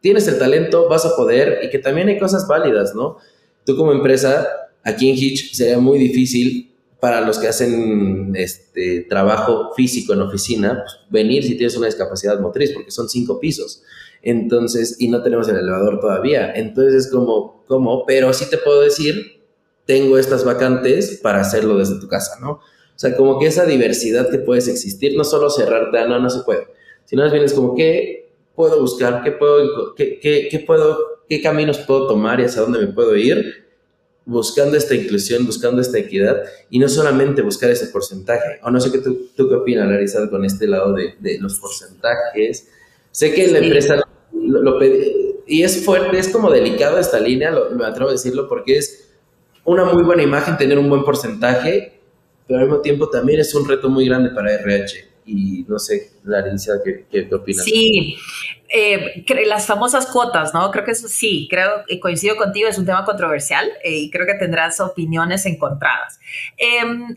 tienes 0.00 0.26
el 0.28 0.38
talento, 0.38 0.88
vas 0.88 1.06
a 1.06 1.14
poder 1.14 1.60
y 1.62 1.70
que 1.70 1.78
también 1.78 2.08
hay 2.08 2.18
cosas 2.18 2.48
válidas, 2.48 2.94
¿no? 2.94 3.18
Tú 3.64 3.76
como 3.76 3.92
empresa 3.92 4.48
Aquí 4.84 5.10
en 5.10 5.16
Hitch 5.16 5.54
sería 5.54 5.78
muy 5.78 5.98
difícil 5.98 6.74
para 7.00 7.20
los 7.20 7.38
que 7.38 7.48
hacen 7.48 8.32
este 8.34 9.02
trabajo 9.02 9.72
físico 9.74 10.14
en 10.14 10.22
oficina, 10.22 10.84
pues, 10.84 10.96
venir 11.10 11.44
si 11.44 11.56
tienes 11.56 11.76
una 11.76 11.86
discapacidad 11.86 12.40
motriz, 12.40 12.72
porque 12.72 12.90
son 12.90 13.08
cinco 13.08 13.40
pisos. 13.40 13.82
Entonces, 14.22 14.96
y 14.98 15.08
no 15.08 15.22
tenemos 15.22 15.48
el 15.48 15.56
elevador 15.56 16.00
todavía. 16.00 16.52
Entonces 16.54 17.06
es 17.06 17.12
como, 17.12 17.62
¿cómo? 17.66 18.06
Pero 18.06 18.32
sí 18.32 18.46
te 18.48 18.56
puedo 18.56 18.80
decir, 18.80 19.42
tengo 19.84 20.16
estas 20.16 20.44
vacantes 20.44 21.20
para 21.22 21.40
hacerlo 21.40 21.76
desde 21.76 22.00
tu 22.00 22.08
casa, 22.08 22.38
¿no? 22.40 22.52
O 22.52 22.98
sea, 22.98 23.14
como 23.16 23.38
que 23.38 23.46
esa 23.46 23.66
diversidad 23.66 24.30
que 24.30 24.38
puedes 24.38 24.68
existir, 24.68 25.16
no 25.16 25.24
solo 25.24 25.50
cerrarte 25.50 25.98
a 25.98 26.06
no, 26.06 26.18
no 26.20 26.30
se 26.30 26.42
puede, 26.42 26.68
sino 27.04 27.22
más 27.22 27.32
bien 27.32 27.44
es 27.44 27.52
como, 27.52 27.74
¿qué 27.74 28.30
puedo 28.54 28.80
buscar? 28.80 29.22
¿Qué 29.22 29.32
puedo, 29.32 29.94
qué, 29.94 30.18
qué, 30.20 30.48
qué 30.50 30.60
puedo, 30.60 30.96
qué 31.28 31.42
caminos 31.42 31.78
puedo 31.78 32.06
tomar 32.06 32.40
y 32.40 32.44
hacia 32.44 32.62
dónde 32.62 32.78
me 32.78 32.86
puedo 32.86 33.14
ir? 33.16 33.63
Buscando 34.26 34.76
esta 34.76 34.94
inclusión, 34.94 35.46
buscando 35.46 35.80
esta 35.80 35.98
equidad 35.98 36.42
y 36.70 36.78
no 36.78 36.88
solamente 36.88 37.42
buscar 37.42 37.70
ese 37.70 37.86
porcentaje. 37.86 38.58
O 38.62 38.70
no 38.70 38.80
sé 38.80 38.90
qué 38.90 38.98
tú, 38.98 39.28
tú 39.36 39.48
qué 39.48 39.54
opinas, 39.56 39.88
Larisa, 39.88 40.28
con 40.30 40.44
este 40.44 40.66
lado 40.66 40.92
de, 40.94 41.14
de 41.20 41.38
los 41.38 41.58
porcentajes. 41.58 42.68
Sé 43.10 43.32
que 43.32 43.48
la 43.48 43.58
empresa 43.58 44.02
lo, 44.32 44.62
lo 44.62 44.78
y 45.46 45.62
es 45.62 45.84
fuerte, 45.84 46.18
es 46.18 46.28
como 46.28 46.50
delicado 46.50 46.98
esta 46.98 47.20
línea, 47.20 47.50
lo, 47.50 47.70
me 47.70 47.84
atrevo 47.84 48.08
a 48.08 48.12
decirlo, 48.12 48.48
porque 48.48 48.78
es 48.78 49.10
una 49.64 49.84
muy 49.84 50.02
buena 50.02 50.22
imagen 50.22 50.56
tener 50.56 50.78
un 50.78 50.88
buen 50.88 51.04
porcentaje, 51.04 52.00
pero 52.46 52.60
al 52.60 52.66
mismo 52.66 52.80
tiempo 52.80 53.10
también 53.10 53.40
es 53.40 53.54
un 53.54 53.68
reto 53.68 53.88
muy 53.90 54.06
grande 54.06 54.30
para 54.30 54.54
RH 54.54 55.13
y 55.26 55.64
no 55.68 55.78
sé, 55.78 56.12
Larissa, 56.24 56.74
¿qué, 56.84 57.06
qué, 57.10 57.34
opinas? 57.34 57.64
Sí, 57.64 58.16
eh, 58.68 59.24
las 59.46 59.66
famosas 59.66 60.06
cuotas, 60.06 60.52
¿no? 60.52 60.70
Creo 60.70 60.84
que 60.84 60.90
eso 60.90 61.08
sí, 61.08 61.46
creo 61.50 61.84
y 61.88 62.00
coincido 62.00 62.36
contigo, 62.36 62.68
es 62.68 62.78
un 62.78 62.86
tema 62.86 63.04
controversial 63.04 63.66
eh, 63.82 63.96
y 63.96 64.10
creo 64.10 64.26
que 64.26 64.34
tendrás 64.34 64.80
opiniones 64.80 65.46
encontradas. 65.46 66.18
Em, 66.56 67.16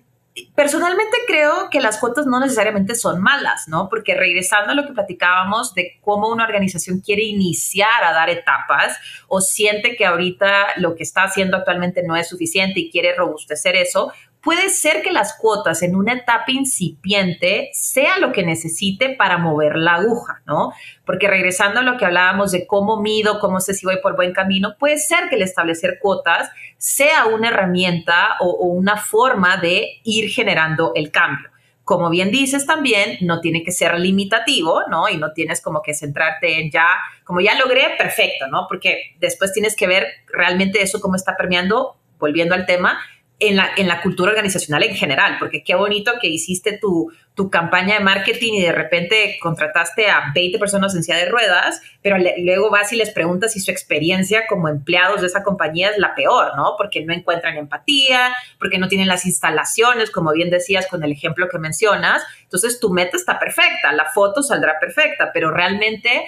personalmente 0.56 1.18
creo 1.26 1.70
que 1.72 1.82
las 1.82 1.98
cuotas 1.98 2.26
no 2.26 2.40
necesariamente 2.40 2.96
son 2.96 3.22
malas, 3.22 3.68
¿no? 3.68 3.90
Porque 3.90 4.16
regresando 4.16 4.72
a 4.72 4.76
lo 4.76 4.86
que 4.86 4.94
platicábamos 4.94 5.74
de 5.74 6.00
cómo 6.02 6.30
una 6.30 6.46
organización 6.46 7.00
quiere 7.00 7.24
iniciar 7.24 8.04
a 8.04 8.14
dar 8.14 8.30
etapas 8.30 8.98
o 9.28 9.42
siente 9.42 9.96
que 9.96 10.06
ahorita 10.06 10.74
lo 10.78 10.96
que 10.96 11.04
está 11.04 11.24
haciendo 11.24 11.58
actualmente 11.58 12.04
no 12.04 12.16
es 12.16 12.30
suficiente 12.30 12.80
y 12.80 12.92
quiere 12.92 13.16
robustecer 13.16 13.76
eso, 13.76 14.12
puede 14.48 14.70
ser 14.70 15.02
que 15.02 15.12
las 15.12 15.34
cuotas 15.34 15.84
en 15.84 15.94
una 15.94 16.14
etapa 16.14 16.54
incipiente 16.54 17.70
sea 17.74 18.18
lo 18.18 18.32
que 18.32 18.46
necesite 18.46 19.10
para 19.10 19.38
mover 19.38 19.76
la 19.76 19.96
aguja, 19.96 20.42
¿no? 20.46 20.72
Porque 21.06 21.28
regresando 21.28 21.82
a 21.82 21.84
lo 21.84 21.98
que 21.98 22.06
hablábamos 22.06 22.54
de 22.54 22.66
cómo 22.66 23.02
mido, 23.02 23.42
cómo 23.42 23.60
sé 23.60 23.74
si 23.74 23.86
voy 23.86 23.98
por 24.02 24.16
buen 24.16 24.32
camino, 24.32 24.78
puede 24.80 25.00
ser 25.00 25.28
que 25.28 25.36
el 25.36 25.42
establecer 25.42 26.00
cuotas 26.02 26.50
sea 26.78 27.26
una 27.26 27.50
herramienta 27.50 28.38
o, 28.40 28.68
una 28.68 28.96
forma 28.96 29.58
de 29.58 30.00
ir 30.06 30.30
generando 30.30 30.94
el 30.96 31.12
cambio 31.12 31.50
como 31.84 32.10
bien 32.10 32.32
dices 32.32 32.66
también, 32.66 33.18
no 33.22 33.40
tiene 33.40 33.64
que 33.64 33.72
ser 33.72 33.98
limitativo, 33.98 34.82
¿no? 34.90 35.08
Y 35.08 35.16
no 35.16 35.32
tienes 35.32 35.62
como 35.62 35.82
que 35.82 35.94
centrarte 35.94 36.60
en 36.60 36.70
ya, 36.70 36.86
como 37.24 37.40
ya 37.40 37.58
logré, 37.58 37.96
perfecto, 37.98 38.48
¿no? 38.48 38.66
Porque 38.68 39.16
después 39.20 39.54
tienes 39.54 39.74
que 39.74 39.88
ver 39.88 40.06
realmente 40.28 40.82
eso 40.82 41.00
cómo 41.00 41.16
está 41.16 41.38
permeando, 41.38 41.96
volviendo 42.20 42.56
al 42.56 42.66
tema, 42.66 43.00
en 43.40 43.56
la, 43.56 43.70
en 43.78 43.88
la 43.88 44.02
cultura 44.02 44.32
organizacional 44.32 44.84
en 44.84 44.96
general, 44.96 45.38
porque 45.40 45.64
qué 45.64 45.76
bonito 45.76 46.14
que 46.20 46.28
hiciste 46.28 46.78
tu, 46.78 47.12
tu 47.36 47.52
campaña 47.52 48.00
de 48.00 48.04
marketing 48.04 48.54
y 48.54 48.62
de 48.64 48.72
repente 48.72 49.38
contrataste 49.40 50.10
a 50.10 50.32
20 50.34 50.58
personas 50.58 50.96
en 50.96 51.04
silla 51.04 51.18
de 51.18 51.30
ruedas, 51.30 51.80
pero 52.02 52.18
luego 52.40 52.72
vas 52.72 52.92
y 52.94 52.96
les 52.96 53.12
preguntas 53.12 53.54
si 53.54 53.60
su 53.60 53.70
experiencia 53.70 54.48
como 54.48 54.70
empleados 54.70 55.22
de 55.22 55.28
esa 55.28 55.44
compañía 55.44 55.92
es 55.92 56.00
la 56.00 56.16
peor, 56.16 56.56
¿no? 56.56 56.74
Porque 56.80 57.06
no 57.06 57.14
encuentran 57.14 57.58
empatía, 57.58 58.36
porque 58.60 58.80
no 58.80 58.88
tienen 58.88 59.08
las 59.08 59.28
instalaciones, 59.28 60.10
como 60.10 60.32
bien 60.32 60.50
decías 60.50 60.88
con 60.88 61.04
el 61.04 61.12
ejemplo 61.12 61.48
que 61.48 61.60
mencionas. 61.60 62.24
Entonces 62.42 62.80
tu 62.80 62.90
meta 62.92 63.18
está 63.18 63.38
perfecta, 63.38 63.94
la 63.94 64.06
foto 64.06 64.42
saldrá 64.42 64.80
perfecta, 64.80 65.30
pero 65.32 65.52
realmente 65.52 66.26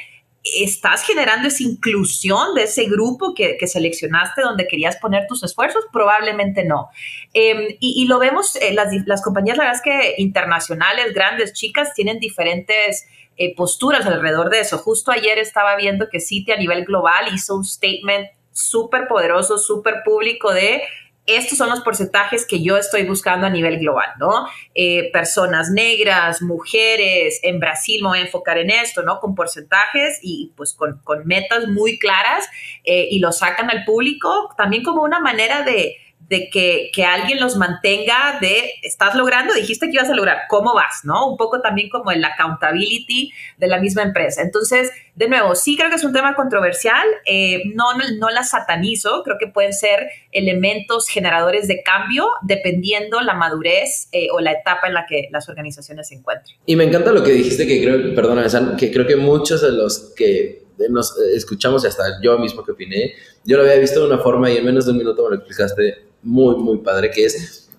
¿estás 0.56 1.04
generando 1.04 1.48
esa 1.48 1.64
inclusión 1.64 2.56
de 2.56 2.64
ese 2.64 2.86
grupo 2.86 3.34
que, 3.34 3.58
seleccionaste 3.68 4.42
donde 4.42 4.68
querías 4.68 4.98
poner 4.98 5.28
tus 5.28 5.44
esfuerzos? 5.44 5.86
Probablemente 5.92 6.66
no. 6.66 6.90
Em, 7.34 7.76
y, 7.80 8.06
lo 8.08 8.20
vemos, 8.20 8.56
eh, 8.56 8.74
las, 8.74 8.94
las, 9.06 9.22
compañías, 9.22 9.58
la 9.58 9.66
verdad 9.66 9.82
es 9.84 9.84
que 9.84 10.22
internacionales, 10.22 11.14
grandes, 11.14 11.54
chicas, 11.54 11.94
tienen 11.94 12.20
diferentes 12.20 13.06
eh, 13.38 13.56
posturas 13.56 14.06
alrededor 14.06 14.50
de 14.50 14.60
eso. 14.60 14.78
Justo 14.78 15.12
ayer 15.12 15.40
estaba 15.40 15.76
viendo 15.78 16.10
que 16.10 16.20
Citi 16.20 16.52
a 16.52 16.58
nivel 16.58 16.86
global 16.86 17.34
hizo 17.34 17.56
un 17.56 17.64
statement 17.64 18.28
súper 18.52 19.08
poderoso, 19.08 19.58
súper 19.58 20.04
público 20.04 20.52
de 20.52 20.82
estos 21.26 21.58
son 21.58 21.70
los 21.70 21.82
porcentajes 21.82 22.46
que 22.46 22.64
yo 22.64 22.78
estoy 22.78 23.06
buscando 23.06 23.46
a 23.46 23.50
nivel 23.50 23.80
global, 23.80 24.10
¿no? 24.20 24.48
Eh, 24.74 25.12
personas 25.12 25.70
negras, 25.70 26.42
mujeres, 26.42 27.40
en 27.44 27.60
Brasil 27.60 28.02
me 28.02 28.10
voy 28.10 28.20
a 28.20 28.22
enfocar 28.24 28.58
en 28.58 28.72
esto, 28.72 29.04
¿no? 29.04 29.20
Con 29.20 29.36
porcentajes 29.36 30.20
y 30.24 30.54
pues 30.56 30.74
con, 30.74 31.00
metas 31.26 31.68
muy 31.68 32.00
claras 32.00 32.48
eh, 32.84 33.08
y 33.12 33.20
lo 33.20 33.32
sacan 33.32 33.70
al 33.70 33.86
público 33.86 34.54
también 34.58 34.84
como 34.84 35.04
una 35.04 35.20
manera 35.20 35.64
de 35.64 35.98
de 36.30 36.50
que, 36.52 36.92
que, 36.94 37.04
alguien 37.04 37.40
los 37.40 37.58
mantenga 37.58 38.38
de, 38.40 38.72
estás 38.84 39.16
logrando, 39.16 39.54
dijiste 39.56 39.88
que 39.88 39.94
ibas 39.94 40.10
a 40.10 40.14
lograr, 40.14 40.42
¿cómo 40.48 40.76
vas? 40.76 41.02
¿No? 41.04 41.28
Un 41.28 41.38
poco 41.38 41.60
también 41.60 41.90
como 41.90 42.12
el 42.12 42.24
accountability 42.24 43.32
de 43.58 43.68
la 43.68 43.80
misma 43.80 44.04
empresa. 44.04 44.44
Entonces, 44.44 44.92
de 45.16 45.28
nuevo, 45.28 45.56
sí 45.56 45.76
creo 45.76 45.90
que 45.90 45.96
es 45.96 46.04
un 46.04 46.14
tema 46.14 46.36
controversial, 46.36 47.06
eh, 47.26 47.64
no, 47.74 47.98
no, 47.98 48.04
no, 48.20 48.30
la 48.30 48.44
satanizo, 48.44 49.24
creo 49.24 49.38
que 49.40 49.48
pueden 49.48 49.74
ser 49.74 50.08
elementos 50.32 51.08
generadores 51.08 51.68
de 51.68 51.82
cambio 51.82 52.30
dependiendo 52.44 53.20
la 53.22 53.34
madurez 53.34 54.08
eh, 54.12 54.28
o 54.32 54.40
la 54.40 54.52
etapa 54.52 54.88
en 54.88 54.94
la 54.94 55.08
que 55.08 55.30
las 55.32 55.50
organizaciones 55.50 56.10
se 56.10 56.16
encuentren. 56.16 56.56
Y 56.68 56.76
me 56.76 56.84
encanta 56.84 57.12
lo 57.12 57.24
que 57.24 57.32
dijiste, 57.32 57.66
que 57.66 57.82
creo, 57.82 58.14
perdona, 58.14 58.46
que 58.78 58.92
creo 58.92 59.08
que 59.08 59.16
muchos 59.16 59.62
de 59.62 59.72
los 59.72 60.14
que 60.16 60.64
nos 60.90 61.18
escuchamos 61.18 61.84
y 61.84 61.88
hasta 61.88 62.22
yo 62.22 62.38
mismo 62.38 62.64
que 62.64 62.72
opiné, 62.74 63.14
yo 63.44 63.58
lo 63.58 63.64
había 63.64 63.76
visto 63.76 64.00
de 64.00 64.14
una 64.14 64.20
forma 64.20 64.52
y 64.52 64.58
en 64.58 64.66
menos 64.66 64.86
de 64.86 64.92
un 64.92 65.00
minuto 65.00 65.24
me 65.24 65.30
lo 65.30 65.36
explicaste 65.36 66.09
muy, 66.22 66.56
muy 66.58 66.78
padre, 66.80 67.12
que 67.12 67.26
es 67.26 67.70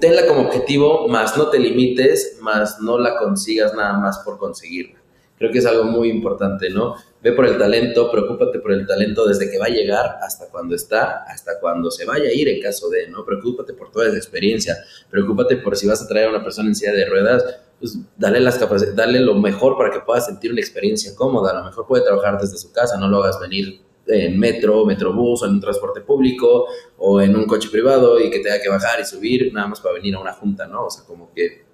tenla 0.00 0.26
como 0.26 0.42
objetivo, 0.42 1.08
más 1.08 1.36
no 1.36 1.48
te 1.48 1.58
limites, 1.58 2.38
más 2.40 2.80
no 2.80 2.98
la 2.98 3.16
consigas 3.16 3.74
nada 3.74 3.94
más 3.94 4.18
por 4.20 4.38
conseguirla. 4.38 5.00
Creo 5.38 5.52
que 5.52 5.58
es 5.58 5.66
algo 5.66 5.84
muy 5.84 6.08
importante, 6.08 6.70
¿no? 6.70 6.94
Ve 7.22 7.32
por 7.32 7.46
el 7.46 7.58
talento, 7.58 8.10
preocúpate 8.10 8.58
por 8.58 8.72
el 8.72 8.86
talento 8.86 9.26
desde 9.26 9.50
que 9.50 9.58
va 9.58 9.66
a 9.66 9.70
llegar 9.70 10.18
hasta 10.22 10.48
cuando 10.48 10.74
está, 10.74 11.24
hasta 11.24 11.60
cuando 11.60 11.90
se 11.90 12.06
vaya 12.06 12.30
a 12.30 12.32
ir 12.32 12.48
en 12.48 12.62
caso 12.62 12.88
de, 12.88 13.08
¿no? 13.08 13.24
Preocúpate 13.24 13.74
por 13.74 13.90
toda 13.90 14.06
esa 14.06 14.16
experiencia, 14.16 14.76
preocúpate 15.10 15.56
por 15.58 15.76
si 15.76 15.86
vas 15.86 16.02
a 16.02 16.08
traer 16.08 16.28
a 16.28 16.30
una 16.30 16.42
persona 16.42 16.70
en 16.70 16.94
de 16.94 17.04
ruedas, 17.04 17.44
pues 17.78 17.98
dale 18.16 18.40
las 18.40 18.58
dale 18.96 19.20
lo 19.20 19.34
mejor 19.34 19.76
para 19.76 19.90
que 19.90 20.00
pueda 20.00 20.22
sentir 20.22 20.52
una 20.52 20.60
experiencia 20.60 21.14
cómoda, 21.14 21.50
a 21.50 21.60
lo 21.60 21.64
mejor 21.64 21.86
puede 21.86 22.04
trabajar 22.04 22.40
desde 22.40 22.56
su 22.56 22.72
casa, 22.72 22.96
no 22.96 23.08
lo 23.08 23.22
hagas 23.22 23.38
venir 23.38 23.82
en 24.06 24.38
metro, 24.38 24.84
metrobús, 24.84 25.42
o 25.42 25.46
en 25.46 25.52
un 25.52 25.60
transporte 25.60 26.00
público, 26.00 26.66
o 26.98 27.20
en 27.20 27.34
un 27.36 27.46
coche 27.46 27.68
privado 27.70 28.20
y 28.20 28.30
que 28.30 28.40
tenga 28.40 28.60
que 28.60 28.68
bajar 28.68 29.00
y 29.00 29.04
subir 29.04 29.52
nada 29.52 29.68
más 29.68 29.80
para 29.80 29.94
venir 29.94 30.14
a 30.14 30.20
una 30.20 30.32
junta, 30.32 30.66
¿no? 30.66 30.86
O 30.86 30.90
sea, 30.90 31.04
como 31.04 31.32
que 31.32 31.64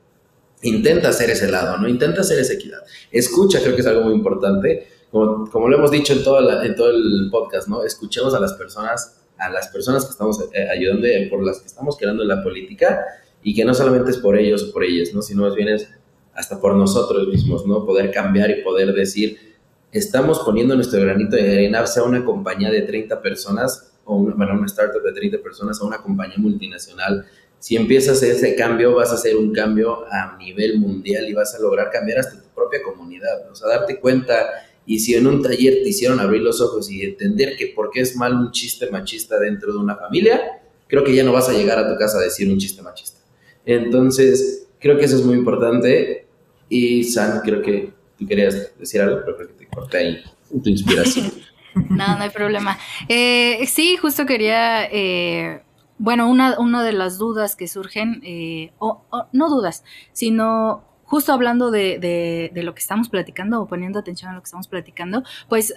intenta 0.63 1.09
hacer 1.09 1.31
ese 1.31 1.51
lado, 1.51 1.79
¿no? 1.79 1.89
Intenta 1.89 2.21
hacer 2.21 2.39
esa 2.39 2.55
equidad. 2.55 2.81
Escucha, 3.11 3.61
creo 3.61 3.75
que 3.75 3.81
es 3.81 3.87
algo 3.87 4.03
muy 4.03 4.15
importante. 4.15 4.89
Como, 5.11 5.49
como 5.51 5.69
lo 5.69 5.77
hemos 5.77 5.91
dicho 5.91 6.15
en, 6.15 6.25
toda 6.25 6.65
en 6.65 6.75
todo 6.75 6.91
el 6.91 7.29
podcast, 7.31 7.69
¿no? 7.69 7.85
Escuchemos 7.85 8.35
a 8.35 8.41
las 8.41 8.55
personas, 8.55 9.21
a 9.37 9.51
las 9.51 9.69
personas 9.69 10.05
que 10.05 10.13
estamos 10.13 10.41
eh, 10.53 10.69
ayudando, 10.71 11.07
por 11.31 11.45
las 11.45 11.61
que 11.61 11.67
estamos 11.67 11.97
creando 11.97 12.25
la 12.25 12.43
política, 12.43 13.05
y 13.43 13.55
que 13.55 13.65
no 13.65 13.75
solamente 13.75 14.11
es 14.11 14.19
por 14.19 14.39
ellos 14.39 14.63
o 14.63 14.73
por 14.73 14.85
ellas, 14.85 15.13
¿no? 15.13 15.21
Sino 15.21 15.43
más 15.43 15.55
bien 15.55 15.69
es 15.69 15.89
hasta 16.35 16.61
por 16.61 16.75
nosotros 16.77 17.29
mismos, 17.29 17.67
¿no? 17.67 17.85
Poder 17.85 18.11
cambiar 18.11 18.51
y 18.51 18.63
poder 18.63 18.95
decir, 18.95 19.52
estamos 19.93 20.41
poniendo 20.41 20.75
nuestro 20.75 21.01
granito 21.01 21.37
de 21.37 21.53
arena, 21.53 21.87
sea 21.87 22.03
una 22.03 22.25
compañía 22.25 22.71
de 22.71 22.83
30 22.83 23.21
personas, 23.21 23.93
o 24.05 24.17
una, 24.17 24.35
bueno, 24.35 24.55
una 24.55 24.67
startup 24.67 25.03
de 25.03 25.13
30 25.13 25.39
personas, 25.39 25.81
o 25.81 25.87
una 25.87 25.99
compañía 25.99 26.39
multinacional. 26.39 27.27
Si 27.59 27.77
empiezas 27.77 28.23
ese 28.23 28.57
cambio, 28.57 28.95
vas 28.95 29.11
a 29.11 29.15
hacer 29.15 29.37
un 29.37 29.53
cambio 29.53 30.05
a 30.11 30.37
nivel 30.39 30.81
mundial 30.81 31.29
y 31.29 31.35
vas 31.35 31.55
a 31.55 31.61
lograr 31.61 31.91
cambiar 31.91 32.21
hasta 32.21 32.43
tu 32.43 32.49
propia 32.55 32.83
comunidad. 32.83 33.49
O 33.51 33.55
sea, 33.55 33.69
darte 33.69 34.01
cuenta, 34.01 34.35
y 34.87 34.99
si 34.99 35.15
en 35.15 35.27
un 35.27 35.43
taller 35.43 35.75
te 35.83 35.89
hicieron 35.91 36.19
abrir 36.19 36.43
los 36.43 36.61
ojos 36.61 36.91
y 36.91 37.03
entender 37.03 37.57
que 37.57 37.69
por 37.69 37.91
qué 37.91 38.01
es 38.01 38.17
mal 38.17 38.35
un 38.35 38.51
chiste 38.51 38.91
machista 38.91 39.39
dentro 39.39 39.73
de 39.73 39.79
una 39.79 39.95
familia, 39.95 40.41
creo 40.89 41.05
que 41.05 41.15
ya 41.15 41.23
no 41.23 41.33
vas 41.33 41.49
a 41.49 41.53
llegar 41.53 41.79
a 41.79 41.89
tu 41.89 41.97
casa 41.99 42.19
a 42.19 42.23
decir 42.23 42.51
un 42.51 42.59
chiste 42.59 42.83
machista. 42.83 43.21
Entonces, 43.65 44.67
creo 44.81 44.97
que 44.97 45.05
eso 45.05 45.17
es 45.17 45.23
muy 45.23 45.37
importante. 45.37 46.27
Y 46.69 47.05
San, 47.05 47.43
creo 47.43 47.63
que 47.63 47.93
querías 48.27 48.79
decir 48.79 49.01
algo, 49.01 49.21
pero 49.25 49.37
que 49.57 49.67
porque 49.71 49.97
ahí 49.97 50.23
tu 50.63 50.69
inspiración. 50.69 51.33
no, 51.75 52.17
no 52.17 52.23
hay 52.23 52.31
problema. 52.31 52.79
Eh, 53.09 53.67
sí, 53.67 53.97
justo 53.97 54.27
quería, 54.27 54.85
eh, 54.85 55.63
bueno, 55.99 56.29
una, 56.29 56.59
una, 56.59 56.83
de 56.83 56.93
las 56.93 57.19
dudas 57.19 57.57
que 57.57 57.69
surgen, 57.69 58.21
eh, 58.25 58.73
o, 58.79 59.05
no 59.33 59.49
dudas, 59.49 59.85
sino 60.13 60.85
justo 61.05 61.33
hablando 61.33 61.71
de, 61.71 61.99
de, 61.99 62.51
de, 62.55 62.63
lo 62.63 62.75
que 62.75 62.81
estamos 62.81 63.09
platicando 63.09 63.61
o 63.61 63.67
poniendo 63.67 63.99
atención 63.99 64.31
a 64.31 64.35
lo 64.35 64.41
que 64.41 64.47
estamos 64.47 64.69
platicando, 64.69 65.23
pues 65.49 65.75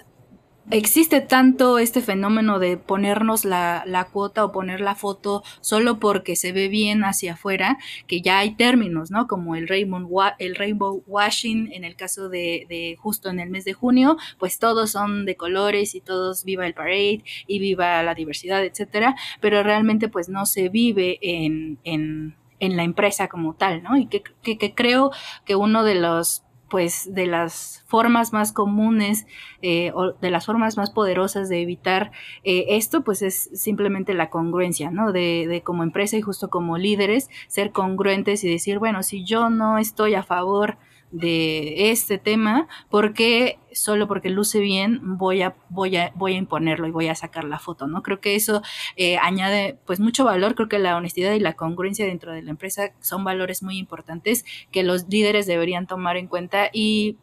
existe 0.70 1.20
tanto 1.20 1.78
este 1.78 2.00
fenómeno 2.00 2.58
de 2.58 2.76
ponernos 2.76 3.44
la, 3.44 3.84
la, 3.86 4.04
cuota 4.04 4.44
o 4.44 4.52
poner 4.52 4.80
la 4.80 4.94
foto 4.94 5.42
solo 5.60 5.98
porque 5.98 6.36
se 6.36 6.52
ve 6.52 6.68
bien 6.68 7.04
hacia 7.04 7.34
afuera, 7.34 7.78
que 8.06 8.20
ya 8.20 8.38
hay 8.38 8.54
términos, 8.54 9.10
¿no? 9.10 9.26
Como 9.26 9.54
el 9.54 9.68
rainbow, 9.68 10.22
el 10.38 10.56
rainbow 10.56 11.02
washing 11.06 11.72
en 11.72 11.84
el 11.84 11.96
caso 11.96 12.28
de, 12.28 12.66
de, 12.68 12.96
justo 12.98 13.30
en 13.30 13.40
el 13.40 13.50
mes 13.50 13.64
de 13.64 13.74
junio, 13.74 14.16
pues 14.38 14.58
todos 14.58 14.90
son 14.90 15.24
de 15.24 15.36
colores 15.36 15.94
y 15.94 16.00
todos 16.00 16.44
viva 16.44 16.66
el 16.66 16.74
parade 16.74 17.22
y 17.46 17.58
viva 17.58 18.02
la 18.02 18.14
diversidad, 18.14 18.64
etcétera, 18.64 19.16
pero 19.40 19.62
realmente 19.62 20.08
pues 20.08 20.28
no 20.28 20.46
se 20.46 20.68
vive 20.68 21.18
en, 21.22 21.78
en, 21.84 22.36
en 22.60 22.76
la 22.76 22.82
empresa 22.82 23.28
como 23.28 23.54
tal, 23.54 23.82
¿no? 23.82 23.96
Y 23.96 24.06
que, 24.06 24.22
que, 24.42 24.58
que 24.58 24.74
creo 24.74 25.10
que 25.44 25.56
uno 25.56 25.84
de 25.84 25.94
los 25.94 26.45
pues 26.68 27.14
de 27.14 27.26
las 27.26 27.84
formas 27.86 28.32
más 28.32 28.52
comunes 28.52 29.26
eh, 29.62 29.92
o 29.94 30.12
de 30.12 30.30
las 30.30 30.46
formas 30.46 30.76
más 30.76 30.90
poderosas 30.90 31.48
de 31.48 31.62
evitar 31.62 32.12
eh, 32.44 32.64
esto, 32.70 33.02
pues 33.02 33.22
es 33.22 33.50
simplemente 33.54 34.14
la 34.14 34.30
congruencia, 34.30 34.90
¿no? 34.90 35.12
De, 35.12 35.46
de, 35.48 35.62
como 35.62 35.82
empresa 35.82 36.16
y 36.16 36.22
justo 36.22 36.48
como 36.48 36.78
líderes, 36.78 37.30
ser 37.48 37.72
congruentes 37.72 38.42
y 38.44 38.50
decir, 38.50 38.78
bueno, 38.78 39.02
si 39.02 39.24
yo 39.24 39.50
no 39.50 39.78
estoy 39.78 40.14
a 40.14 40.22
favor 40.22 40.78
de 41.10 41.90
este 41.90 42.18
tema, 42.18 42.68
porque 42.90 43.58
solo 43.72 44.08
porque 44.08 44.30
luce 44.30 44.60
bien 44.60 45.00
voy 45.18 45.42
a, 45.42 45.54
voy 45.68 45.96
a, 45.96 46.12
voy 46.14 46.34
a 46.34 46.38
imponerlo 46.38 46.86
y 46.86 46.90
voy 46.90 47.08
a 47.08 47.14
sacar 47.14 47.44
la 47.44 47.58
foto, 47.58 47.86
¿no? 47.86 48.02
Creo 48.02 48.20
que 48.20 48.34
eso 48.34 48.62
eh, 48.96 49.18
añade 49.18 49.78
pues 49.86 50.00
mucho 50.00 50.24
valor, 50.24 50.54
creo 50.54 50.68
que 50.68 50.78
la 50.78 50.96
honestidad 50.96 51.32
y 51.32 51.40
la 51.40 51.54
congruencia 51.54 52.06
dentro 52.06 52.32
de 52.32 52.42
la 52.42 52.50
empresa 52.50 52.92
son 53.00 53.24
valores 53.24 53.62
muy 53.62 53.78
importantes 53.78 54.44
que 54.70 54.82
los 54.82 55.08
líderes 55.08 55.46
deberían 55.46 55.86
tomar 55.86 56.16
en 56.16 56.26
cuenta 56.26 56.70
y 56.72 57.16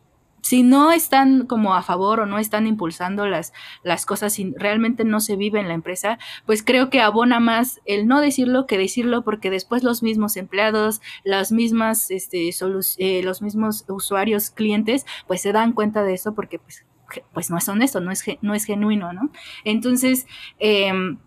si 0.44 0.62
no 0.62 0.91
están 0.91 1.48
como 1.48 1.74
a 1.74 1.82
favor 1.82 2.20
o 2.20 2.26
no 2.26 2.38
están 2.38 2.68
impulsando 2.68 3.26
las, 3.26 3.54
las 3.82 4.06
cosas 4.06 4.38
y 4.39 4.54
realmente 4.58 5.06
no 5.06 5.22
se 5.22 5.38
vive 5.38 5.60
en 5.60 5.70
la 5.70 5.74
empresa, 5.74 6.20
pues 6.46 6.64
creo 6.64 6.89
que 6.89 7.00
abona 7.00 7.39
más 7.39 7.80
el 7.86 8.08
no 8.08 8.20
decirlo 8.20 8.68
que 8.68 8.78
decirlo 8.78 9.24
porque 9.24 9.50
después 9.50 9.84
los 9.84 10.04
mismos 10.04 10.36
empleados, 10.36 11.02
las 11.24 11.54
mismas, 11.54 12.12
este, 12.12 12.50
eh, 12.50 13.22
los 13.24 13.41
mismos 13.41 13.86
usuarios, 13.88 14.50
clientes, 14.50 15.06
pues 15.28 15.41
se 15.41 15.54
dan 15.54 15.72
cuenta 15.72 16.04
de 16.04 16.14
eso 16.14 16.36
porque 16.36 16.60
pues, 16.60 16.86
pues 17.34 17.50
no 17.50 17.58
es 17.58 17.70
honesto, 17.70 18.02
no 18.02 18.12
es, 18.12 18.24
no 18.41 18.54
es 18.54 18.66
genuino, 18.66 19.14
¿no? 19.14 19.30
Entonces, 19.64 20.28
em, 20.60 21.20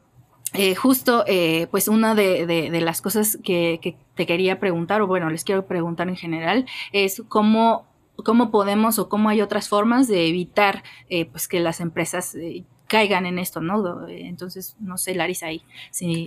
eh, 0.52 0.74
justo, 0.74 1.24
eh, 1.26 1.68
pues 1.70 1.88
una 1.88 2.14
de, 2.14 2.46
de, 2.46 2.80
las 2.82 3.00
cosas 3.00 3.38
que, 3.42 3.78
que, 3.82 3.96
te 4.14 4.26
quería 4.26 4.58
preguntar, 4.58 5.02
o 5.02 5.06
bueno, 5.06 5.28
les 5.30 5.44
quiero 5.44 5.66
preguntar 5.66 6.08
en 6.08 6.16
general, 6.16 6.66
es 6.92 7.22
cómo 7.28 7.86
cómo 8.24 8.50
podemos 8.50 8.98
o 8.98 9.08
cómo 9.08 9.28
hay 9.28 9.40
otras 9.40 9.68
formas 9.68 10.08
de 10.08 10.28
evitar 10.28 10.82
eh, 11.08 11.26
pues 11.26 11.48
que 11.48 11.60
las 11.60 11.80
empresas 11.80 12.34
eh, 12.34 12.64
caigan 12.88 13.26
en 13.26 13.38
esto, 13.38 13.60
¿no? 13.60 14.08
Entonces, 14.08 14.76
no 14.78 14.96
sé, 14.96 15.14
Larisa, 15.14 15.46
ahí, 15.46 15.62
sí, 15.90 16.26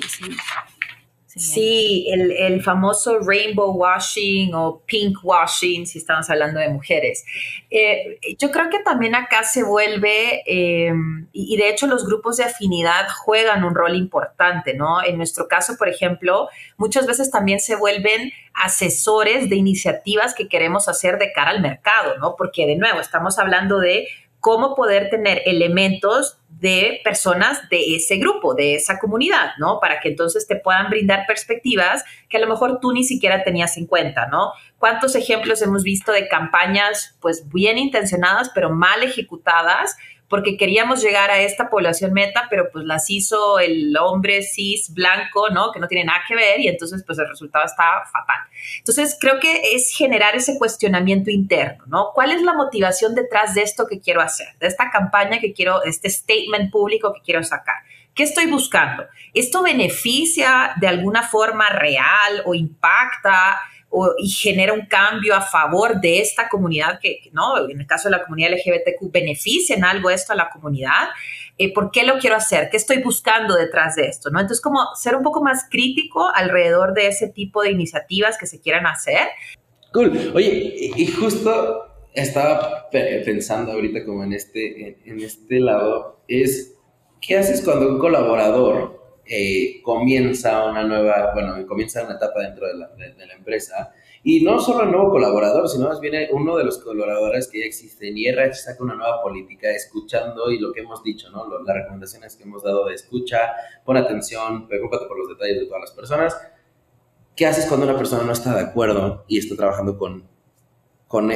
sí, 1.29 1.39
Sí, 1.39 2.07
el, 2.09 2.31
el, 2.31 2.63
famoso 2.63 3.19
rainbow 3.19 3.71
washing 3.71 4.51
o 4.55 4.81
pink 4.87 5.17
washing, 5.23 5.85
si 5.85 5.99
estamos 5.99 6.27
hablando 6.29 6.59
de 6.59 6.69
mujeres. 6.69 7.23
Eh, 7.69 8.19
yo 8.39 8.49
creo 8.49 8.69
que 8.69 8.79
también 8.79 9.13
acá 9.13 9.43
se 9.43 9.63
vuelve, 9.63 10.41
eh, 10.47 10.91
y, 11.31 11.55
de 11.57 11.69
hecho 11.69 11.85
los 11.85 12.05
grupos 12.05 12.37
de 12.37 12.45
afinidad 12.45 13.07
juegan 13.09 13.63
un 13.63 13.75
rol 13.75 13.95
importante, 13.95 14.73
¿no? 14.73 15.03
En 15.03 15.17
nuestro 15.17 15.47
caso, 15.47 15.77
por 15.77 15.87
ejemplo, 15.87 16.49
muchas 16.77 17.05
veces 17.05 17.29
también 17.29 17.59
se 17.59 17.75
vuelven 17.75 18.31
asesores 18.55 19.49
de 19.49 19.55
iniciativas 19.55 20.33
que 20.33 20.47
queremos 20.47 20.89
hacer 20.89 21.19
de 21.19 21.31
cara 21.31 21.51
al 21.51 21.61
mercado, 21.61 22.17
¿no? 22.17 22.35
Porque 22.37 22.65
de 22.65 22.75
nuevo, 22.75 22.99
estamos 22.99 23.37
hablando 23.37 23.79
de 23.79 24.07
cómo 24.39 24.75
poder 24.75 25.09
tener 25.09 25.41
elementos 25.45 26.37
de 26.49 26.99
personas 27.03 27.69
de 27.69 27.95
ese 27.95 28.17
grupo, 28.17 28.53
de 28.53 28.75
esa 28.75 28.99
comunidad, 28.99 29.51
¿no? 29.57 29.79
Para 29.79 29.99
que 29.99 30.09
entonces 30.09 30.47
te 30.47 30.55
puedan 30.55 30.89
brindar 30.89 31.25
perspectivas 31.25 32.03
que 32.27 32.37
a 32.37 32.39
lo 32.41 32.47
mejor 32.47 32.79
tú 32.81 32.91
ni 32.91 33.03
siquiera 33.03 33.43
tenías 33.43 33.77
en 33.77 33.85
cuenta, 33.85 34.27
¿no? 34.27 34.51
¿Cuántos 34.77 35.15
ejemplos 35.15 35.61
hemos 35.61 35.83
visto 35.83 36.11
de 36.11 36.27
campañas, 36.27 37.17
pues 37.21 37.47
bien 37.49 37.77
intencionadas, 37.77 38.51
pero 38.53 38.69
mal 38.69 39.03
ejecutadas? 39.03 39.95
Porque 40.29 40.57
queríamos 40.57 41.01
llegar 41.01 41.31
a 41.31 41.41
esta 41.41 41.69
población 41.69 42.13
meta, 42.13 42.47
pero 42.49 42.69
pues 42.71 42.85
las 42.85 43.09
hizo 43.09 43.59
el 43.59 43.97
hombre 43.97 44.43
cis 44.43 44.93
blanco, 44.93 45.49
¿no? 45.49 45.71
Que 45.71 45.79
no 45.79 45.87
tiene 45.87 46.05
nada 46.05 46.21
que 46.27 46.35
ver 46.35 46.59
y 46.59 46.67
entonces 46.67 47.03
pues 47.05 47.17
el 47.17 47.27
resultado 47.27 47.65
está 47.65 48.03
fatal. 48.11 48.37
Entonces 48.77 49.17
creo 49.19 49.39
que 49.39 49.73
es 49.73 49.93
generar 49.97 50.35
ese 50.35 50.57
cuestionamiento 50.57 51.31
interno, 51.31 51.83
¿no? 51.87 52.11
¿Cuál 52.13 52.31
es 52.31 52.43
la 52.43 52.53
motivación 52.53 53.15
detrás 53.15 53.55
de 53.55 53.63
esto 53.63 53.87
que 53.87 53.99
quiero 53.99 54.21
hacer, 54.21 54.47
de 54.59 54.67
esta 54.67 54.91
campaña 54.91 55.39
que 55.39 55.51
quiero, 55.51 55.83
este 55.83 56.09
statement 56.09 56.71
público 56.71 57.11
que 57.13 57.21
quiero 57.21 57.43
sacar? 57.43 57.77
¿Qué 58.13 58.23
estoy 58.23 58.47
buscando? 58.47 59.05
¿Esto 59.33 59.63
beneficia 59.63 60.73
de 60.79 60.87
alguna 60.87 61.23
forma 61.23 61.69
real 61.69 62.43
o 62.45 62.53
impacta? 62.53 63.59
Y 64.19 64.29
genera 64.29 64.73
un 64.73 64.85
cambio 64.85 65.35
a 65.35 65.41
favor 65.41 65.99
de 65.99 66.19
esta 66.19 66.47
comunidad 66.47 66.99
que, 66.99 67.21
¿no? 67.31 67.69
En 67.69 67.79
el 67.79 67.87
caso 67.87 68.07
de 68.07 68.17
la 68.17 68.23
comunidad 68.23 68.51
LGBTQ, 68.51 69.11
beneficia 69.11 69.75
en 69.75 69.83
algo 69.83 70.09
esto 70.09 70.33
a 70.33 70.35
la 70.35 70.49
comunidad. 70.49 71.09
Eh, 71.57 71.73
¿Por 71.73 71.91
qué 71.91 72.03
lo 72.03 72.19
quiero 72.19 72.35
hacer? 72.35 72.69
¿Qué 72.69 72.77
estoy 72.77 73.01
buscando 73.01 73.55
detrás 73.55 73.95
de 73.95 74.07
esto? 74.07 74.29
¿no? 74.29 74.39
Entonces, 74.39 74.61
como 74.61 74.79
ser 74.95 75.15
un 75.15 75.23
poco 75.23 75.41
más 75.41 75.65
crítico 75.69 76.29
alrededor 76.33 76.93
de 76.93 77.07
ese 77.07 77.27
tipo 77.27 77.63
de 77.63 77.71
iniciativas 77.71 78.37
que 78.37 78.45
se 78.45 78.61
quieran 78.61 78.85
hacer. 78.85 79.27
Cool. 79.91 80.31
Oye, 80.35 80.91
y 80.95 81.07
justo 81.07 81.89
estaba 82.13 82.89
pensando 82.91 83.73
ahorita 83.73 84.05
como 84.05 84.23
en 84.23 84.33
este, 84.33 84.97
en 85.05 85.19
este 85.19 85.59
lado, 85.59 86.21
es, 86.27 86.75
¿qué 87.21 87.37
haces 87.37 87.61
cuando 87.63 87.89
un 87.89 87.99
colaborador 87.99 88.98
eh, 89.31 89.79
comienza 89.83 90.65
una 90.65 90.83
nueva, 90.83 91.31
bueno, 91.35 91.55
comienza 91.67 92.03
una 92.03 92.15
etapa 92.15 92.41
dentro 92.41 92.65
de 92.65 92.73
la, 92.73 92.87
de, 92.87 93.27
la, 93.27 93.35
empresa. 93.35 93.93
Y 94.23 94.43
no 94.43 94.59
solo 94.59 94.85
el 94.85 94.91
nuevo 94.91 95.11
colaborador, 95.11 95.69
sino 95.69 95.87
más 95.87 95.99
bien 95.99 96.29
uno 96.31 96.57
de 96.57 96.63
los 96.63 96.79
colaboradores 96.79 97.47
que 97.47 97.59
ya 97.59 97.65
existen. 97.65 98.17
Y 98.17 98.25
RH 98.27 98.55
saca 98.55 98.83
una 98.83 98.95
nueva 98.95 99.21
política, 99.21 99.69
escuchando 99.69 100.49
y 100.51 100.57
lo 100.57 100.73
que 100.73 100.79
hemos 100.79 101.03
dicho, 101.03 101.29
¿no? 101.29 101.45
Las 101.63 101.75
recomendaciones 101.75 102.35
que 102.35 102.43
hemos 102.43 102.63
dado 102.63 102.87
de 102.87 102.95
escucha, 102.95 103.53
pon 103.85 103.97
atención, 103.97 104.67
preocúpate 104.67 105.05
por 105.05 105.19
los 105.19 105.29
detalles 105.29 105.59
de 105.59 105.65
todas 105.67 105.81
las 105.81 105.91
personas. 105.91 106.35
¿Qué 107.35 107.45
haces 107.45 107.67
cuando 107.67 107.85
una 107.85 107.97
persona 107.97 108.23
no 108.23 108.31
está 108.31 108.55
de 108.55 108.61
acuerdo 108.61 109.25
y 109.27 109.37
está 109.37 109.55
trabajando 109.55 109.95
con, 109.95 110.23
con, 111.07 111.27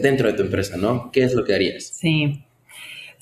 dentro 0.00 0.28
de 0.28 0.34
tu 0.34 0.42
empresa, 0.42 0.76
¿no? 0.76 1.10
¿Qué 1.10 1.24
es 1.24 1.34
lo 1.34 1.44
que 1.44 1.54
harías? 1.54 1.84
Sí. 1.84 2.44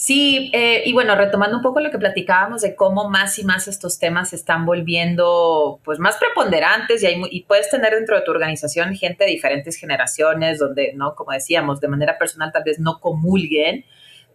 Sí, 0.00 0.52
eh, 0.54 0.84
y 0.86 0.92
bueno, 0.92 1.16
retomando 1.16 1.56
un 1.56 1.62
poco 1.64 1.80
lo 1.80 1.90
que 1.90 1.98
platicábamos 1.98 2.62
de 2.62 2.76
cómo 2.76 3.10
más 3.10 3.36
y 3.40 3.44
más 3.44 3.66
estos 3.66 3.98
temas 3.98 4.30
se 4.30 4.36
están 4.36 4.64
volviendo 4.64 5.80
pues 5.82 5.98
más 5.98 6.16
preponderantes 6.18 7.02
y, 7.02 7.06
hay, 7.06 7.20
y 7.32 7.42
puedes 7.42 7.68
tener 7.68 7.96
dentro 7.96 8.14
de 8.14 8.22
tu 8.22 8.30
organización 8.30 8.94
gente 8.94 9.24
de 9.24 9.30
diferentes 9.32 9.74
generaciones 9.74 10.60
donde, 10.60 10.92
¿no? 10.94 11.16
Como 11.16 11.32
decíamos, 11.32 11.80
de 11.80 11.88
manera 11.88 12.16
personal 12.16 12.52
tal 12.52 12.62
vez 12.62 12.78
no 12.78 13.00
comulguen 13.00 13.84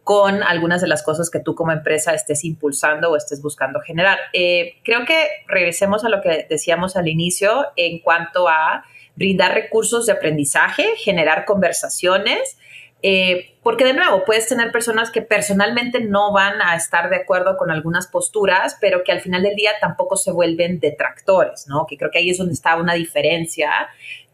con 0.03 0.43
algunas 0.43 0.81
de 0.81 0.89
las 0.89 1.01
cosas 1.01 1.29
que 1.29 1.39
tú 1.39 1.55
como 1.55 1.71
empresa 1.71 2.13
estés 2.13 2.43
impulsando 2.43 3.09
o 3.09 3.15
estés 3.15 3.41
buscando 3.41 3.79
generar. 3.79 4.19
Eh, 4.33 4.81
creo 4.83 5.05
que 5.05 5.29
regresemos 5.47 6.03
a 6.03 6.09
lo 6.09 6.21
que 6.21 6.45
decíamos 6.49 6.97
al 6.97 7.07
inicio 7.07 7.67
en 7.77 7.99
cuanto 7.99 8.49
a 8.49 8.83
brindar 9.15 9.53
recursos 9.53 10.07
de 10.07 10.11
aprendizaje, 10.11 10.91
generar 10.97 11.45
conversaciones 11.45 12.57
eh, 13.05 13.57
porque 13.61 13.83
de 13.83 13.93
nuevo, 13.93 14.23
puedes 14.25 14.47
tener 14.47 14.71
personas 14.71 15.11
que 15.11 15.21
personalmente 15.21 15.99
no 15.99 16.31
van 16.31 16.61
a 16.61 16.75
estar 16.75 17.09
de 17.09 17.17
acuerdo 17.17 17.57
con 17.57 17.69
algunas 17.69 18.07
posturas, 18.07 18.77
pero 18.79 19.03
que 19.03 19.11
al 19.11 19.19
final 19.19 19.43
del 19.43 19.55
día 19.55 19.71
tampoco 19.81 20.15
se 20.15 20.31
vuelven 20.31 20.79
detractores, 20.79 21.65
¿no? 21.67 21.85
Que 21.85 21.97
creo 21.97 22.11
que 22.11 22.19
ahí 22.19 22.29
es 22.29 22.37
donde 22.37 22.53
está 22.53 22.77
una 22.77 22.93
diferencia, 22.93 23.71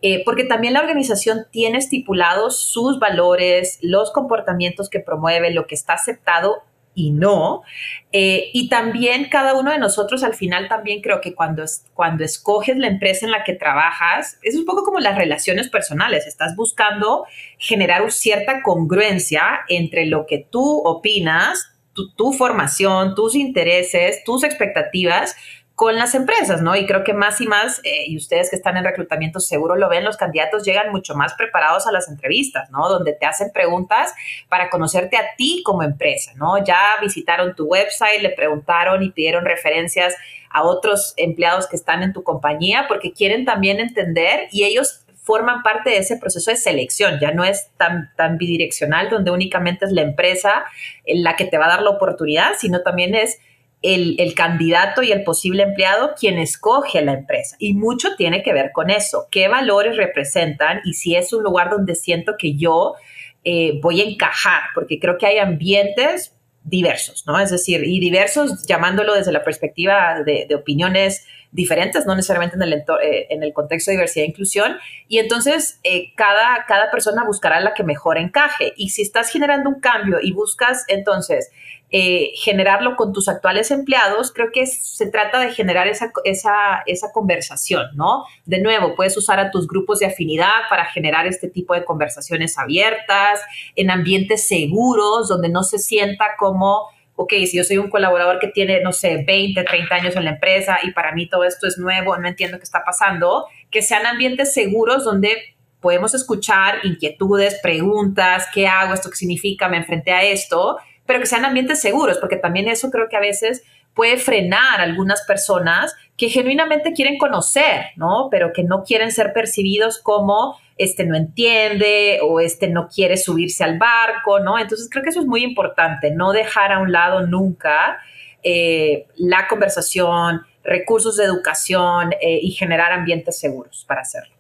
eh, 0.04 0.24
porque 0.24 0.44
también 0.44 0.74
la 0.74 0.82
organización 0.82 1.48
tiene 1.52 1.80
estipulados 1.80 2.60
sus 2.60 3.00
valores, 3.00 3.80
los 3.82 4.12
comportamientos 4.12 4.88
que 4.90 5.00
promueve, 5.00 5.52
lo 5.52 5.66
que 5.66 5.76
está 5.76 5.94
aceptado 5.94 6.64
y 6.96 7.12
no. 7.12 7.64
Eh, 8.12 8.50
y 8.54 8.70
también 8.70 9.30
cada 9.30 9.54
uno 9.54 9.72
de 9.72 9.80
nosotros 9.80 10.24
al 10.24 10.34
final 10.34 10.68
también 10.68 11.02
creo 11.02 11.22
que 11.22 11.34
cuando, 11.34 11.64
cuando 11.94 12.24
escoges 12.24 12.78
la 12.78 12.88
empresa 12.88 13.26
en 13.26 13.32
la 13.32 13.44
que 13.44 13.54
trabajas, 13.54 14.38
es 14.44 14.56
un 14.56 14.66
poco 14.66 14.84
como 14.84 15.00
las 15.00 15.18
relaciones 15.18 15.70
personales, 15.70 16.28
estás 16.28 16.56
buscando 16.56 17.26
generar 17.58 18.12
cierta 18.12 18.62
congruencia 18.62 19.62
entre 19.70 20.06
lo 20.06 20.26
que 20.26 20.46
tú 20.50 20.82
opinas, 20.86 21.72
tu 22.16 22.32
formación, 22.32 23.14
tus 23.14 23.36
intereses, 23.36 24.24
tus 24.24 24.44
expectativas 24.46 25.36
con 25.80 25.96
las 25.96 26.14
empresas, 26.14 26.62
¿no? 26.62 26.76
Y 26.76 26.86
creo 26.86 27.06
que 27.06 27.14
más 27.14 27.40
y 27.40 27.48
más, 27.48 27.80
eh, 27.86 28.04
y 28.08 28.18
ustedes 28.18 28.50
que 28.50 28.58
están 28.58 28.76
en 28.76 28.84
reclutamiento 28.84 29.40
seguro 29.40 29.78
lo 29.78 29.88
ven, 29.88 30.04
los 30.04 30.18
candidatos 30.18 30.66
llegan 30.66 30.92
mucho 30.92 31.16
más 31.16 31.36
preparados 31.36 31.88
a 31.88 31.94
las 31.94 32.10
entrevistas, 32.10 32.70
¿no? 32.70 32.90
Donde 32.90 33.14
te 33.14 33.26
hacen 33.26 33.50
preguntas 33.54 34.14
para 34.50 34.70
conocerte 34.70 35.16
a 35.16 35.24
ti 35.38 35.64
como 35.64 35.82
empresa, 35.82 36.34
¿no? 36.36 36.62
Ya 36.66 36.82
visitaron 37.02 37.56
tu 37.56 37.64
website, 37.64 38.22
le 38.22 38.32
preguntaron 38.32 39.04
y 39.04 39.12
pidieron 39.12 39.46
referencias 39.46 40.18
a 40.50 40.64
otros 40.64 41.14
empleados 41.16 41.66
que 41.68 41.78
están 41.78 42.04
en 42.04 42.12
tu 42.12 42.24
compañía 42.24 42.84
porque 42.90 43.14
quieren 43.14 43.46
también 43.46 43.80
entender 43.80 44.50
y 44.52 44.66
ellos 44.66 45.06
forman 45.24 45.64
parte 45.64 45.92
de 45.92 46.00
ese 46.00 46.18
proceso 46.18 46.52
de 46.52 46.58
selección, 46.58 47.20
ya 47.22 47.32
no 47.32 47.46
es 47.46 47.70
tan, 47.78 48.12
tan 48.18 48.38
bidireccional 48.38 49.10
donde 49.10 49.32
únicamente 49.32 49.86
es 49.86 49.94
la 49.94 50.02
empresa 50.02 50.66
la 51.06 51.38
que 51.38 51.46
te 51.46 51.58
va 51.58 51.68
a 51.68 51.70
dar 51.70 51.84
la 51.84 51.92
oportunidad, 51.92 52.56
sino 52.60 52.82
también 52.82 53.16
es 53.16 53.40
el, 53.82 54.34
candidato 54.36 55.02
y 55.02 55.12
el 55.12 55.24
posible 55.24 55.64
empleado 55.64 56.14
quien 56.20 56.38
escoge 56.38 57.02
la 57.02 57.14
empresa. 57.14 57.56
Y 57.60 57.74
mucho 57.74 58.16
tiene 58.16 58.44
que 58.44 58.54
ver 58.54 58.72
con 58.74 58.90
eso, 58.90 59.28
qué 59.32 59.48
valores 59.48 59.98
representan 59.98 60.82
y 60.84 60.94
si 60.94 61.16
es 61.16 61.32
un 61.34 61.44
lugar 61.44 61.70
donde 61.70 61.96
siento 61.96 62.36
que 62.38 62.56
yo 62.56 62.96
eh, 63.44 63.80
voy 63.82 64.02
a 64.02 64.06
encajar, 64.06 64.62
porque 64.76 65.00
creo 65.00 65.18
que 65.18 65.26
hay 65.26 65.38
ambientes 65.38 66.36
diversos, 66.64 67.26
¿no? 67.26 67.40
Es 67.40 67.52
decir, 67.52 67.84
y 67.86 68.00
diversos 68.00 68.66
llamándolo 68.68 69.16
desde 69.16 69.32
la 69.32 69.44
perspectiva 69.44 70.24
de, 70.24 70.48
opiniones 70.54 71.26
diferentes, 71.52 72.06
no 72.06 72.16
necesariamente 72.16 72.58
en 72.58 72.62
el, 72.62 72.74
eh, 72.74 73.28
en 73.30 73.42
el 73.44 73.54
contexto 73.54 73.92
de 73.92 73.98
diversidad 73.98 74.26
e 74.26 74.30
inclusión. 74.30 74.78
Y 75.08 75.20
entonces 75.20 75.80
eh, 75.84 76.14
cada, 76.16 76.66
cada 76.68 76.92
persona 76.92 77.24
buscará 77.24 77.60
la 77.62 77.74
que 77.74 77.84
mejor 77.84 78.18
encaje. 78.18 78.74
Y 78.76 78.90
si 78.90 79.02
estás 79.02 79.32
generando 79.32 79.70
un 79.70 79.80
cambio 79.80 80.18
y 80.22 80.32
buscas 80.32 80.84
entonces 80.90 81.50
eh, 81.92 82.34
generarlo 82.36 82.96
con 82.96 83.14
tus 83.14 83.28
actuales 83.28 83.72
empleados, 83.72 84.32
creo 84.32 84.52
que 84.54 84.68
se 84.68 85.08
trata 85.08 85.40
de 85.40 85.52
generar 85.52 85.88
esa, 85.88 86.12
esa, 86.24 86.84
esa, 86.86 87.12
conversación, 87.12 87.88
¿no? 87.96 88.26
De 88.46 88.60
nuevo, 88.60 88.96
puedes 88.96 89.18
usar 89.18 89.40
a 89.40 89.50
tus 89.50 89.68
grupos 89.68 89.98
de 89.98 90.06
afinidad 90.06 90.70
para 90.70 90.86
generar 90.86 91.26
este 91.26 91.50
tipo 91.50 91.74
de 91.74 91.84
conversaciones 91.84 92.60
abiertas, 92.60 93.42
en 93.76 93.90
ambientes 93.90 94.48
seguros, 94.48 95.30
donde 95.30 95.50
no 95.50 95.64
se 95.64 95.80
sienta 95.80 96.26
como, 96.38 96.90
ok, 97.16 97.34
si 97.48 97.58
yo 97.58 97.64
soy 97.64 97.80
un 97.80 97.90
colaborador 97.90 98.38
que 98.38 98.50
tiene, 98.50 98.82
no 98.82 98.92
sé, 98.92 99.24
20, 99.26 99.64
30 99.64 99.96
años 99.96 100.16
en 100.16 100.26
la 100.26 100.32
empresa 100.32 100.78
y 100.84 100.92
para 100.92 101.12
mí 101.14 101.28
todo 101.28 101.44
esto 101.44 101.66
es 101.66 101.80
nuevo, 101.80 102.16
no 102.18 102.28
entiendo 102.28 102.60
qué 102.60 102.66
está 102.66 102.84
pasando, 102.86 103.48
que 103.72 103.82
sean 103.82 104.06
ambientes 104.06 104.54
seguros 104.54 105.06
donde 105.06 105.56
podemos 105.80 106.14
escuchar 106.14 106.86
inquietudes, 106.86 107.60
preguntas, 107.64 108.46
¿qué 108.54 108.68
hago? 108.68 108.94
¿Esto 108.94 109.10
qué 109.10 109.16
significa? 109.16 109.68
¿Me 109.70 109.78
enfrenté 109.78 110.12
a 110.12 110.24
esto? 110.24 110.78
Pero 111.10 111.22
que 111.22 111.26
sean 111.26 111.44
ambientes 111.44 111.82
seguros, 111.82 112.20
porque 112.20 112.36
también 112.36 112.68
eso 112.68 112.92
creo 112.92 113.10
que 113.10 113.18
a 113.18 113.20
veces 113.20 113.64
puede 113.96 114.18
frenar 114.18 114.80
a 114.80 114.84
algunas 114.84 115.24
personas 115.24 115.96
que 116.16 116.30
genuinamente 116.30 116.94
quieren 116.94 117.18
conocer, 117.18 117.86
¿no? 117.96 118.28
Pero 118.30 118.54
que 118.54 118.64
no 118.64 118.84
quieren 118.84 119.12
ser 119.12 119.34
percibidos 119.34 119.98
como 119.98 120.60
este 120.78 121.06
no 121.06 121.16
entiende 121.16 122.20
o 122.22 122.40
este 122.40 122.68
no 122.68 122.90
quiere 122.90 123.18
subirse 123.18 123.64
al 123.64 123.80
barco, 123.80 124.40
¿no? 124.40 124.60
Entonces 124.60 124.88
creo 124.88 125.04
que 125.04 125.10
eso 125.10 125.22
es 125.22 125.26
muy 125.26 125.44
importante, 125.44 126.12
no 126.12 126.32
dejar 126.32 126.72
a 126.74 126.78
un 126.78 126.92
lado 126.92 127.26
nunca 127.26 127.98
eh, 128.44 129.08
la 129.16 129.48
conversación, 129.48 130.42
recursos 130.64 131.18
de 131.18 131.24
educación 131.24 132.12
eh, 132.22 132.38
y 132.40 132.52
generar 132.52 132.92
ambientes 132.92 133.40
seguros 133.40 133.84
para 133.88 134.02
hacerlo. 134.02 134.36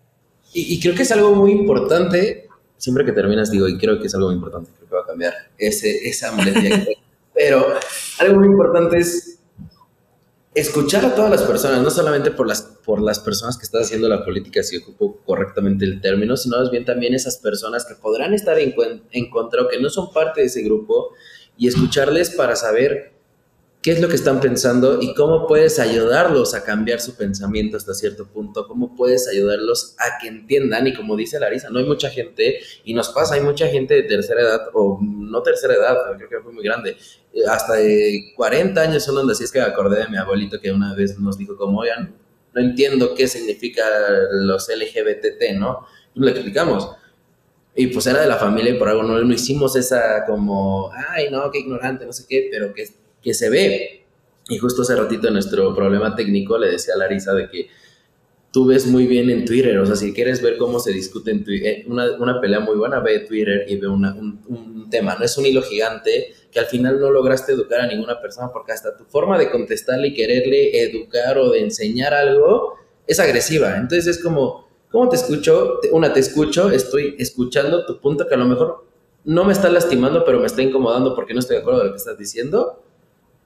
Y, 0.53 0.76
y 0.76 0.80
creo 0.80 0.93
que 0.93 1.01
es 1.01 1.11
algo 1.11 1.32
muy 1.32 1.51
importante 1.51 2.49
siempre 2.80 3.06
que 3.06 3.12
terminas 3.12 3.52
digo, 3.52 3.68
y 3.68 3.78
creo 3.78 4.00
que 4.00 4.08
es 4.08 4.16
algo 4.16 4.28
muy 4.28 4.36
importante, 4.38 4.72
creo 4.76 4.90
que 4.90 4.96
va 4.96 5.02
a 5.02 5.06
cambiar 5.06 5.34
ese, 5.58 6.08
esa 6.10 6.32
molestia. 6.32 6.88
Pero 7.34 7.68
algo 8.20 8.40
muy 8.40 8.48
importante 8.48 8.98
es 8.98 9.40
escuchar 10.56 11.06
a 11.06 11.14
todas 11.14 11.30
las 11.30 11.44
personas, 11.44 11.82
no 11.82 11.90
solamente 11.90 12.32
por 12.32 12.48
las, 12.48 12.62
por 12.62 13.02
las 13.02 13.20
personas 13.20 13.58
que 13.58 13.66
están 13.66 13.82
haciendo 13.82 14.10
la 14.10 14.26
política, 14.26 14.64
si 14.64 14.78
ocupo 14.78 15.22
correctamente 15.26 15.86
el 15.86 16.02
término, 16.02 16.36
sino 16.36 16.58
más 16.58 16.72
bien 16.72 16.86
también 16.86 17.14
esas 17.14 17.38
personas 17.38 17.86
que 17.86 17.96
podrán 17.96 18.34
estar 18.34 18.58
en, 18.58 18.74
en 19.12 19.30
contra 19.30 19.62
o 19.62 19.68
que 19.68 19.80
no 19.80 19.90
son 19.90 20.12
parte 20.12 20.42
de 20.42 20.48
ese 20.48 20.64
grupo 20.64 21.14
y 21.58 21.68
escucharles 21.68 22.32
para 22.32 22.56
saber 22.56 23.18
qué 23.82 23.92
es 23.92 24.02
lo 24.02 24.10
que 24.10 24.16
están 24.16 24.42
pensando 24.42 25.02
y 25.02 25.14
cómo 25.14 25.48
puedes 25.48 25.80
ayudarlos 25.80 26.54
a 26.54 26.64
cambiar 26.64 27.00
su 27.00 27.16
pensamiento 27.16 27.78
hasta 27.78 27.94
cierto 27.94 28.28
punto, 28.28 28.68
cómo 28.68 28.94
puedes 28.96 29.28
ayudarlos 29.28 29.96
a 30.00 30.20
que 30.20 30.28
entiendan 30.28 30.88
y 30.88 30.94
como 30.94 31.16
dice 31.16 31.40
Larisa, 31.40 31.70
no 31.70 31.80
hay 31.80 31.86
mucha 31.86 32.10
gente 32.10 32.60
y 32.84 32.94
nos 32.94 33.10
pasa, 33.10 33.36
hay 33.36 33.42
mucha 33.42 33.68
gente 33.68 33.94
de 33.94 34.04
tercera 34.04 34.42
edad 34.42 34.62
o 34.74 35.00
no 35.02 35.42
tercera 35.44 35.76
edad, 35.76 35.96
creo 36.18 36.30
que 36.30 36.40
fue 36.42 36.52
muy 36.52 36.64
grande, 36.64 36.98
eh, 37.34 37.42
hasta 37.50 37.76
de 37.76 38.34
40 38.36 38.82
años 38.82 39.04
son 39.04 39.16
donde 39.16 39.32
así 39.32 39.46
es 39.46 39.52
que 39.52 39.62
acordé 39.62 40.00
de 40.00 40.10
mi 40.10 40.18
abuelito 40.18 40.60
que 40.60 40.72
una 40.72 40.94
vez 40.94 41.18
nos 41.18 41.38
dijo 41.38 41.56
como, 41.56 41.80
oigan, 41.80 42.16
no 42.54 42.62
entiendo 42.62 43.14
qué 43.16 43.28
significa 43.28 43.84
los 44.32 44.68
LGBTT, 44.68 45.54
¿no? 45.58 45.86
Y 46.16 46.22
le 46.22 46.32
explicamos. 46.32 46.90
Y 47.76 47.88
pues 47.88 48.08
era 48.08 48.22
de 48.22 48.28
la 48.28 48.38
familia 48.38 48.74
y 48.74 48.80
por 48.80 48.90
algo 48.90 49.04
no, 49.04 49.20
no 49.20 49.34
hicimos 49.34 49.76
esa 49.76 50.26
como, 50.26 50.92
ay, 50.92 51.30
no, 51.30 51.50
qué 51.52 51.60
ignorante, 51.60 52.06
no 52.06 52.12
sé 52.12 52.26
qué, 52.28 52.50
pero 52.52 52.74
que 52.74 52.90
que 53.22 53.34
se 53.34 53.49
ve. 53.49 54.05
Y 54.49 54.57
justo 54.57 54.82
hace 54.82 54.95
ratito 54.95 55.28
en 55.28 55.34
nuestro 55.34 55.76
problema 55.76 56.15
técnico 56.15 56.57
le 56.57 56.72
decía 56.72 56.95
a 56.95 56.97
Larisa 56.97 57.34
de 57.34 57.49
que 57.49 57.70
tú 58.51 58.65
ves 58.65 58.88
muy 58.88 59.05
bien 59.05 59.30
en 59.30 59.45
Twitter, 59.45 59.78
o 59.78 59.86
sea, 59.86 59.95
si 59.95 60.13
quieres 60.13 60.41
ver 60.41 60.57
cómo 60.57 60.80
se 60.80 60.91
discute 60.91 61.32
en 61.32 61.43
Twitter, 61.43 61.67
eh, 61.67 61.86
una, 61.88 62.11
una, 62.17 62.41
pelea 62.41 62.59
muy 62.59 62.76
buena, 62.78 62.99
ve 62.99 63.20
Twitter 63.20 63.65
y 63.67 63.76
ve 63.76 63.88
una, 63.88 64.13
un, 64.15 64.89
tema, 64.89 65.15
no 65.20 65.24
es 65.24 65.38
un 65.38 65.45
hilo 65.45 65.61
gigante 65.61 66.34
que 66.51 66.59
al 66.59 66.65
final 66.65 66.99
no 66.99 67.11
lograste 67.11 67.51
educar 67.51 67.82
a 67.82 67.86
ninguna 67.86 68.20
persona 68.20 68.49
porque 68.51 68.72
hasta 68.72 68.97
tu 68.97 69.03
forma 69.05 69.38
de 69.38 69.51
contestarle 69.51 70.07
y 70.07 70.13
quererle 70.15 70.82
educar 70.82 71.38
o 71.38 71.51
de 71.51 71.59
enseñar 71.59 72.11
algo 72.11 72.74
es 73.05 73.20
agresiva, 73.20 73.76
entonces 73.76 74.07
es 74.07 74.24
como, 74.24 74.67
¿cómo 74.89 75.09
te 75.09 75.15
escucho? 75.15 75.80
Una, 75.91 76.11
te 76.11 76.20
escucho, 76.20 76.72
estoy 76.72 77.15
escuchando 77.20 77.86
tu 77.86 77.99
punto 77.99 78.28
que 78.28 78.34
a 78.34 78.38
lo 78.38 78.45
mejor 78.45 78.88
no 79.26 79.43
me 79.43 79.53
está 79.53 79.70
lastimando, 79.70 80.26
pero 80.26 80.39
me 80.39 80.47
está 80.47 80.63
incomodando 80.63 81.13
porque 81.13 81.36
no 81.36 81.39
estoy 81.39 81.57
de 81.57 81.61
acuerdo 81.61 81.82
con 81.82 81.88
lo 81.88 81.93
que 81.93 81.97
estás 81.97 82.17
diciendo 82.17 82.82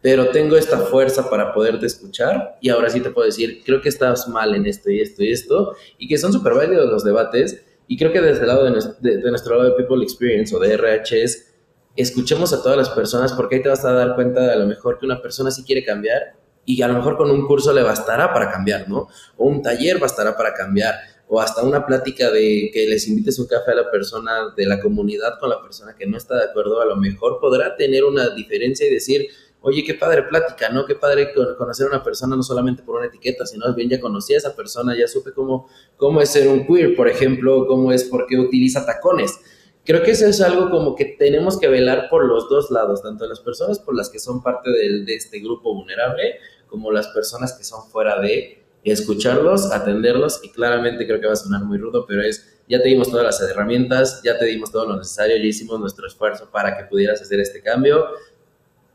pero 0.03 0.27
tengo 0.31 0.57
esta 0.57 0.79
fuerza 0.79 1.29
para 1.29 1.53
poderte 1.53 1.85
escuchar 1.85 2.57
y 2.59 2.67
ahora 2.67 2.89
sí 2.89 2.99
te 2.99 3.09
puedo 3.09 3.25
decir, 3.25 3.61
creo 3.65 3.79
que 3.79 3.87
estás 3.87 4.27
mal 4.27 4.53
en 4.53 4.65
esto 4.65 4.91
y 4.91 4.99
esto 4.99 5.23
y 5.23 5.31
esto, 5.31 5.75
y 5.97 6.09
que 6.09 6.17
son 6.17 6.33
súper 6.33 6.53
válidos 6.53 6.91
los 6.91 7.05
debates, 7.05 7.63
y 7.87 7.97
creo 7.97 8.11
que 8.11 8.19
desde 8.19 8.41
el 8.41 8.47
lado 8.47 8.65
de 8.65 8.71
nuestro, 8.71 8.95
de, 8.99 9.31
nuestro 9.31 9.55
lado 9.55 9.69
de 9.69 9.75
People 9.77 10.03
Experience 10.03 10.53
o 10.53 10.59
de 10.59 10.73
RH 10.73 11.23
es, 11.23 11.55
escuchemos 11.95 12.51
a 12.51 12.61
todas 12.61 12.77
las 12.77 12.89
personas 12.89 13.31
porque 13.31 13.55
ahí 13.55 13.61
te 13.61 13.69
vas 13.69 13.85
a 13.85 13.93
dar 13.93 14.15
cuenta 14.15 14.41
de 14.41 14.51
a 14.51 14.55
lo 14.57 14.67
mejor 14.67 14.99
que 14.99 15.05
una 15.05 15.21
persona 15.21 15.51
sí 15.51 15.63
quiere 15.63 15.85
cambiar 15.85 16.35
y 16.65 16.81
a 16.81 16.87
lo 16.89 16.95
mejor 16.95 17.15
con 17.15 17.31
un 17.31 17.47
curso 17.47 17.71
le 17.71 17.81
bastará 17.81 18.33
para 18.33 18.51
cambiar, 18.51 18.89
¿no? 18.89 19.07
O 19.37 19.47
un 19.47 19.61
taller 19.61 19.99
bastará 19.99 20.35
para 20.35 20.53
cambiar, 20.53 20.95
o 21.29 21.39
hasta 21.39 21.63
una 21.63 21.85
plática 21.85 22.29
de 22.29 22.69
que 22.73 22.87
les 22.87 23.07
invites 23.07 23.39
un 23.39 23.47
café 23.47 23.71
a 23.71 23.75
la 23.75 23.89
persona 23.89 24.53
de 24.55 24.65
la 24.65 24.81
comunidad 24.81 25.39
con 25.39 25.49
la 25.49 25.61
persona 25.61 25.95
que 25.97 26.05
no 26.05 26.17
está 26.17 26.35
de 26.35 26.43
acuerdo, 26.43 26.81
a 26.81 26.85
lo 26.85 26.97
mejor 26.97 27.39
podrá 27.39 27.77
tener 27.77 28.03
una 28.03 28.29
diferencia 28.29 28.85
y 28.85 28.93
decir, 28.93 29.27
oye, 29.63 29.83
qué 29.83 29.93
padre 29.93 30.23
plática, 30.23 30.69
¿no? 30.69 30.85
Qué 30.85 30.95
padre 30.95 31.33
conocer 31.57 31.87
a 31.87 31.89
una 31.89 32.03
persona 32.03 32.35
no 32.35 32.43
solamente 32.43 32.83
por 32.83 32.97
una 32.97 33.07
etiqueta, 33.07 33.45
sino 33.45 33.73
bien 33.73 33.89
ya 33.89 33.99
conocí 33.99 34.33
a 34.33 34.37
esa 34.37 34.55
persona, 34.55 34.95
ya 34.95 35.07
supe 35.07 35.31
cómo, 35.31 35.67
cómo 35.95 36.21
es 36.21 36.29
ser 36.29 36.49
un 36.49 36.67
queer, 36.67 36.95
por 36.95 37.07
ejemplo, 37.07 37.65
cómo 37.65 37.91
es, 37.91 38.03
por 38.03 38.27
qué 38.27 38.37
utiliza 38.37 38.85
tacones. 38.85 39.39
Creo 39.85 40.03
que 40.03 40.11
eso 40.11 40.27
es 40.27 40.41
algo 40.41 40.69
como 40.69 40.95
que 40.95 41.05
tenemos 41.05 41.57
que 41.57 41.69
velar 41.69 42.09
por 42.09 42.25
los 42.25 42.49
dos 42.49 42.71
lados, 42.71 43.01
tanto 43.01 43.25
las 43.25 43.39
personas 43.39 43.79
por 43.79 43.95
las 43.95 44.09
que 44.09 44.19
son 44.19 44.43
parte 44.43 44.69
de, 44.69 45.05
de 45.05 45.15
este 45.15 45.39
grupo 45.39 45.73
vulnerable, 45.73 46.35
como 46.67 46.91
las 46.91 47.07
personas 47.07 47.53
que 47.53 47.63
son 47.63 47.89
fuera 47.89 48.19
de 48.19 48.63
escucharlos, 48.83 49.71
atenderlos, 49.71 50.41
y 50.43 50.51
claramente 50.51 51.05
creo 51.07 51.21
que 51.21 51.27
va 51.27 51.33
a 51.33 51.37
sonar 51.37 51.63
muy 51.63 51.77
rudo, 51.77 52.05
pero 52.05 52.21
es, 52.21 52.59
ya 52.67 52.81
te 52.81 52.89
dimos 52.89 53.09
todas 53.09 53.25
las 53.25 53.41
herramientas, 53.49 54.21
ya 54.23 54.37
te 54.37 54.45
dimos 54.45 54.71
todo 54.71 54.87
lo 54.87 54.97
necesario, 54.97 55.37
ya 55.37 55.43
hicimos 55.43 55.79
nuestro 55.79 56.05
esfuerzo 56.07 56.49
para 56.51 56.77
que 56.77 56.83
pudieras 56.85 57.21
hacer 57.21 57.39
este 57.39 57.61
cambio, 57.61 58.05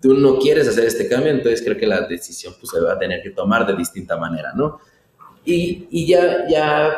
tú 0.01 0.15
no 0.15 0.39
quieres 0.39 0.69
hacer 0.69 0.85
este 0.85 1.09
cambio, 1.09 1.31
entonces 1.31 1.63
creo 1.63 1.77
que 1.77 1.87
la 1.87 2.03
decisión 2.03 2.55
pues, 2.59 2.71
se 2.71 2.81
va 2.81 2.93
a 2.93 2.99
tener 2.99 3.23
que 3.23 3.31
tomar 3.31 3.67
de 3.67 3.77
distinta 3.77 4.17
manera, 4.17 4.53
¿no? 4.55 4.79
Y, 5.45 5.87
y 5.91 6.07
ya, 6.07 6.47
ya, 6.49 6.93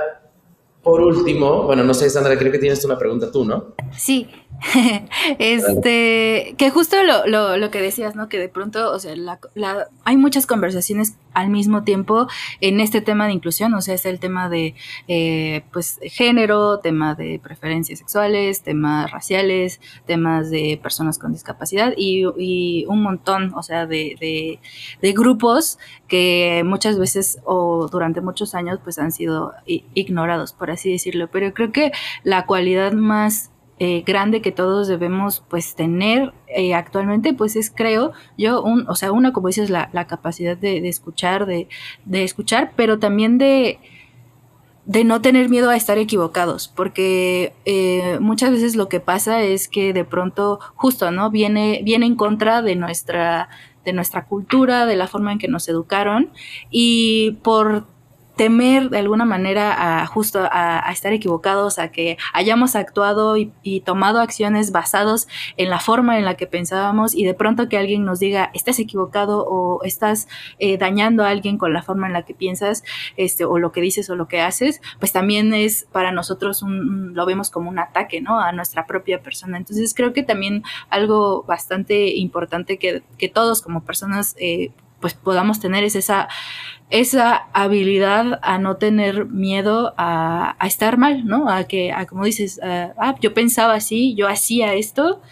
por 0.83 1.01
último, 1.01 1.65
bueno, 1.65 1.85
no 1.85 1.95
sé, 1.95 2.11
Sandra, 2.11 2.37
creo 2.39 2.51
que 2.51 2.59
tienes 2.59 2.85
una 2.85 2.99
pregunta 2.99 3.31
tú, 3.31 3.45
¿no? 3.45 3.75
Sí, 3.97 4.29
este, 5.39 6.55
que 6.59 6.71
justo 6.71 6.97
lo, 7.03 7.27
lo, 7.27 7.57
lo, 7.57 7.71
que 7.71 7.81
decías, 7.81 8.15
¿no? 8.17 8.29
Que 8.29 8.39
de 8.39 8.49
pronto, 8.49 8.93
o 8.93 8.99
sea, 8.99 9.15
la, 9.17 9.39
la, 9.55 9.89
hay 10.05 10.17
muchas 10.17 10.47
conversaciones 10.47 11.15
al 11.35 11.51
mismo 11.51 11.85
tiempo 11.85 12.27
en 12.61 12.81
este 12.81 13.01
tema 13.01 13.27
de 13.27 13.33
inclusión, 13.33 13.75
o 13.75 13.81
sea, 13.81 13.95
es 13.95 14.07
el 14.07 14.19
tema 14.19 14.49
de, 14.49 14.75
eh, 15.09 15.63
pues, 15.73 15.99
género, 16.03 16.79
tema 16.81 17.15
de 17.15 17.41
preferencias 17.43 17.99
sexuales, 17.99 18.63
temas 18.63 19.11
raciales, 19.11 19.81
temas 20.07 20.51
de 20.51 20.79
personas 20.83 21.19
con 21.19 21.33
discapacidad 21.33 21.95
y, 21.97 22.25
y 22.39 22.87
un 22.87 23.03
montón, 23.03 23.53
o 23.55 23.63
sea, 23.63 23.87
de, 23.87 24.17
de, 24.21 24.59
de, 25.01 25.13
grupos 25.13 25.79
que 26.09 26.63
muchas 26.65 26.99
veces 26.99 27.39
o 27.45 27.89
durante 27.91 28.21
muchos 28.21 28.55
años, 28.55 28.81
pues, 28.83 28.99
han 28.99 29.13
sido 29.13 29.53
ignorados, 29.67 30.53
por 30.53 30.71
así 30.71 30.91
decirlo. 30.91 31.29
Pero 31.31 31.53
creo 31.55 31.73
que 31.73 31.93
la 32.25 32.47
cualidad 32.47 32.93
más 32.93 33.50
eh, 33.83 34.03
grande 34.07 34.43
que 34.43 34.53
todos 34.53 34.89
debemos 34.89 35.43
pues 35.49 35.75
tener 35.75 36.35
eh, 36.49 36.75
actualmente 36.75 37.33
pues 37.33 37.57
es 37.57 37.73
creo 37.75 38.13
yo 38.37 38.63
un 38.63 38.87
o 38.91 38.95
sea 38.95 39.11
una 39.11 39.33
como 39.33 39.47
dices 39.47 39.71
la, 39.71 39.89
la 39.95 40.07
capacidad 40.07 40.55
de, 40.55 40.87
escuchar 40.87 41.47
de, 41.47 41.67
de, 42.05 42.23
escuchar 42.23 42.75
pero 42.77 42.99
también 42.99 43.39
de 43.39 43.79
de 44.85 45.03
no 45.05 45.23
tener 45.23 45.49
miedo 45.49 45.71
a 45.71 45.77
estar 45.77 45.97
equivocados 45.97 46.69
porque 46.69 47.55
eh, 47.65 48.19
muchas 48.21 48.51
veces 48.51 48.77
lo 48.77 48.91
que 48.91 49.01
pasa 49.01 49.41
es 49.41 49.67
que 49.67 49.95
de 49.95 50.05
pronto 50.05 50.61
justo 50.75 51.11
no 51.11 51.31
viene 51.31 51.81
viene 51.83 52.05
en 52.05 52.17
contra 52.17 52.61
de 52.61 52.77
nuestra 52.77 53.49
de 53.87 53.95
nuestra 53.95 54.27
cultura 54.27 54.85
de 54.85 54.97
la 54.97 55.09
forma 55.09 55.33
en 55.33 55.39
que 55.39 55.49
nos 55.49 55.67
educaron 55.71 56.31
y 56.71 57.39
por 57.43 57.87
temer 58.37 58.91
de 58.91 58.99
alguna 58.99 59.25
manera 59.25 60.03
a 60.03 60.07
justo 60.07 60.41
a, 60.51 60.91
estar 60.93 61.13
equivocados, 61.13 61.79
a 61.79 61.91
que 61.91 62.17
hayamos 62.33 62.77
actuado 62.77 63.37
y, 63.37 63.51
tomado 63.85 64.21
acciones 64.21 64.73
basados 64.73 65.27
en 65.57 65.71
la 65.71 65.81
forma 65.81 66.19
en 66.19 66.25
la 66.25 66.35
que 66.35 66.47
pensábamos 66.47 67.15
y 67.15 67.25
de 67.25 67.35
pronto 67.35 67.69
que 67.69 67.79
alguien 67.79 68.05
nos 68.05 68.21
diga 68.21 68.51
estás 68.53 68.79
equivocado 68.79 69.47
o 69.47 69.83
estás 69.85 70.29
eh, 70.59 70.77
dañando 70.77 71.25
a 71.25 71.29
alguien 71.29 71.57
con 71.57 71.73
la 71.73 71.83
forma 71.83 72.07
en 72.07 72.13
la 72.13 72.23
que 72.23 72.35
piensas 72.35 72.85
este, 73.17 73.45
o 73.45 73.59
lo 73.59 73.73
que 73.73 73.81
dices 73.81 74.11
o 74.11 74.17
lo 74.17 74.29
que 74.29 74.41
haces, 74.41 74.81
pues 74.99 75.13
también 75.13 75.55
es 75.55 75.87
para 75.93 76.13
nosotros 76.13 76.63
un, 76.63 77.15
lo 77.15 77.27
vemos 77.27 77.51
como 77.51 77.71
un 77.71 77.79
ataque 77.79 78.21
¿no? 78.21 78.41
a 78.41 78.53
nuestra 78.53 78.87
propia 78.87 79.23
persona. 79.23 79.57
Entonces 79.57 79.95
creo 79.95 80.13
que 80.13 80.23
también 80.23 80.63
algo 80.89 81.43
bastante 81.43 82.17
importante 82.17 82.79
que, 82.79 83.03
que 83.19 83.29
todos 83.29 83.63
como 83.63 83.83
personas 83.83 84.35
eh, 84.39 84.71
pues 85.01 85.15
podamos 85.15 85.61
tener 85.61 85.85
es 85.85 85.97
esa 85.97 86.29
esa 86.91 87.49
habilidad 87.53 88.41
a 88.43 88.59
no 88.59 88.77
tener 88.77 89.27
miedo 89.27 89.95
a, 89.97 90.57
a 90.59 90.67
estar 90.67 90.99
mal, 90.99 91.25
¿no? 91.25 91.49
A 91.49 91.65
que, 91.65 91.93
a, 91.93 92.05
como 92.07 92.25
dices, 92.25 92.61
ah, 92.63 93.15
yo 93.21 93.33
pensaba 93.33 93.75
así, 93.75 94.15
yo 94.17 94.27
hacía 94.27 94.75
esto, 94.75 95.23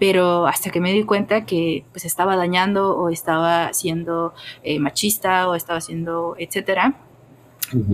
pero 0.00 0.48
hasta 0.48 0.70
que 0.70 0.80
me 0.80 0.92
di 0.92 1.04
cuenta 1.04 1.46
que 1.46 1.84
pues 1.92 2.04
estaba 2.04 2.36
dañando 2.36 2.96
o 2.96 3.08
estaba 3.08 3.72
siendo 3.72 4.34
eh, 4.64 4.80
machista 4.80 5.48
o 5.48 5.54
estaba 5.54 5.80
siendo, 5.80 6.34
etcétera 6.38 7.05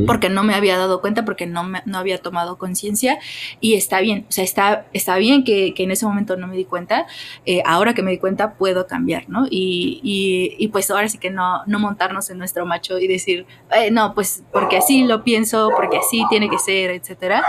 porque 0.06 0.28
no 0.28 0.42
me 0.44 0.54
había 0.54 0.76
dado 0.76 1.00
cuenta, 1.00 1.24
porque 1.24 1.46
no, 1.46 1.64
me, 1.64 1.82
no 1.84 1.98
había 1.98 2.18
tomado 2.18 2.58
conciencia 2.58 3.18
y 3.60 3.74
está 3.74 4.00
bien, 4.00 4.26
o 4.28 4.32
sea, 4.32 4.44
está, 4.44 4.86
está 4.92 5.16
bien 5.16 5.44
que, 5.44 5.74
que 5.74 5.84
en 5.84 5.90
ese 5.90 6.06
momento 6.06 6.36
no 6.36 6.46
me 6.46 6.56
di 6.56 6.64
cuenta, 6.64 7.06
eh, 7.46 7.62
ahora 7.64 7.94
que 7.94 8.02
me 8.02 8.10
di 8.10 8.18
cuenta 8.18 8.54
puedo 8.54 8.86
cambiar, 8.86 9.28
¿no? 9.28 9.46
Y, 9.50 10.00
y, 10.02 10.56
y, 10.58 10.68
pues 10.68 10.90
ahora 10.90 11.08
sí 11.08 11.18
que 11.18 11.30
no, 11.30 11.62
no 11.66 11.78
montarnos 11.78 12.30
en 12.30 12.38
nuestro 12.38 12.66
macho 12.66 12.98
y 12.98 13.06
decir, 13.06 13.46
eh, 13.74 13.90
no, 13.90 14.14
pues 14.14 14.42
porque 14.52 14.76
así 14.76 15.04
lo 15.04 15.24
pienso, 15.24 15.70
porque 15.74 15.98
así 15.98 16.24
tiene 16.30 16.48
que 16.48 16.58
ser, 16.58 16.90
etcétera. 16.90 17.42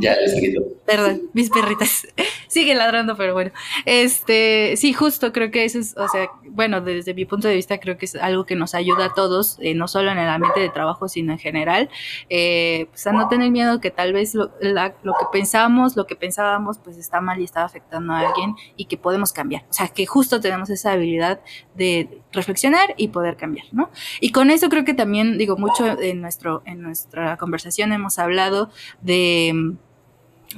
Ya, 0.00 0.16
les 0.16 0.34
grito. 0.34 0.62
Perdón, 0.86 1.22
mis 1.32 1.50
perritas 1.50 2.06
siguen 2.48 2.78
ladrando, 2.78 3.16
pero 3.16 3.34
bueno. 3.34 3.50
Este, 3.84 4.74
sí, 4.76 4.92
justo 4.92 5.32
creo 5.32 5.50
que 5.50 5.64
eso 5.64 5.78
es, 5.78 5.96
o 5.96 6.08
sea, 6.08 6.30
bueno, 6.50 6.80
desde 6.80 7.14
mi 7.14 7.24
punto 7.24 7.48
de 7.48 7.54
vista 7.54 7.78
creo 7.78 7.98
que 7.98 8.06
es 8.06 8.16
algo 8.16 8.46
que 8.46 8.56
nos 8.56 8.74
ayuda 8.74 9.06
a 9.06 9.14
todos, 9.14 9.58
eh, 9.60 9.74
no 9.74 9.88
solo 9.88 10.10
en 10.10 10.18
el 10.18 10.28
ambiente 10.28 10.60
de 10.60 10.68
trabajo, 10.68 11.08
sino 11.08 11.32
en 11.32 11.38
general, 11.38 11.90
eh, 12.28 12.86
pues 12.90 13.06
a 13.06 13.12
no 13.12 13.28
tener 13.28 13.50
miedo 13.50 13.80
que 13.80 13.90
tal 13.90 14.12
vez 14.12 14.34
lo, 14.34 14.52
lo 14.60 15.12
que 15.14 15.26
pensamos, 15.32 15.96
lo 15.96 16.06
que 16.06 16.16
pensábamos, 16.16 16.78
pues 16.78 16.96
está 16.96 17.20
mal 17.20 17.40
y 17.40 17.44
está 17.44 17.64
afectando 17.64 18.12
a 18.12 18.20
alguien 18.20 18.54
y 18.76 18.86
que 18.86 18.96
podemos 18.96 19.32
cambiar. 19.32 19.64
O 19.68 19.72
sea, 19.72 19.88
que 19.88 20.06
justo 20.06 20.40
tenemos 20.40 20.70
esa 20.70 20.92
habilidad 20.92 21.40
de 21.74 22.22
reflexionar 22.36 22.94
y 22.96 23.08
poder 23.08 23.36
cambiar, 23.36 23.66
¿no? 23.72 23.90
Y 24.20 24.30
con 24.30 24.50
eso 24.50 24.68
creo 24.68 24.84
que 24.84 24.94
también, 24.94 25.38
digo, 25.38 25.56
mucho 25.56 26.00
en, 26.00 26.20
nuestro, 26.20 26.62
en 26.64 26.82
nuestra 26.82 27.36
conversación 27.36 27.92
hemos 27.92 28.18
hablado 28.18 28.70
de 29.02 29.74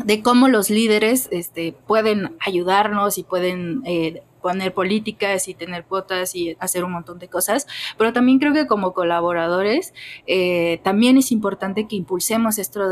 de 0.04 0.22
cómo 0.22 0.48
los 0.48 0.70
líderes 0.70 1.28
este, 1.32 1.74
pueden 1.86 2.36
ayudarnos 2.40 3.18
y 3.18 3.22
pueden 3.22 3.82
eh, 3.84 4.22
poner 4.41 4.72
políticas 4.74 5.49
y 5.49 5.55
tener 5.55 5.84
cuotas 5.84 6.34
y 6.34 6.57
hacer 6.61 6.84
un 6.84 6.93
montón 6.93 7.18
de 7.18 7.28
cosas, 7.28 7.66
pero 7.97 8.12
también 8.12 8.39
creo 8.39 8.53
que 8.53 8.66
como 8.66 8.93
colaboradores 8.93 9.95
eh, 10.26 10.80
también 10.82 11.16
es 11.16 11.32
importante 11.32 11.86
que 11.86 11.97
impulsemos 11.97 12.59
esto 12.59 12.89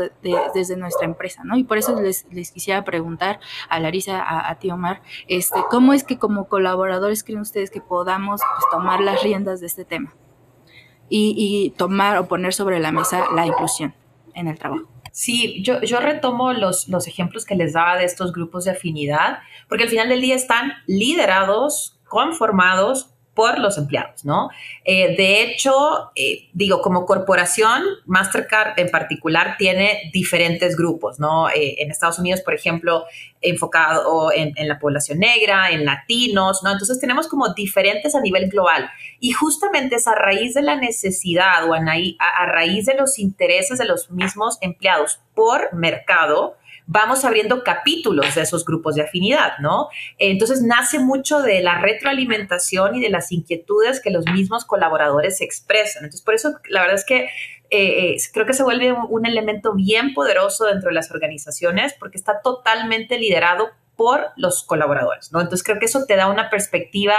desde 0.53 0.77
nuestra 0.77 1.05
empresa, 1.05 1.43
¿no? 1.43 1.57
Y 1.57 1.63
por 1.63 1.77
eso 1.77 1.99
les, 2.01 2.25
quisiera 2.51 2.83
preguntar 2.83 3.39
a 3.69 3.79
Larisa, 3.79 4.21
a, 4.21 4.49
a 4.49 4.59
ti 4.59 4.71
Omar, 4.71 5.01
este, 5.27 5.59
¿cómo 5.69 5.93
es 5.93 6.03
que 6.03 6.17
como 6.17 6.47
colaboradores 6.47 7.23
creen 7.23 7.41
ustedes 7.41 7.69
que 7.69 7.81
podamos 7.81 8.41
pues, 8.41 8.65
tomar 8.71 9.01
las 9.01 9.23
riendas 9.23 9.59
de 9.59 9.67
este 9.67 9.85
tema 9.85 10.13
y, 11.09 11.33
y 11.37 11.71
tomar 11.71 12.17
o 12.17 12.27
poner 12.27 12.53
sobre 12.53 12.79
la 12.79 12.91
mesa 12.91 13.25
la 13.33 13.45
inclusión 13.45 13.93
en 14.33 14.47
el 14.47 14.57
trabajo? 14.57 14.96
Sí, 15.17 15.63
yo, 15.63 15.81
yo 15.81 15.99
retomo 15.99 16.53
los, 16.53 16.87
los 16.89 17.07
ejemplos 17.07 17.43
que 17.43 17.55
les 17.55 17.73
daba 17.73 17.97
de 17.97 18.05
estos 18.05 18.31
grupos 18.31 18.65
de 18.65 18.71
afinidad, 18.71 19.39
porque 19.67 19.85
al 19.85 19.89
final 19.89 20.09
del 20.09 20.21
día 20.21 20.35
están 20.35 20.73
liderados, 20.85 21.99
conformados 22.07 23.09
por 23.37 23.59
los 23.59 23.77
empleados, 23.77 24.25
¿no? 24.25 24.49
Eh, 24.83 25.15
de 25.15 25.43
hecho, 25.43 26.09
eh, 26.15 26.49
digo, 26.53 26.81
como 26.81 27.05
corporación, 27.05 27.83
Mastercard 28.07 28.79
en 28.79 28.89
particular 28.89 29.57
tiene 29.59 30.09
diferentes 30.11 30.75
grupos, 30.75 31.19
¿no? 31.19 31.47
Eh, 31.47 31.75
en 31.77 31.91
Estados 31.91 32.17
Unidos, 32.17 32.41
por 32.41 32.55
ejemplo, 32.55 33.05
enfocado 33.39 34.31
en, 34.33 34.55
la 34.67 34.79
población 34.79 35.19
negra, 35.19 35.69
en 35.69 35.85
latinos, 35.85 36.63
¿no? 36.63 36.71
Entonces 36.71 36.99
tenemos 36.99 37.27
como 37.27 37.53
diferentes 37.53 38.15
a 38.15 38.21
nivel 38.21 38.49
global. 38.49 38.89
Y 39.19 39.33
justamente 39.33 39.97
es 39.97 40.07
a 40.07 40.15
raíz 40.15 40.55
de 40.55 40.63
la 40.63 40.75
necesidad 40.75 41.69
o 41.69 41.75
a, 41.75 41.79
a 41.79 42.45
raíz 42.47 42.87
de 42.87 42.95
los 42.95 43.19
intereses 43.19 43.77
de 43.77 43.85
los 43.85 44.09
mismos 44.09 44.57
empleados 44.61 45.19
por 45.35 45.71
mercado, 45.75 46.57
vamos 46.87 47.25
abriendo 47.25 47.63
capítulos 47.63 48.33
de 48.33 48.41
esos 48.41 48.65
grupos 48.65 48.95
de 48.95 49.03
afinidad, 49.03 49.57
¿no? 49.59 49.89
Entonces 50.17 50.61
nace 50.61 50.99
mucho 50.99 51.41
de 51.41 51.61
la 51.61 51.79
retroalimentación 51.79 52.95
y 52.95 53.01
de 53.01 53.09
las 53.09 53.31
inquietudes 53.31 54.01
que 54.01 54.09
los 54.09 54.25
mismos 54.25 54.65
colaboradores 54.65 55.41
expresan. 55.41 56.05
Entonces, 56.05 56.21
por 56.21 56.33
eso 56.33 56.53
la 56.69 56.81
verdad 56.81 56.95
es 56.95 57.05
que 57.05 57.29
eh, 57.69 58.13
eh, 58.13 58.17
creo 58.33 58.45
que 58.45 58.53
se 58.53 58.63
vuelve 58.63 58.93
un, 58.93 59.25
elemento 59.25 59.73
bien 59.73 60.13
poderoso 60.13 60.65
dentro 60.65 60.87
de 60.87 60.95
las 60.95 61.11
organizaciones 61.11 61.93
porque 61.93 62.17
está 62.17 62.41
totalmente 62.41 63.19
liderado 63.19 63.69
por 63.97 64.31
los 64.37 64.63
colaboradores, 64.63 65.31
¿no? 65.33 65.41
Entonces 65.41 65.65
creo 65.65 65.79
que 65.79 65.85
eso 65.85 66.05
te 66.05 66.15
da 66.15 66.27
una 66.27 66.49
perspectiva 66.49 67.15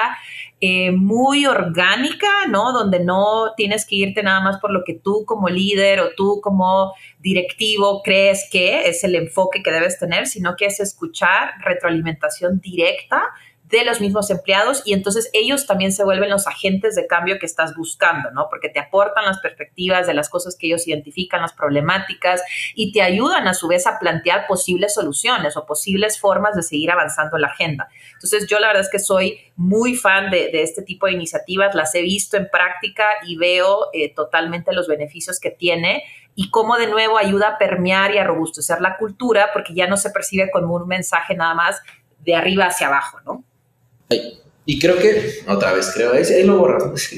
eh, 0.60 0.92
muy 0.92 1.44
orgánica, 1.44 2.28
¿no? 2.48 2.72
Donde 2.72 3.00
no 3.00 3.52
tienes 3.56 3.84
que 3.84 3.96
irte 3.96 4.22
nada 4.22 4.40
más 4.40 4.58
por 4.58 4.72
lo 4.72 4.84
que 4.84 4.94
tú 4.94 5.24
como 5.26 5.48
líder 5.48 6.00
o 6.00 6.10
tú 6.16 6.40
como 6.40 6.94
directivo 7.18 8.02
crees 8.02 8.48
que 8.50 8.88
es 8.88 9.04
el 9.04 9.16
enfoque 9.16 9.62
que 9.62 9.72
debes 9.72 9.98
tener, 9.98 10.26
sino 10.26 10.54
que 10.56 10.66
es 10.66 10.80
escuchar 10.80 11.54
retroalimentación 11.64 12.60
directa 12.60 13.22
de 13.68 13.84
los 13.84 14.00
mismos 14.00 14.30
empleados 14.30 14.82
y 14.84 14.94
entonces 14.94 15.28
ellos 15.34 15.66
también 15.66 15.92
se 15.92 16.02
vuelven 16.02 16.30
los 16.30 16.46
agentes 16.46 16.94
de 16.94 17.06
cambio 17.06 17.38
que 17.38 17.44
estás 17.44 17.76
buscando, 17.76 18.30
¿no? 18.30 18.48
Porque 18.48 18.70
te 18.70 18.80
aportan 18.80 19.26
las 19.26 19.40
perspectivas 19.40 20.06
de 20.06 20.14
las 20.14 20.30
cosas 20.30 20.56
que 20.56 20.68
ellos 20.68 20.88
identifican, 20.88 21.42
las 21.42 21.52
problemáticas 21.52 22.42
y 22.74 22.92
te 22.92 23.02
ayudan 23.02 23.46
a 23.46 23.54
su 23.54 23.68
vez 23.68 23.86
a 23.86 23.98
plantear 23.98 24.46
posibles 24.46 24.94
soluciones 24.94 25.56
o 25.56 25.66
posibles 25.66 26.18
formas 26.18 26.56
de 26.56 26.62
seguir 26.62 26.90
avanzando 26.90 27.36
la 27.36 27.48
agenda. 27.48 27.88
Entonces 28.14 28.46
yo 28.48 28.58
la 28.58 28.68
verdad 28.68 28.82
es 28.82 28.90
que 28.90 28.98
soy 28.98 29.38
muy 29.56 29.94
fan 29.94 30.30
de, 30.30 30.50
este 30.62 30.82
tipo 30.82 31.06
de 31.06 31.12
iniciativas, 31.12 31.74
las 31.74 31.94
he 31.94 32.00
visto 32.00 32.38
en 32.38 32.48
práctica 32.48 33.04
y 33.26 33.36
veo 33.36 33.88
eh, 33.92 34.14
totalmente 34.14 34.72
los 34.72 34.88
beneficios 34.88 35.40
que 35.40 35.50
tiene 35.50 36.04
y 36.34 36.50
cómo 36.50 36.76
de 36.76 36.86
nuevo 36.86 37.18
ayuda 37.18 37.48
a 37.48 37.58
permear 37.58 38.14
y 38.14 38.18
a 38.18 38.24
robustecer 38.24 38.80
la 38.80 38.96
cultura, 38.96 39.50
porque 39.52 39.74
ya 39.74 39.88
no 39.88 39.96
se 39.96 40.10
percibe 40.10 40.50
como 40.50 40.74
un 40.76 40.86
mensaje 40.86 41.34
nada 41.34 41.52
más 41.52 41.82
de 42.20 42.34
arriba 42.34 42.66
hacia 42.66 42.86
abajo, 42.86 43.20
¿no? 43.26 43.44
Y 44.64 44.78
creo 44.78 44.98
que, 44.98 45.40
otra 45.48 45.72
vez 45.72 45.90
creo, 45.94 46.12
ahí, 46.12 46.44
lo 46.44 46.58
borras, 46.58 46.84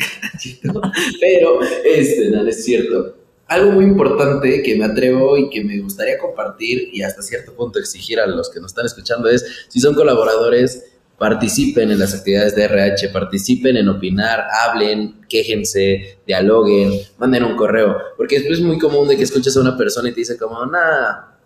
pero 1.21 1.61
este, 1.85 2.31
no, 2.31 2.47
es 2.47 2.65
cierto. 2.65 3.17
Algo 3.49 3.73
muy 3.73 3.87
importante 3.87 4.63
que 4.63 4.77
me 4.77 4.85
atrevo 4.85 5.37
y 5.37 5.51
que 5.51 5.65
me 5.65 5.81
gustaría 5.81 6.17
compartir 6.17 6.91
y 6.93 7.03
hasta 7.03 7.23
cierto 7.23 7.53
punto 7.53 7.81
exigir 7.81 8.21
a 8.21 8.27
los 8.29 8.49
que 8.51 8.61
nos 8.61 8.71
están 8.71 8.87
escuchando 8.87 9.29
es, 9.29 9.45
si 9.69 9.81
son 9.81 9.97
colaboradores, 9.97 10.91
participen 11.19 11.91
en 11.91 11.99
las 11.99 12.15
actividades 12.15 12.55
de 12.55 12.65
RH, 12.65 13.09
participen 13.09 13.77
en 13.77 13.89
opinar, 13.89 14.47
hablen, 14.65 15.21
quéjense, 15.29 16.21
dialoguen, 16.27 16.93
manden 17.19 17.43
un 17.43 17.57
correo, 17.57 17.97
porque 18.17 18.37
es 18.37 18.61
muy 18.61 18.79
común 18.79 19.09
de 19.09 19.17
que 19.17 19.25
escuches 19.25 19.57
a 19.57 19.61
una 19.61 19.77
persona 19.77 20.09
y 20.09 20.13
te 20.13 20.21
dice 20.21 20.39
como, 20.39 20.65
nada, 20.67 21.37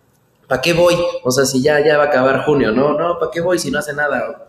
¿para 0.47 0.61
qué 0.61 0.73
voy? 0.73 0.95
O 1.23 1.31
sea, 1.31 1.45
si 1.45 1.61
ya, 1.61 1.83
ya 1.83 1.97
va 1.97 2.03
a 2.03 2.07
acabar 2.07 2.45
junio, 2.45 2.71
no, 2.71 2.97
no, 2.97 3.17
¿para 3.17 3.31
qué 3.31 3.41
voy 3.41 3.57
si 3.57 3.71
no 3.71 3.79
hace 3.79 3.93
nada? 3.93 4.47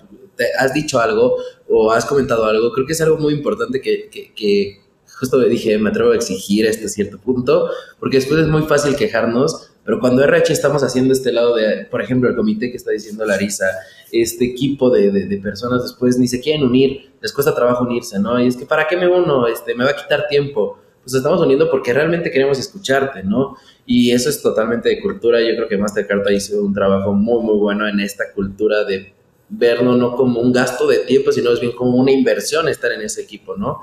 Has 0.58 0.74
dicho 0.74 1.00
algo 1.00 1.36
o 1.68 1.92
has 1.92 2.04
comentado 2.04 2.44
algo, 2.44 2.72
creo 2.72 2.86
que 2.86 2.92
es 2.92 3.00
algo 3.00 3.18
muy 3.18 3.34
importante 3.34 3.80
que, 3.80 4.08
que, 4.10 4.32
que 4.34 4.80
justo 5.18 5.40
dije, 5.40 5.78
me 5.78 5.90
atrevo 5.90 6.12
a 6.12 6.16
exigir 6.16 6.66
a 6.66 6.70
este 6.70 6.88
cierto 6.88 7.18
punto, 7.18 7.70
porque 7.98 8.18
después 8.18 8.40
es 8.40 8.48
muy 8.48 8.62
fácil 8.62 8.96
quejarnos, 8.96 9.70
pero 9.84 10.00
cuando 10.00 10.22
RH 10.22 10.52
estamos 10.52 10.82
haciendo 10.82 11.12
este 11.12 11.32
lado 11.32 11.54
de, 11.54 11.86
por 11.90 12.02
ejemplo, 12.02 12.28
el 12.28 12.36
comité 12.36 12.70
que 12.70 12.76
está 12.76 12.90
diciendo 12.90 13.24
Larisa, 13.24 13.66
este 14.12 14.44
equipo 14.44 14.90
de, 14.90 15.10
de, 15.10 15.38
personas 15.38 15.84
después 15.84 16.18
ni 16.18 16.28
se 16.28 16.40
quieren 16.40 16.64
unir, 16.64 17.12
les 17.20 17.32
cuesta 17.32 17.54
trabajo 17.54 17.84
unirse, 17.84 18.18
¿no? 18.18 18.40
Y 18.40 18.48
es 18.48 18.56
que, 18.56 18.66
¿para 18.66 18.88
qué 18.88 18.96
me 18.96 19.06
uno? 19.06 19.46
Este, 19.46 19.74
me 19.74 19.84
va 19.84 19.90
a 19.90 19.96
quitar 19.96 20.26
tiempo. 20.28 20.78
Pues 21.02 21.14
estamos 21.14 21.40
uniendo 21.40 21.70
porque 21.70 21.92
realmente 21.92 22.32
queremos 22.32 22.58
escucharte, 22.58 23.22
¿no? 23.22 23.56
Y 23.86 24.10
eso 24.10 24.28
es 24.28 24.42
totalmente 24.42 24.88
de 24.88 25.00
cultura. 25.00 25.40
Yo 25.40 25.54
creo 25.54 25.68
que 25.68 25.78
Mastercard 25.78 26.28
hizo 26.30 26.60
un 26.60 26.74
trabajo 26.74 27.12
muy, 27.12 27.44
muy 27.44 27.56
bueno 27.56 27.86
en 27.86 28.00
esta 28.00 28.32
cultura 28.32 28.82
de 28.82 29.14
verlo 29.48 29.96
no 29.96 30.16
como 30.16 30.40
un 30.40 30.52
gasto 30.52 30.86
de 30.86 30.98
tiempo, 30.98 31.32
sino 31.32 31.52
es 31.52 31.60
bien 31.60 31.72
como 31.72 31.98
una 31.98 32.10
inversión 32.10 32.68
estar 32.68 32.92
en 32.92 33.02
ese 33.02 33.22
equipo, 33.22 33.56
¿no? 33.56 33.80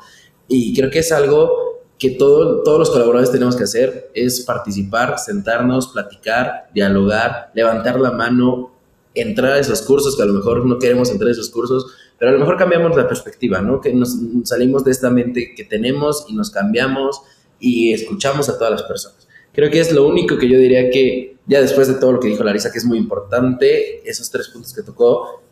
Y 0.47 0.75
creo 0.75 0.89
que 0.89 0.99
es 0.99 1.11
algo 1.11 1.83
que 1.97 2.11
todo, 2.11 2.63
todos 2.63 2.79
los 2.79 2.89
colaboradores 2.89 3.31
tenemos 3.31 3.55
que 3.55 3.63
hacer, 3.63 4.11
es 4.13 4.41
participar, 4.41 5.17
sentarnos, 5.19 5.87
platicar, 5.87 6.69
dialogar, 6.73 7.51
levantar 7.53 7.99
la 7.99 8.11
mano, 8.11 8.73
entrar 9.13 9.53
a 9.53 9.59
esos 9.59 9.81
cursos, 9.81 10.15
que 10.17 10.23
a 10.23 10.25
lo 10.25 10.33
mejor 10.33 10.65
no 10.65 10.79
queremos 10.79 11.09
entrar 11.09 11.29
a 11.29 11.31
esos 11.31 11.49
cursos, 11.49 11.85
pero 12.17 12.31
a 12.31 12.33
lo 12.33 12.39
mejor 12.39 12.57
cambiamos 12.57 12.95
la 12.97 13.07
perspectiva, 13.07 13.61
¿no? 13.61 13.79
Que 13.79 13.93
nos 13.93 14.17
salimos 14.43 14.83
de 14.83 14.91
esta 14.91 15.09
mente 15.09 15.53
que 15.55 15.63
tenemos 15.63 16.25
y 16.27 16.35
nos 16.35 16.51
cambiamos 16.51 17.21
y 17.59 17.93
escuchamos 17.93 18.49
a 18.49 18.57
todas 18.57 18.71
las 18.71 18.83
personas. 18.83 19.27
Creo 19.53 19.69
que 19.69 19.79
es 19.79 19.93
lo 19.93 20.07
único 20.07 20.37
que 20.37 20.49
yo 20.49 20.57
diría 20.57 20.89
que, 20.89 21.37
ya 21.45 21.61
después 21.61 21.87
de 21.87 21.95
todo 21.95 22.13
lo 22.13 22.19
que 22.19 22.27
dijo 22.27 22.43
Larisa, 22.43 22.71
que 22.71 22.79
es 22.79 22.85
muy 22.85 22.97
importante, 22.97 24.07
esos 24.09 24.29
tres 24.31 24.47
puntos 24.49 24.73
que 24.73 24.81
tocó, 24.81 25.43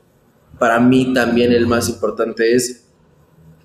para 0.62 0.80
mí 0.80 1.12
también 1.12 1.52
el 1.52 1.66
más 1.66 1.90
importante 1.90 2.54
es 2.54 2.88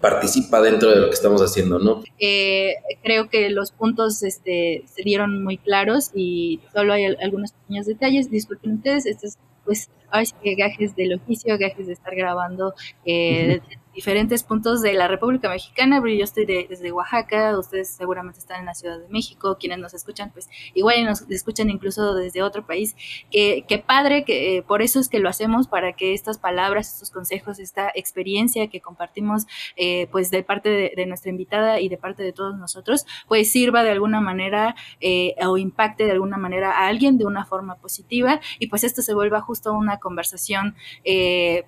participa 0.01 0.63
dentro 0.63 0.89
de 0.91 0.97
lo 0.97 1.09
que 1.09 1.15
estamos 1.15 1.43
haciendo, 1.43 1.79
¿no? 1.79 2.03
Eh, 2.19 2.77
creo 3.03 3.29
que 3.29 3.51
los 3.51 3.71
puntos 3.71 4.23
este, 4.23 4.83
se 4.87 5.03
dieron 5.03 5.45
muy 5.45 5.59
claros 5.59 6.11
y 6.15 6.61
solo 6.73 6.95
hay 6.95 7.05
algunos 7.05 7.53
pequeños 7.53 7.85
detalles. 7.85 8.31
Disculpen 8.31 8.77
ustedes, 8.77 9.05
estos 9.05 9.37
pues 9.67 9.91
hay 10.09 10.27
gajes 10.57 10.97
del 10.97 11.13
oficio, 11.13 11.59
gajes 11.59 11.87
de 11.87 11.93
estar 11.93 12.17
grabando 12.17 12.73
eh, 13.05 13.61
diferentes 13.97 14.45
puntos 14.45 14.83
de 14.83 14.93
la 14.93 15.09
República 15.09 15.49
Mexicana, 15.49 16.03
yo 16.07 16.23
estoy 16.23 16.45
desde 16.45 16.93
Oaxaca, 16.93 17.59
ustedes 17.59 17.89
seguramente 17.89 18.39
están 18.39 18.61
en 18.61 18.67
la 18.67 18.75
Ciudad 18.75 18.99
de 18.99 19.09
México, 19.09 19.57
quienes 19.59 19.79
nos 19.79 19.95
escuchan, 19.95 20.31
pues 20.33 20.51
igual 20.75 21.03
nos 21.07 21.23
escuchan 21.31 21.71
incluso 21.71 22.15
desde 22.15 22.43
otro 22.43 22.67
país. 22.67 22.95
Qué 23.31 23.65
que 23.67 23.79
padre, 23.79 24.25
que 24.25 24.59
eh, 24.59 24.63
por 24.63 24.83
eso 24.83 25.01
es 25.01 25.09
que 25.09 25.19
lo 25.19 25.31
hacemos, 25.31 25.67
para 25.67 25.95
que 25.95 26.13
estas 26.13 26.37
palabras, 26.37 26.93
estos 26.93 27.11
consejos, 27.11 27.59
esta 27.59 27.91
experiencia 27.95 28.69
que 28.69 28.83
compartimos, 28.83 29.47
eh, 29.77 30.09
pues 30.13 30.31
de 30.31 30.43
parte 30.43 30.93
de, 30.95 31.07
nuestra 31.07 31.31
invitada 31.31 31.81
y 31.81 31.89
de 31.89 31.97
parte 31.97 32.23
de 32.23 32.33
todos 32.33 32.59
nosotros, 32.59 33.07
pues 33.29 33.51
sirva 33.51 33.83
de 33.83 33.93
alguna 33.93 34.21
manera 34.21 34.77
eh, 35.01 35.35
o 35.47 35.57
impacte 35.57 36.05
de 36.05 36.13
alguna 36.13 36.37
manera 36.37 36.73
a 36.73 36.89
alguien 36.89 37.17
de 37.17 37.25
una 37.25 37.47
forma 37.47 37.77
positiva 37.77 38.41
y 38.59 38.67
pues 38.67 38.85
esto 38.85 39.01
se 39.01 39.15
vuelva 39.15 39.41
justo 39.41 39.73
una 39.73 39.99
conversación, 39.99 40.75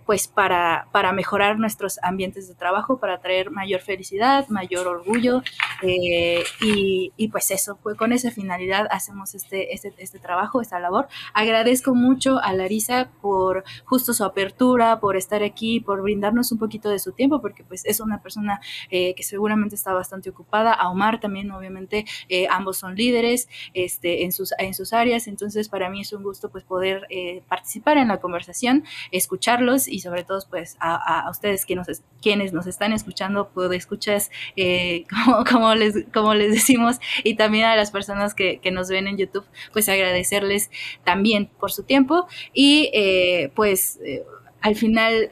pues 0.05 0.29
para, 0.29 0.89
para 0.93 1.12
mejorar 1.12 1.59
nuestros 1.59 1.99
ambientes 2.03 2.18
ambientes 2.19 2.49
de 2.49 2.57
trabajo 2.57 2.99
para 2.99 3.21
traer 3.21 3.53
mayor 3.53 3.81
felicidad, 3.81 4.49
mayor 4.49 4.89
orgullo 4.89 5.41
eh, 5.83 6.43
y, 6.61 7.29
pues 7.29 7.53
eso, 7.53 7.79
pues 7.81 7.97
con 7.97 8.12
esa 8.12 8.33
finalidad 8.33 8.89
hacemos 8.91 9.37
este, 9.37 9.73
este, 9.73 9.95
este 9.99 10.19
trabajo, 10.19 10.61
esta 10.61 10.81
labor. 10.81 11.07
Agradezco 11.33 11.95
mucho 11.95 12.39
a 12.43 12.53
Larisa 12.55 13.09
por 13.23 13.62
justo 13.85 14.12
su 14.14 14.25
apertura, 14.25 14.99
por 14.99 15.16
estar 15.16 15.45
aquí, 15.45 15.79
por 15.79 16.03
brindarnos 16.03 16.51
un 16.51 16.59
poquito 16.59 16.91
de 16.91 16.99
su 16.99 17.12
tiempo, 17.12 17.41
porque 17.41 17.62
pues 17.62 17.85
es 17.85 18.01
una 18.01 18.21
persona 18.21 18.61
eh, 18.91 19.14
que 19.14 19.23
seguramente 19.23 19.77
está 19.77 19.93
bastante 19.93 20.31
ocupada. 20.31 20.73
A 20.73 20.91
Omar 20.91 21.21
también, 21.21 21.53
obviamente, 21.53 22.05
eh, 22.29 22.49
ambos 22.51 22.79
son 22.79 22.97
líderes 22.97 23.49
este, 23.75 24.25
en, 24.25 24.33
sus, 24.33 24.53
en 24.59 24.75
sus 24.75 24.93
áreas, 24.93 25.29
entonces 25.29 25.69
para 25.69 25.89
mí 25.89 26.01
es 26.01 26.12
un 26.12 26.25
gusto 26.25 26.51
pues 26.51 26.64
poder 26.64 27.07
participar 27.49 27.97
en 27.97 28.09
la 28.09 28.19
conversación, 28.19 28.83
escucharlos 29.12 29.87
y 29.87 30.01
sobre 30.01 30.25
todo 30.25 30.41
pues 30.51 30.77
a, 30.81 31.21
a 31.21 31.31
ustedes 31.31 31.64
que 31.64 31.77
nos 31.77 31.89
quienes 32.21 32.53
nos 32.53 32.67
están 32.67 32.93
escuchando, 32.93 33.51
pues 33.53 33.71
escuchas, 33.73 34.31
eh, 34.57 35.05
como, 35.27 35.45
como, 35.45 35.75
les, 35.75 36.05
como 36.13 36.35
les 36.35 36.53
decimos, 36.53 36.97
y 37.25 37.37
también 37.37 37.65
a 37.65 37.77
las 37.77 37.91
personas 37.91 38.35
que, 38.35 38.61
que 38.61 38.71
nos 38.71 38.89
ven 38.89 39.07
en 39.07 39.17
YouTube, 39.17 39.45
pues 39.73 39.89
agradecerles 39.89 40.71
también 41.05 41.51
por 41.59 41.73
su 41.73 41.83
tiempo 41.85 42.27
y 42.53 42.91
eh, 42.93 43.53
pues 43.55 43.99
eh, 44.05 44.25
al 44.61 44.75
final 44.75 45.29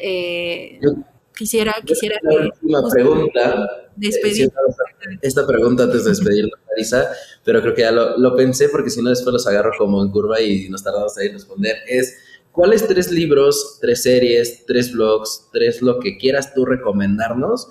quisiera, 1.36 1.74
quisiera 1.84 2.16
que... 2.22 2.50
pregunta. 2.92 3.82
Despedir. 3.96 4.52
esta 5.22 5.46
pregunta 5.46 5.84
antes 5.84 6.04
de 6.04 6.10
despedirnos, 6.10 6.60
Marisa, 6.68 7.08
pero 7.42 7.62
creo 7.62 7.74
que 7.74 7.80
ya 7.80 7.90
lo, 7.90 8.18
lo 8.18 8.36
pensé 8.36 8.68
porque 8.68 8.90
si 8.90 9.00
no 9.00 9.08
después 9.08 9.32
los 9.32 9.46
agarro 9.46 9.70
como 9.78 10.02
en 10.02 10.10
curva 10.10 10.38
y 10.38 10.68
nos 10.68 10.84
tardamos 10.84 11.16
ahí 11.16 11.28
en 11.28 11.32
responder, 11.32 11.76
es 11.88 12.14
¿Cuáles 12.56 12.88
tres 12.88 13.10
libros, 13.10 13.76
tres 13.82 14.02
series, 14.02 14.64
tres 14.64 14.90
blogs, 14.90 15.50
tres 15.52 15.82
lo 15.82 16.00
que 16.00 16.16
quieras 16.16 16.54
tú 16.54 16.64
recomendarnos 16.64 17.68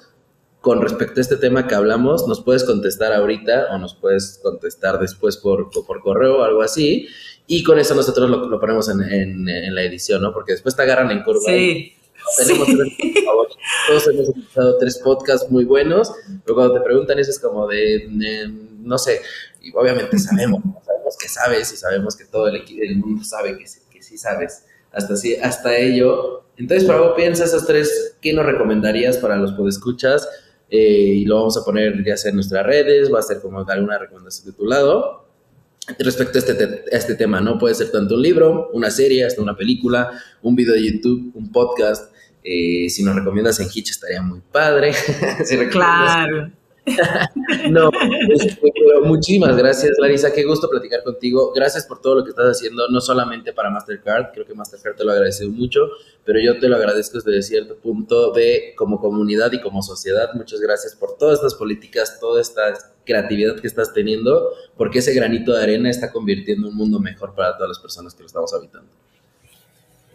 con 0.62 0.80
respecto 0.80 1.20
a 1.20 1.22
este 1.22 1.38
tema 1.38 1.68
que 1.68 1.74
hablamos? 1.74 2.28
Nos 2.28 2.44
puedes 2.44 2.64
contestar 2.66 3.12
ahorita 3.12 3.70
o 3.72 3.80
nos 3.80 3.96
puedes 3.96 4.40
contestar 4.44 5.00
después 5.00 5.38
por, 5.38 5.72
por 5.72 6.02
correo 6.02 6.38
o 6.38 6.44
algo 6.44 6.62
así. 6.62 7.08
Y 7.48 7.64
con 7.64 7.80
eso 7.80 7.96
nosotros 7.96 8.30
lo, 8.30 8.60
ponemos 8.60 8.88
en, 8.88 9.02
en, 9.02 9.74
la 9.74 9.82
edición, 9.82 10.22
¿no? 10.22 10.32
Porque 10.32 10.52
después 10.52 10.76
te 10.76 10.84
agarran 10.84 11.10
en 11.10 11.24
curva. 11.24 11.42
Sí. 11.48 11.96
Tenemos 12.38 12.68
tres 12.68 12.94
Todos 13.88 14.08
hemos 14.08 14.30
escuchado 14.30 14.78
tres 14.78 15.00
podcasts 15.00 15.50
muy 15.50 15.64
buenos, 15.64 16.12
pero 16.44 16.54
cuando 16.54 16.76
te 16.76 16.82
preguntan 16.82 17.18
eso 17.18 17.32
es 17.32 17.40
como 17.40 17.66
de, 17.68 18.54
no 18.82 19.00
sé, 19.00 19.20
y 19.64 19.72
obviamente 19.76 20.20
sabemos, 20.20 20.62
sabemos 20.86 21.18
que 21.20 21.28
sabes 21.28 21.74
y 21.74 21.76
sabemos 21.76 22.16
que 22.16 22.26
todo 22.26 22.50
el, 22.50 22.64
el 22.80 22.98
mundo 22.98 23.24
sabe 23.24 23.58
que, 23.58 23.66
que 23.90 24.04
sí 24.04 24.20
sabes 24.20 24.62
hasta, 24.96 25.16
sí, 25.16 25.36
hasta 25.36 25.76
ello. 25.78 26.44
Entonces, 26.58 26.88
vos 26.88 27.14
piensa 27.16 27.46
esos 27.46 27.66
tres, 27.68 28.18
¿qué 28.22 28.34
nos 28.34 28.46
recomendarías 28.46 29.18
para 29.18 29.36
los 29.36 29.52
podescuchas? 29.54 30.28
Eh, 30.70 30.78
y 30.80 31.26
lo 31.26 31.36
vamos 31.36 31.58
a 31.58 31.64
poner 31.64 32.04
ya 32.04 32.16
en 32.28 32.36
nuestras 32.36 32.66
redes, 32.66 33.14
va 33.14 33.20
a 33.20 33.24
ser 33.24 33.40
como 33.42 33.60
alguna 33.68 33.98
recomendación 34.00 34.48
de 34.48 34.54
tu 34.54 34.66
lado. 34.66 35.26
Respecto 36.00 36.40
a 36.40 36.42
este, 36.42 36.84
este 36.92 37.16
tema, 37.16 37.42
¿no? 37.42 37.60
Puede 37.60 37.76
ser 37.76 37.92
tanto 37.92 38.16
un 38.16 38.22
libro, 38.22 38.70
una 38.74 38.90
serie, 38.90 39.24
hasta 39.26 39.42
una 39.42 39.56
película, 39.56 40.12
un 40.42 40.56
video 40.56 40.74
de 40.74 40.92
YouTube, 40.92 41.32
un 41.36 41.52
podcast. 41.52 42.12
Eh, 42.44 42.90
si 42.90 43.04
nos 43.04 43.16
recomiendas 43.16 43.60
en 43.60 43.68
Hitch 43.72 43.92
estaría 43.92 44.22
muy 44.22 44.42
padre. 44.52 44.94
claro. 45.72 46.52
no, 47.72 47.90
este, 48.30 48.72
muchísimas 49.04 49.58
gracias, 49.58 49.98
Larisa. 49.98 50.32
Qué 50.32 50.44
gusto 50.44 50.70
platicar 50.70 51.04
contigo. 51.04 51.52
Gracias 51.54 51.86
por 51.86 52.00
todo 52.00 52.16
lo 52.16 52.24
que 52.24 52.30
estás 52.30 52.58
haciendo, 52.58 52.88
no 52.90 53.02
solamente 53.02 53.54
para 53.54 53.70
Mastercard, 53.70 54.32
creo 54.34 54.46
que 54.46 54.54
Mastercard 54.54 54.96
te 54.96 55.04
lo 55.04 55.12
agradecido 55.12 55.50
mucho, 55.50 55.90
pero 56.24 56.40
yo 56.40 56.60
te 56.60 56.68
lo 56.68 56.76
agradezco 56.76 57.20
desde 57.20 57.42
cierto 57.42 57.76
punto 57.76 58.32
de 58.32 58.74
como 58.78 59.00
comunidad 59.00 59.52
y 59.54 59.62
como 59.62 59.82
sociedad. 59.82 60.30
Muchas 60.36 60.60
gracias 60.60 60.96
por 60.96 61.18
todas 61.18 61.36
estas 61.40 61.56
políticas, 61.56 62.20
toda 62.20 62.42
esta 62.42 62.74
creatividad 63.04 63.60
que 63.60 63.68
estás 63.68 63.94
teniendo, 63.94 64.52
porque 64.78 65.00
ese 65.00 65.14
granito 65.14 65.54
de 65.54 65.64
arena 65.64 65.90
está 65.90 66.12
convirtiendo 66.12 66.68
un 66.68 66.76
mundo 66.76 67.00
mejor 67.00 67.34
para 67.34 67.56
todas 67.56 67.70
las 67.70 67.80
personas 67.80 68.14
que 68.14 68.22
lo 68.22 68.28
estamos 68.28 68.54
habitando. 68.54 68.90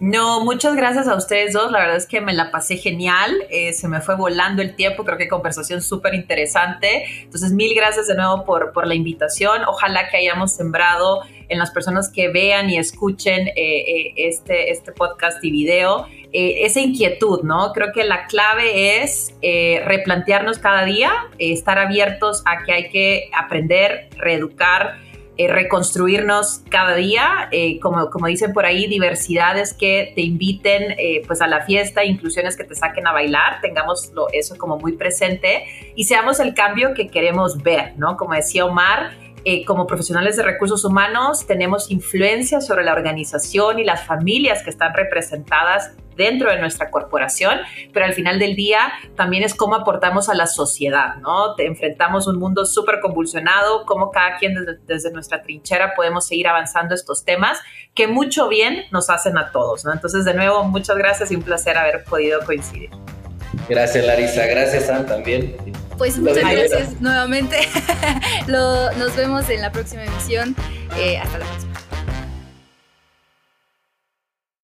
No, 0.01 0.43
muchas 0.47 0.77
gracias 0.77 1.07
a 1.09 1.15
ustedes 1.15 1.53
dos. 1.53 1.71
La 1.71 1.81
verdad 1.81 1.97
es 1.97 2.07
que 2.07 2.23
me 2.23 2.33
la 2.33 2.51
pasé 2.51 2.79
genial. 2.79 3.37
Eh, 3.51 3.75
se 3.75 3.87
me 3.87 4.01
fue 4.01 4.17
volando 4.17 4.63
el 4.63 4.75
tiempo. 4.75 5.05
Creo 5.05 5.19
que 5.19 5.29
conversación 5.29 5.83
súper 5.83 6.15
interesante. 6.15 7.05
Entonces, 7.23 7.53
mil 7.53 7.75
gracias 7.75 8.07
de 8.07 8.15
nuevo 8.15 8.47
por, 8.47 8.73
por, 8.73 8.87
la 8.87 8.95
invitación. 8.95 9.63
Ojalá 9.67 10.09
que 10.09 10.17
hayamos 10.17 10.53
sembrado 10.53 11.21
en 11.51 11.59
las 11.59 11.71
personas 11.71 12.09
que 12.09 12.29
vean 12.29 12.71
y 12.71 12.79
escuchen 12.79 13.49
eh, 13.49 13.53
eh, 13.57 14.13
este, 14.17 14.71
este 14.71 14.91
podcast 14.93 15.45
y 15.45 15.51
video 15.51 16.07
esa 16.33 16.79
inquietud, 16.79 17.43
¿no? 17.43 17.73
Creo 17.73 17.93
que 17.93 18.05
la 18.05 18.29
clave 18.29 19.03
es 19.03 19.35
replantearnos 19.85 20.61
cada 20.61 20.85
día, 20.85 21.11
estar 21.39 21.77
abiertos 21.77 22.45
a 22.47 22.63
que 22.63 22.73
hay 22.73 22.89
que 22.89 23.31
aprender, 23.37 24.09
reeducar 24.17 25.01
eh, 25.41 25.49
reconstruirnos 25.49 26.61
cada 26.69 26.95
día, 26.97 27.49
eh, 27.51 27.81
como, 27.81 28.11
como 28.11 28.27
dicen 28.27 28.53
por 28.53 28.67
ahí, 28.67 28.87
diversidades 28.87 29.73
que 29.73 30.13
te 30.15 30.21
inviten 30.21 30.95
eh, 30.99 31.23
pues 31.27 31.41
a 31.41 31.47
la 31.47 31.63
fiesta, 31.63 32.05
inclusiones 32.05 32.59
que 32.59 32.65
te 32.65 32.75
saquen 32.75 33.07
a 33.07 33.13
bailar, 33.13 33.63
tengamos 33.63 34.13
eso 34.35 34.59
como 34.59 34.77
muy 34.77 34.93
presente. 34.93 35.65
Y 35.97 36.05
seamos 36.05 36.41
el 36.41 36.53
cambio 36.53 36.93
que 36.93 37.09
queremos 37.09 37.63
ver, 37.63 37.95
¿no? 37.97 38.19
Como 38.19 38.35
decía 38.35 38.67
Omar, 38.67 39.13
como 39.67 39.87
profesionales 39.87 40.37
de 40.37 40.43
recursos 40.43 40.85
humanos 40.85 41.47
tenemos 41.47 41.91
influencia 41.91 42.61
sobre 42.61 42.85
la 42.85 42.93
organización 42.93 43.79
y 43.79 43.85
las 43.85 44.05
familias 44.05 44.63
que 44.63 44.71
están 44.71 44.95
representadas 44.95 45.93
dentro 46.17 46.51
de 46.51 46.59
nuestra 46.59 46.91
corporación, 46.91 47.61
pero 47.95 48.05
al 48.05 48.13
final 48.13 48.39
del 48.39 48.55
día 48.55 48.93
también 49.17 49.43
es 49.43 49.55
cómo 49.55 49.75
aportamos 49.75 50.29
a 50.29 50.35
la 50.35 50.47
sociedad, 50.47 51.17
¿no? 51.17 51.55
Te 51.55 51.67
enfrentamos 51.67 52.27
un 52.27 52.39
mundo 52.39 52.67
súper 52.67 53.01
convulsionado, 53.01 53.87
cómo 53.87 54.11
cada 54.11 54.37
quien 54.37 54.55
desde, 54.87 55.11
nuestra 55.13 55.43
trinchera 55.43 55.95
podemos 55.95 56.27
seguir 56.27 56.47
avanzando 56.47 56.95
estos 56.95 57.25
temas 57.25 57.59
que 57.95 58.07
mucho 58.07 58.49
bien 58.49 58.85
nos 58.91 59.09
hacen 59.09 59.39
a 59.39 59.51
todos, 59.51 59.85
¿no? 59.87 59.93
Entonces, 59.93 60.27
de 60.27 60.35
nuevo, 60.35 60.63
muchas 60.65 60.99
gracias 60.99 61.31
y 61.31 61.37
un 61.37 61.43
placer 61.43 61.79
haber 61.79 62.05
podido 62.05 62.41
coincidir. 62.45 62.91
Gracias, 63.69 64.05
Larisa. 64.05 64.47
Gracias, 64.47 64.87
Sam, 64.87 65.07
también. 65.07 65.57
Pues 66.01 66.17
muchas 66.17 66.51
gracias 66.51 66.99
nuevamente. 67.03 67.59
nos 68.49 69.15
vemos 69.17 69.51
en 69.51 69.61
la 69.61 69.71
próxima 69.71 70.03
emisión. 70.03 70.57
Eh, 70.97 71.19
hasta 71.19 71.37
la 71.37 71.45
próxima. 71.45 71.75